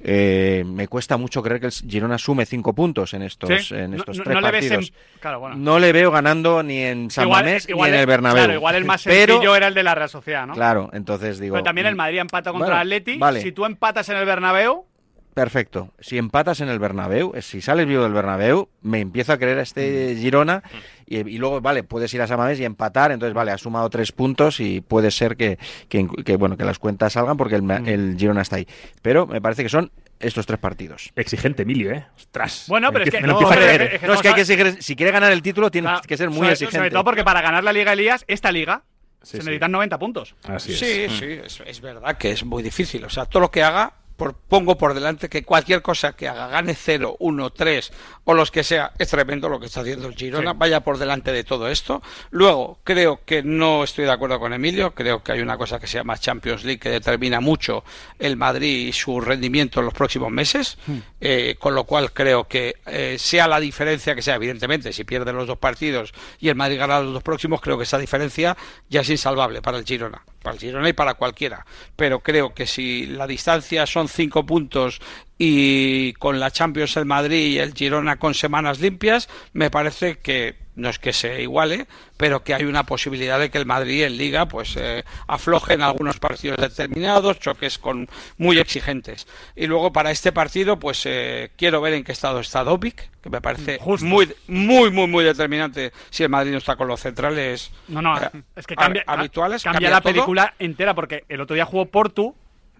Eh, 0.00 0.64
me 0.66 0.88
cuesta 0.88 1.16
mucho 1.16 1.42
creer 1.42 1.60
que 1.60 1.66
el 1.66 1.72
Girona 1.72 2.16
sume 2.18 2.46
cinco 2.46 2.72
puntos 2.74 3.12
en 3.14 3.22
estos, 3.22 3.50
Sí. 3.68 3.74
en 3.74 3.90
No- 3.90 3.96
estos 3.98 4.18
no- 4.18 4.24
tres 4.24 4.34
no 4.34 4.40
le 4.40 4.50
ves 4.50 4.64
en- 4.64 4.70
partidos. 4.70 4.92
claro, 5.20 5.40
bueno. 5.40 5.56
No 5.56 5.78
le 5.78 5.92
veo 5.92 6.10
ganando 6.10 6.62
ni 6.62 6.78
en 6.78 7.10
San 7.10 7.24
Igual- 7.24 7.44
Mamés 7.44 7.68
igual 7.68 7.90
ni 7.90 7.94
en 7.94 7.94
el- 7.96 8.00
el 8.00 8.06
Bernabéu. 8.06 8.44
Claro, 8.44 8.54
igual 8.54 8.74
el 8.76 8.84
más 8.84 9.02
Pero- 9.04 9.34
sencillo 9.34 9.56
era 9.56 9.66
el 9.66 9.74
de 9.74 9.82
la 9.82 9.94
Real 9.94 10.08
Sociedad, 10.08 10.46
¿no? 10.46 10.54
Claro, 10.54 10.88
entonces 10.92 11.38
digo. 11.38 11.54
Pero 11.54 11.64
también 11.64 11.86
el 11.86 11.96
Madrid 11.96 12.18
empata 12.18 12.50
contra 12.52 12.68
Bueno, 12.68 12.80
el 12.82 12.86
Atleti. 12.88 13.18
vale. 13.18 13.42
Si 13.42 13.52
tú 13.52 13.64
empatas 13.64 14.08
en 14.08 14.16
el 14.16 14.24
Bernabéu, 14.24 14.86
Perfecto. 15.34 15.92
Si 15.98 16.18
empatas 16.18 16.60
en 16.60 16.68
el 16.68 16.78
Bernabéu, 16.78 17.32
eh, 17.34 17.40
si 17.42 17.62
sales 17.62 17.86
vivo 17.86 18.02
del 18.02 18.12
Bernabéu, 18.12 18.68
me 18.82 19.00
empiezo 19.00 19.32
a 19.32 19.38
creer 19.38 19.58
a 19.58 19.62
este 19.62 20.14
Girona 20.16 20.62
y, 21.06 21.18
y 21.20 21.38
luego, 21.38 21.60
vale, 21.62 21.84
puedes 21.84 22.12
ir 22.12 22.20
a 22.20 22.26
Samamés 22.26 22.60
y 22.60 22.64
empatar, 22.66 23.12
entonces, 23.12 23.32
vale, 23.34 23.50
has 23.50 23.62
sumado 23.62 23.88
tres 23.88 24.12
puntos 24.12 24.60
y 24.60 24.82
puede 24.82 25.10
ser 25.10 25.36
que, 25.38 25.58
que, 25.88 26.06
que, 26.24 26.36
bueno, 26.36 26.56
que 26.58 26.64
las 26.64 26.78
cuentas 26.78 27.14
salgan 27.14 27.38
porque 27.38 27.54
el, 27.54 27.62
ma- 27.62 27.82
el 27.86 28.16
Girona 28.18 28.42
está 28.42 28.56
ahí. 28.56 28.66
Pero 29.00 29.26
me 29.26 29.40
parece 29.40 29.62
que 29.62 29.70
son 29.70 29.90
estos 30.20 30.44
tres 30.44 30.58
partidos. 30.60 31.10
Exigente, 31.16 31.62
Emilio, 31.62 31.92
¿eh? 31.92 32.06
Ostras. 32.14 32.66
Bueno, 32.68 32.92
pero 32.92 33.04
es 33.04 33.10
que- 33.10 33.20
no, 33.22 33.40
es 33.50 33.56
que- 33.98 34.06
No, 34.06 34.12
es 34.14 34.20
que 34.20 34.28
hay 34.28 34.34
que 34.34 34.42
exigir- 34.42 34.80
si 34.82 34.96
quiere 34.96 35.12
ganar 35.12 35.32
el 35.32 35.40
título, 35.40 35.70
tiene 35.70 35.88
que 36.06 36.16
ser 36.18 36.28
muy 36.28 36.40
sobre, 36.40 36.52
exigente. 36.52 36.76
sobre 36.76 36.90
todo 36.90 37.04
porque 37.04 37.24
para 37.24 37.40
ganar 37.40 37.64
la 37.64 37.72
Liga 37.72 37.94
Elías, 37.94 38.24
esta 38.28 38.52
liga, 38.52 38.82
Sí, 39.22 39.30
se 39.30 39.36
sí. 39.38 39.44
necesitan 39.44 39.70
90 39.72 39.98
puntos. 39.98 40.34
Así 40.44 40.72
es. 40.72 40.78
Sí, 40.78 41.06
sí, 41.08 41.24
es, 41.44 41.62
es 41.64 41.80
verdad 41.80 42.18
que 42.18 42.32
es 42.32 42.44
muy 42.44 42.60
difícil. 42.62 43.04
O 43.04 43.08
sea, 43.08 43.24
todo 43.24 43.40
lo 43.40 43.50
que 43.52 43.62
haga, 43.62 43.92
por, 44.16 44.34
pongo 44.34 44.78
por 44.78 44.94
delante 44.94 45.28
que 45.28 45.42
cualquier 45.42 45.82
cosa 45.82 46.12
que 46.12 46.28
haga, 46.28 46.48
gane 46.48 46.74
0, 46.74 47.16
1, 47.18 47.50
3 47.50 47.92
o 48.24 48.34
los 48.34 48.50
que 48.50 48.62
sea, 48.62 48.92
es 48.98 49.08
tremendo 49.08 49.48
lo 49.48 49.58
que 49.58 49.66
está 49.66 49.80
haciendo 49.80 50.08
el 50.08 50.14
Girona. 50.14 50.52
Sí. 50.52 50.56
Vaya 50.58 50.80
por 50.80 50.98
delante 50.98 51.32
de 51.32 51.44
todo 51.44 51.68
esto. 51.68 52.02
Luego, 52.30 52.78
creo 52.84 53.20
que 53.24 53.42
no 53.42 53.84
estoy 53.84 54.04
de 54.04 54.12
acuerdo 54.12 54.38
con 54.38 54.52
Emilio. 54.52 54.94
Creo 54.94 55.22
que 55.22 55.32
hay 55.32 55.40
una 55.40 55.58
cosa 55.58 55.78
que 55.78 55.86
se 55.86 55.98
llama 55.98 56.16
Champions 56.18 56.64
League 56.64 56.78
que 56.78 56.90
determina 56.90 57.40
mucho 57.40 57.84
el 58.18 58.36
Madrid 58.36 58.88
y 58.88 58.92
su 58.92 59.20
rendimiento 59.20 59.80
en 59.80 59.86
los 59.86 59.94
próximos 59.94 60.30
meses. 60.30 60.78
Eh, 61.20 61.56
con 61.58 61.74
lo 61.74 61.84
cual, 61.84 62.12
creo 62.12 62.44
que 62.44 62.76
eh, 62.86 63.16
sea 63.18 63.48
la 63.48 63.60
diferencia 63.60 64.14
que 64.14 64.22
sea, 64.22 64.36
evidentemente, 64.36 64.92
si 64.92 65.04
pierde 65.04 65.32
los 65.32 65.46
dos 65.46 65.58
partidos 65.58 66.12
y 66.38 66.48
el 66.48 66.54
Madrid 66.54 66.78
gana 66.78 67.00
los 67.00 67.12
dos 67.12 67.22
próximos, 67.22 67.60
creo 67.60 67.76
que 67.76 67.84
esa 67.84 67.98
diferencia 67.98 68.56
ya 68.88 69.00
es 69.00 69.10
insalvable 69.10 69.62
para 69.62 69.78
el 69.78 69.84
Girona 69.84 70.22
para 70.42 70.54
el 70.54 70.60
Girona 70.60 70.88
y 70.88 70.92
para 70.92 71.14
cualquiera. 71.14 71.64
Pero 71.96 72.20
creo 72.20 72.54
que 72.54 72.66
si 72.66 73.06
la 73.06 73.26
distancia 73.26 73.86
son 73.86 74.08
cinco 74.08 74.44
puntos 74.44 75.00
y 75.38 76.12
con 76.14 76.38
la 76.40 76.50
Champions 76.50 76.96
el 76.96 77.06
Madrid 77.06 77.46
y 77.46 77.58
el 77.58 77.74
Girona 77.74 78.16
con 78.16 78.34
semanas 78.34 78.80
limpias, 78.80 79.28
me 79.52 79.70
parece 79.70 80.18
que 80.18 80.56
no 80.74 80.88
es 80.88 80.98
que 80.98 81.12
se 81.12 81.42
iguale, 81.42 81.86
pero 82.16 82.44
que 82.44 82.54
hay 82.54 82.64
una 82.64 82.84
posibilidad 82.84 83.38
de 83.38 83.50
que 83.50 83.58
el 83.58 83.66
Madrid 83.66 84.04
en 84.04 84.16
Liga 84.16 84.46
pues 84.46 84.74
eh, 84.78 85.04
afloje 85.26 85.74
en 85.74 85.82
algunos 85.82 86.18
partidos 86.18 86.56
determinados, 86.56 87.38
choques 87.40 87.78
con 87.78 88.08
muy 88.38 88.58
exigentes. 88.58 89.26
Y 89.54 89.66
luego 89.66 89.92
para 89.92 90.10
este 90.10 90.32
partido 90.32 90.78
pues 90.78 91.02
eh, 91.04 91.50
quiero 91.56 91.80
ver 91.82 91.92
en 91.94 92.04
qué 92.04 92.12
estado 92.12 92.40
está 92.40 92.64
Dobic, 92.64 93.10
que 93.20 93.28
me 93.28 93.40
parece 93.42 93.78
muy 94.00 94.32
muy 94.46 94.90
muy 94.90 95.06
muy 95.08 95.24
determinante 95.24 95.92
si 96.08 96.22
el 96.22 96.30
Madrid 96.30 96.52
no 96.52 96.58
está 96.58 96.76
con 96.76 96.88
los 96.88 97.00
centrales 97.00 97.70
No, 97.88 98.00
no, 98.00 98.16
eh, 98.18 98.30
es 98.56 98.66
que 98.66 98.74
cambia, 98.74 99.04
habituales, 99.06 99.62
cambia, 99.62 99.76
cambia 99.78 99.90
la 99.90 100.00
todo. 100.00 100.12
película 100.12 100.54
entera 100.58 100.94
porque 100.94 101.24
el 101.28 101.40
otro 101.42 101.54
día 101.54 101.66
jugó 101.66 101.86
Portu, 101.86 102.34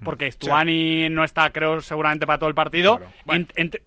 porque 0.04 0.30
Stuani 0.30 1.08
no 1.10 1.24
está, 1.24 1.50
creo, 1.50 1.80
seguramente 1.80 2.26
para 2.26 2.38
todo 2.38 2.48
el 2.48 2.54
partido. 2.54 3.00
En- 3.28 3.48
entre, 3.56 3.82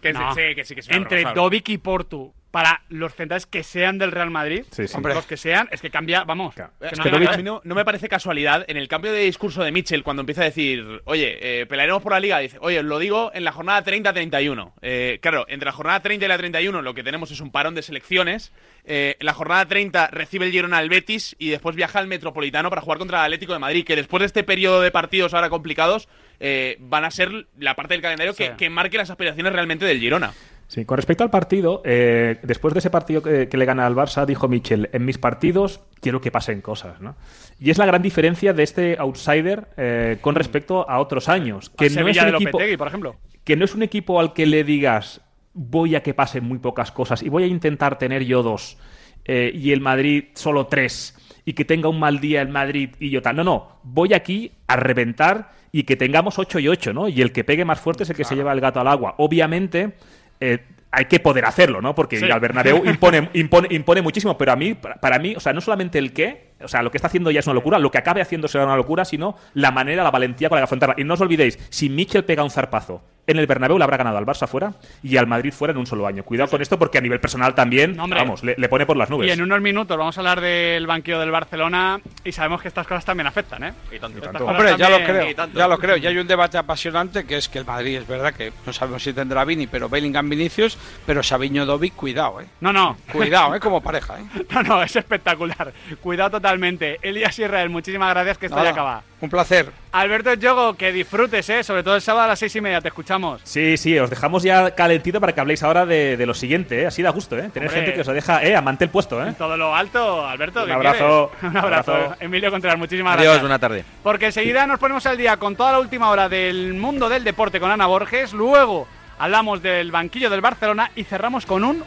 Que 0.00 0.12
No. 0.12 0.32
sí, 0.32 0.54
que 0.54 0.64
sí, 0.64 0.76
que 0.76 0.82
sí, 0.82 0.90
una 0.90 0.98
entre 0.98 1.20
broma, 1.22 1.34
Dovic 1.34 1.68
y 1.70 1.78
Portu, 1.78 2.32
para 2.52 2.82
los 2.88 3.12
centrales 3.14 3.46
que 3.46 3.64
sean 3.64 3.98
del 3.98 4.12
Real 4.12 4.30
Madrid, 4.30 4.62
Sí, 4.70 4.86
sí. 4.86 4.96
los 5.02 5.26
que 5.26 5.36
sean, 5.36 5.68
es 5.72 5.80
que 5.82 5.90
cambia, 5.90 6.22
vamos. 6.22 6.54
que 6.54 6.62
que 6.80 7.42
no 7.42 7.60
me 7.74 7.84
parece 7.84 8.08
casualidad 8.08 8.64
en 8.68 8.76
el 8.76 8.86
cambio 8.86 9.10
de 9.12 9.18
discurso 9.24 9.62
de 9.64 9.72
Mitchell 9.72 10.04
cuando 10.04 10.20
empieza 10.20 10.42
a 10.42 10.44
decir, 10.44 11.02
oye, 11.04 11.36
eh, 11.62 11.66
pelearemos 11.66 12.00
por 12.00 12.12
la 12.12 12.20
liga, 12.20 12.38
dice, 12.38 12.58
oye, 12.60 12.78
os 12.78 12.84
lo 12.84 12.98
digo 13.00 13.32
en 13.34 13.42
la 13.44 13.50
jornada 13.50 13.82
30-31. 13.82 14.72
Eh, 14.82 15.18
claro, 15.20 15.44
entre 15.48 15.66
la 15.66 15.72
jornada 15.72 16.00
30 16.00 16.24
y 16.24 16.28
la 16.28 16.38
31 16.38 16.80
lo 16.80 16.94
que 16.94 17.02
tenemos 17.02 17.32
es 17.32 17.40
un 17.40 17.50
parón 17.50 17.74
de 17.74 17.82
selecciones. 17.82 18.52
Eh, 18.90 19.16
la 19.20 19.34
jornada 19.34 19.66
30 19.66 20.08
recibe 20.08 20.46
el 20.46 20.50
Girona 20.50 20.78
al 20.78 20.88
Betis 20.88 21.36
y 21.38 21.50
después 21.50 21.76
viaja 21.76 21.98
al 21.98 22.06
Metropolitano 22.06 22.70
para 22.70 22.80
jugar 22.80 22.98
contra 22.98 23.18
el 23.18 23.24
Atlético 23.24 23.52
de 23.52 23.58
Madrid, 23.58 23.84
que 23.84 23.94
después 23.96 24.20
de 24.20 24.26
este 24.26 24.44
periodo 24.44 24.80
de 24.80 24.90
partidos 24.90 25.34
ahora 25.34 25.50
complicados 25.50 26.08
eh, 26.40 26.78
van 26.80 27.04
a 27.04 27.10
ser 27.10 27.48
la 27.58 27.76
parte 27.76 27.92
del 27.92 28.00
calendario 28.00 28.34
que, 28.34 28.54
que 28.56 28.70
marque 28.70 28.96
las 28.96 29.10
aspiraciones 29.10 29.52
realmente 29.52 29.84
del 29.84 30.00
Girona. 30.00 30.32
Sí, 30.68 30.84
con 30.86 30.96
respecto 30.96 31.22
al 31.22 31.30
partido, 31.30 31.82
eh, 31.84 32.38
después 32.42 32.72
de 32.74 32.80
ese 32.80 32.90
partido 32.90 33.22
que, 33.22 33.48
que 33.48 33.56
le 33.56 33.64
gana 33.66 33.86
al 33.86 33.94
Barça, 33.94 34.24
dijo 34.26 34.48
Michel, 34.48 34.88
en 34.92 35.04
mis 35.04 35.18
partidos 35.18 35.80
quiero 36.00 36.20
que 36.20 36.30
pasen 36.30 36.60
cosas, 36.60 37.00
¿no? 37.00 37.14
Y 37.58 37.70
es 37.70 37.78
la 37.78 37.86
gran 37.86 38.02
diferencia 38.02 38.52
de 38.52 38.62
este 38.62 38.96
outsider 38.98 39.68
eh, 39.76 40.18
con 40.20 40.34
respecto 40.34 40.88
a 40.88 41.00
otros 41.00 41.28
años. 41.28 41.70
Que 41.70 41.86
A 41.86 41.88
no, 41.88 41.90
es 41.90 41.94
Sevilla 41.94 42.24
un 42.24 42.30
de 42.30 42.36
equipo, 42.36 42.50
Lopetegui, 42.52 42.76
por 42.76 42.88
ejemplo. 42.88 43.16
que 43.44 43.56
no 43.56 43.64
es 43.64 43.74
un 43.74 43.82
equipo 43.82 44.20
al 44.20 44.32
que 44.34 44.46
le 44.46 44.62
digas 44.64 45.22
voy 45.54 45.96
a 45.96 46.02
que 46.02 46.14
pasen 46.14 46.44
muy 46.44 46.58
pocas 46.58 46.92
cosas 46.92 47.22
y 47.22 47.28
voy 47.28 47.44
a 47.44 47.46
intentar 47.46 47.98
tener 47.98 48.24
yo 48.24 48.42
dos 48.42 48.78
eh, 49.24 49.50
y 49.54 49.72
el 49.72 49.80
Madrid 49.80 50.24
solo 50.34 50.66
tres 50.66 51.16
y 51.44 51.54
que 51.54 51.64
tenga 51.64 51.88
un 51.88 51.98
mal 51.98 52.20
día 52.20 52.42
el 52.42 52.48
Madrid 52.48 52.90
y 53.00 53.10
yo 53.10 53.22
tal. 53.22 53.36
No, 53.36 53.44
no, 53.44 53.80
voy 53.82 54.14
aquí 54.14 54.52
a 54.66 54.76
reventar 54.76 55.52
y 55.72 55.84
que 55.84 55.96
tengamos 55.96 56.38
8 56.38 56.58
y 56.58 56.68
8, 56.68 56.92
¿no? 56.92 57.08
Y 57.08 57.20
el 57.22 57.32
que 57.32 57.44
pegue 57.44 57.64
más 57.64 57.80
fuerte 57.80 58.02
es 58.02 58.10
el 58.10 58.16
que 58.16 58.24
se 58.24 58.34
lleva 58.34 58.52
el 58.52 58.60
gato 58.60 58.80
al 58.80 58.88
agua. 58.88 59.14
Obviamente, 59.18 59.94
eh, 60.40 60.58
hay 60.90 61.04
que 61.06 61.20
poder 61.20 61.44
hacerlo, 61.44 61.80
¿no? 61.80 61.94
Porque 61.94 62.18
Sí. 62.18 62.26
Bernabéu 62.40 62.84
impone, 62.84 63.30
impone, 63.34 63.68
impone 63.70 64.02
muchísimo, 64.02 64.36
pero 64.38 64.52
a 64.52 64.56
mí, 64.56 64.74
para, 64.74 64.96
para 64.96 65.18
mí, 65.18 65.34
o 65.36 65.40
sea, 65.40 65.52
no 65.52 65.60
solamente 65.60 65.98
el 65.98 66.12
qué, 66.12 66.47
o 66.62 66.68
sea, 66.68 66.82
lo 66.82 66.90
que 66.90 66.98
está 66.98 67.08
haciendo 67.08 67.30
ya 67.30 67.40
es 67.40 67.46
una 67.46 67.54
locura, 67.54 67.78
lo 67.78 67.90
que 67.90 67.98
acabe 67.98 68.20
haciendo 68.20 68.48
será 68.48 68.64
una 68.64 68.76
locura, 68.76 69.04
sino 69.04 69.36
la 69.54 69.70
manera, 69.70 70.02
la 70.02 70.10
valentía 70.10 70.48
con 70.48 70.56
la 70.56 70.60
que 70.60 70.64
afrontarla. 70.64 70.94
Y 70.98 71.04
no 71.04 71.14
os 71.14 71.20
olvidéis, 71.20 71.58
si 71.70 71.88
Michel 71.88 72.24
pega 72.24 72.42
un 72.42 72.50
zarpazo 72.50 73.02
en 73.28 73.38
el 73.38 73.46
Bernabéu, 73.46 73.76
le 73.76 73.84
habrá 73.84 73.98
ganado 73.98 74.16
al 74.16 74.24
Barça 74.24 74.46
fuera 74.48 74.72
y 75.02 75.18
al 75.18 75.26
Madrid 75.26 75.52
fuera 75.52 75.72
en 75.72 75.78
un 75.78 75.86
solo 75.86 76.06
año. 76.06 76.24
Cuidado 76.24 76.48
con 76.48 76.62
esto 76.62 76.78
porque 76.78 76.96
a 76.96 77.00
nivel 77.02 77.20
personal 77.20 77.54
también, 77.54 77.94
No, 77.94 78.08
vamos, 78.08 78.42
le, 78.42 78.54
le 78.56 78.68
pone 78.70 78.86
por 78.86 78.96
las 78.96 79.10
nubes. 79.10 79.28
Y 79.28 79.30
en 79.30 79.42
unos 79.42 79.60
minutos 79.60 79.98
vamos 79.98 80.16
a 80.16 80.20
hablar 80.22 80.40
del 80.40 80.86
banquillo 80.86 81.20
del 81.20 81.30
Barcelona 81.30 82.00
y 82.24 82.32
sabemos 82.32 82.62
que 82.62 82.68
estas 82.68 82.86
cosas 82.86 83.04
también 83.04 83.26
afectan, 83.26 83.64
¿eh? 83.64 83.74
Estas 83.92 84.10
cosas 84.12 84.40
Hombre, 84.40 84.74
ya 84.78 84.88
lo 84.88 85.04
creo, 85.04 85.46
ya 85.54 85.68
lo 85.68 85.78
creo. 85.78 85.98
Y 85.98 86.06
hay 86.06 86.16
un 86.16 86.26
debate 86.26 86.56
apasionante 86.56 87.26
que 87.26 87.36
es 87.36 87.50
que 87.50 87.58
el 87.58 87.66
Madrid 87.66 87.98
es 87.98 88.06
verdad 88.06 88.32
que 88.32 88.50
no 88.64 88.72
sabemos 88.72 89.02
si 89.02 89.12
tendrá 89.12 89.44
Vini, 89.44 89.66
pero 89.66 89.90
Bellingham 89.90 90.30
Vinicius, 90.30 90.78
pero 91.04 91.22
Sabiño 91.22 91.66
Dovic, 91.66 91.94
cuidado, 91.94 92.40
eh. 92.40 92.46
No, 92.62 92.72
no. 92.72 92.96
Cuidado, 93.12 93.54
eh, 93.54 93.60
como 93.60 93.82
pareja, 93.82 94.18
eh. 94.18 94.24
No, 94.50 94.62
no, 94.62 94.82
es 94.82 94.96
espectacular. 94.96 95.70
Cuidado 96.00 96.30
totalmente. 96.30 96.47
Elías 96.52 97.38
Israel, 97.38 97.68
muchísimas 97.70 98.10
gracias, 98.10 98.38
que 98.38 98.46
esto 98.46 98.56
Nada, 98.56 98.68
ya 98.70 98.72
acaba. 98.72 99.02
Un 99.20 99.28
placer. 99.30 99.70
Alberto 99.92 100.34
Yogo, 100.34 100.74
que 100.74 100.92
disfrutes, 100.92 101.48
¿eh? 101.50 101.64
Sobre 101.64 101.82
todo 101.82 101.96
el 101.96 102.00
sábado 102.02 102.24
a 102.24 102.28
las 102.28 102.38
seis 102.38 102.54
y 102.56 102.60
media, 102.60 102.80
te 102.80 102.88
escuchamos. 102.88 103.40
Sí, 103.44 103.76
sí, 103.76 103.98
os 103.98 104.08
dejamos 104.10 104.42
ya 104.42 104.74
calentito 104.74 105.20
para 105.20 105.34
que 105.34 105.40
habléis 105.40 105.62
ahora 105.62 105.86
de, 105.86 106.16
de 106.16 106.26
lo 106.26 106.34
siguiente, 106.34 106.82
¿eh? 106.82 106.86
Así 106.86 107.02
da 107.02 107.10
gusto, 107.10 107.36
¿eh? 107.36 107.50
Tener 107.52 107.68
Hombre. 107.68 107.82
gente 107.84 107.94
que 107.94 108.00
os 108.02 108.06
deja, 108.06 108.42
¿eh? 108.44 108.54
A 108.54 108.62
mantel 108.62 108.88
puesto, 108.90 109.22
¿eh? 109.22 109.28
En 109.28 109.34
todo 109.34 109.56
lo 109.56 109.74
alto, 109.74 110.26
Alberto. 110.26 110.60
Un 110.60 110.66
¿qué 110.66 110.72
abrazo. 110.72 111.32
Un 111.42 111.56
abrazo. 111.56 111.94
Abrazo. 111.94 112.16
Emilio 112.20 112.50
Contreras, 112.50 112.78
muchísimas 112.78 113.14
Adiós, 113.14 113.24
gracias. 113.24 113.42
buena 113.42 113.58
tarde. 113.58 113.84
Porque 114.02 114.26
enseguida 114.26 114.66
nos 114.66 114.78
ponemos 114.78 115.04
al 115.06 115.16
día 115.16 115.36
con 115.36 115.56
toda 115.56 115.72
la 115.72 115.80
última 115.80 116.10
hora 116.10 116.28
del 116.28 116.74
mundo 116.74 117.08
del 117.08 117.24
deporte 117.24 117.58
con 117.60 117.70
Ana 117.70 117.86
Borges. 117.86 118.32
Luego 118.32 118.86
hablamos 119.18 119.62
del 119.62 119.90
banquillo 119.90 120.30
del 120.30 120.40
Barcelona 120.40 120.90
y 120.94 121.04
cerramos 121.04 121.44
con 121.44 121.64
un 121.64 121.82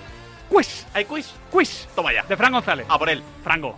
quiz. 0.49 0.86
¿Hay 0.93 1.05
quiz? 1.05 1.32
Quiz. 1.49 1.88
Toma 1.95 2.12
ya. 2.12 2.24
De 2.24 2.36
Fran 2.36 2.51
González. 2.51 2.86
A 2.89 2.99
por 2.99 3.09
él. 3.09 3.24
Franco. 3.43 3.78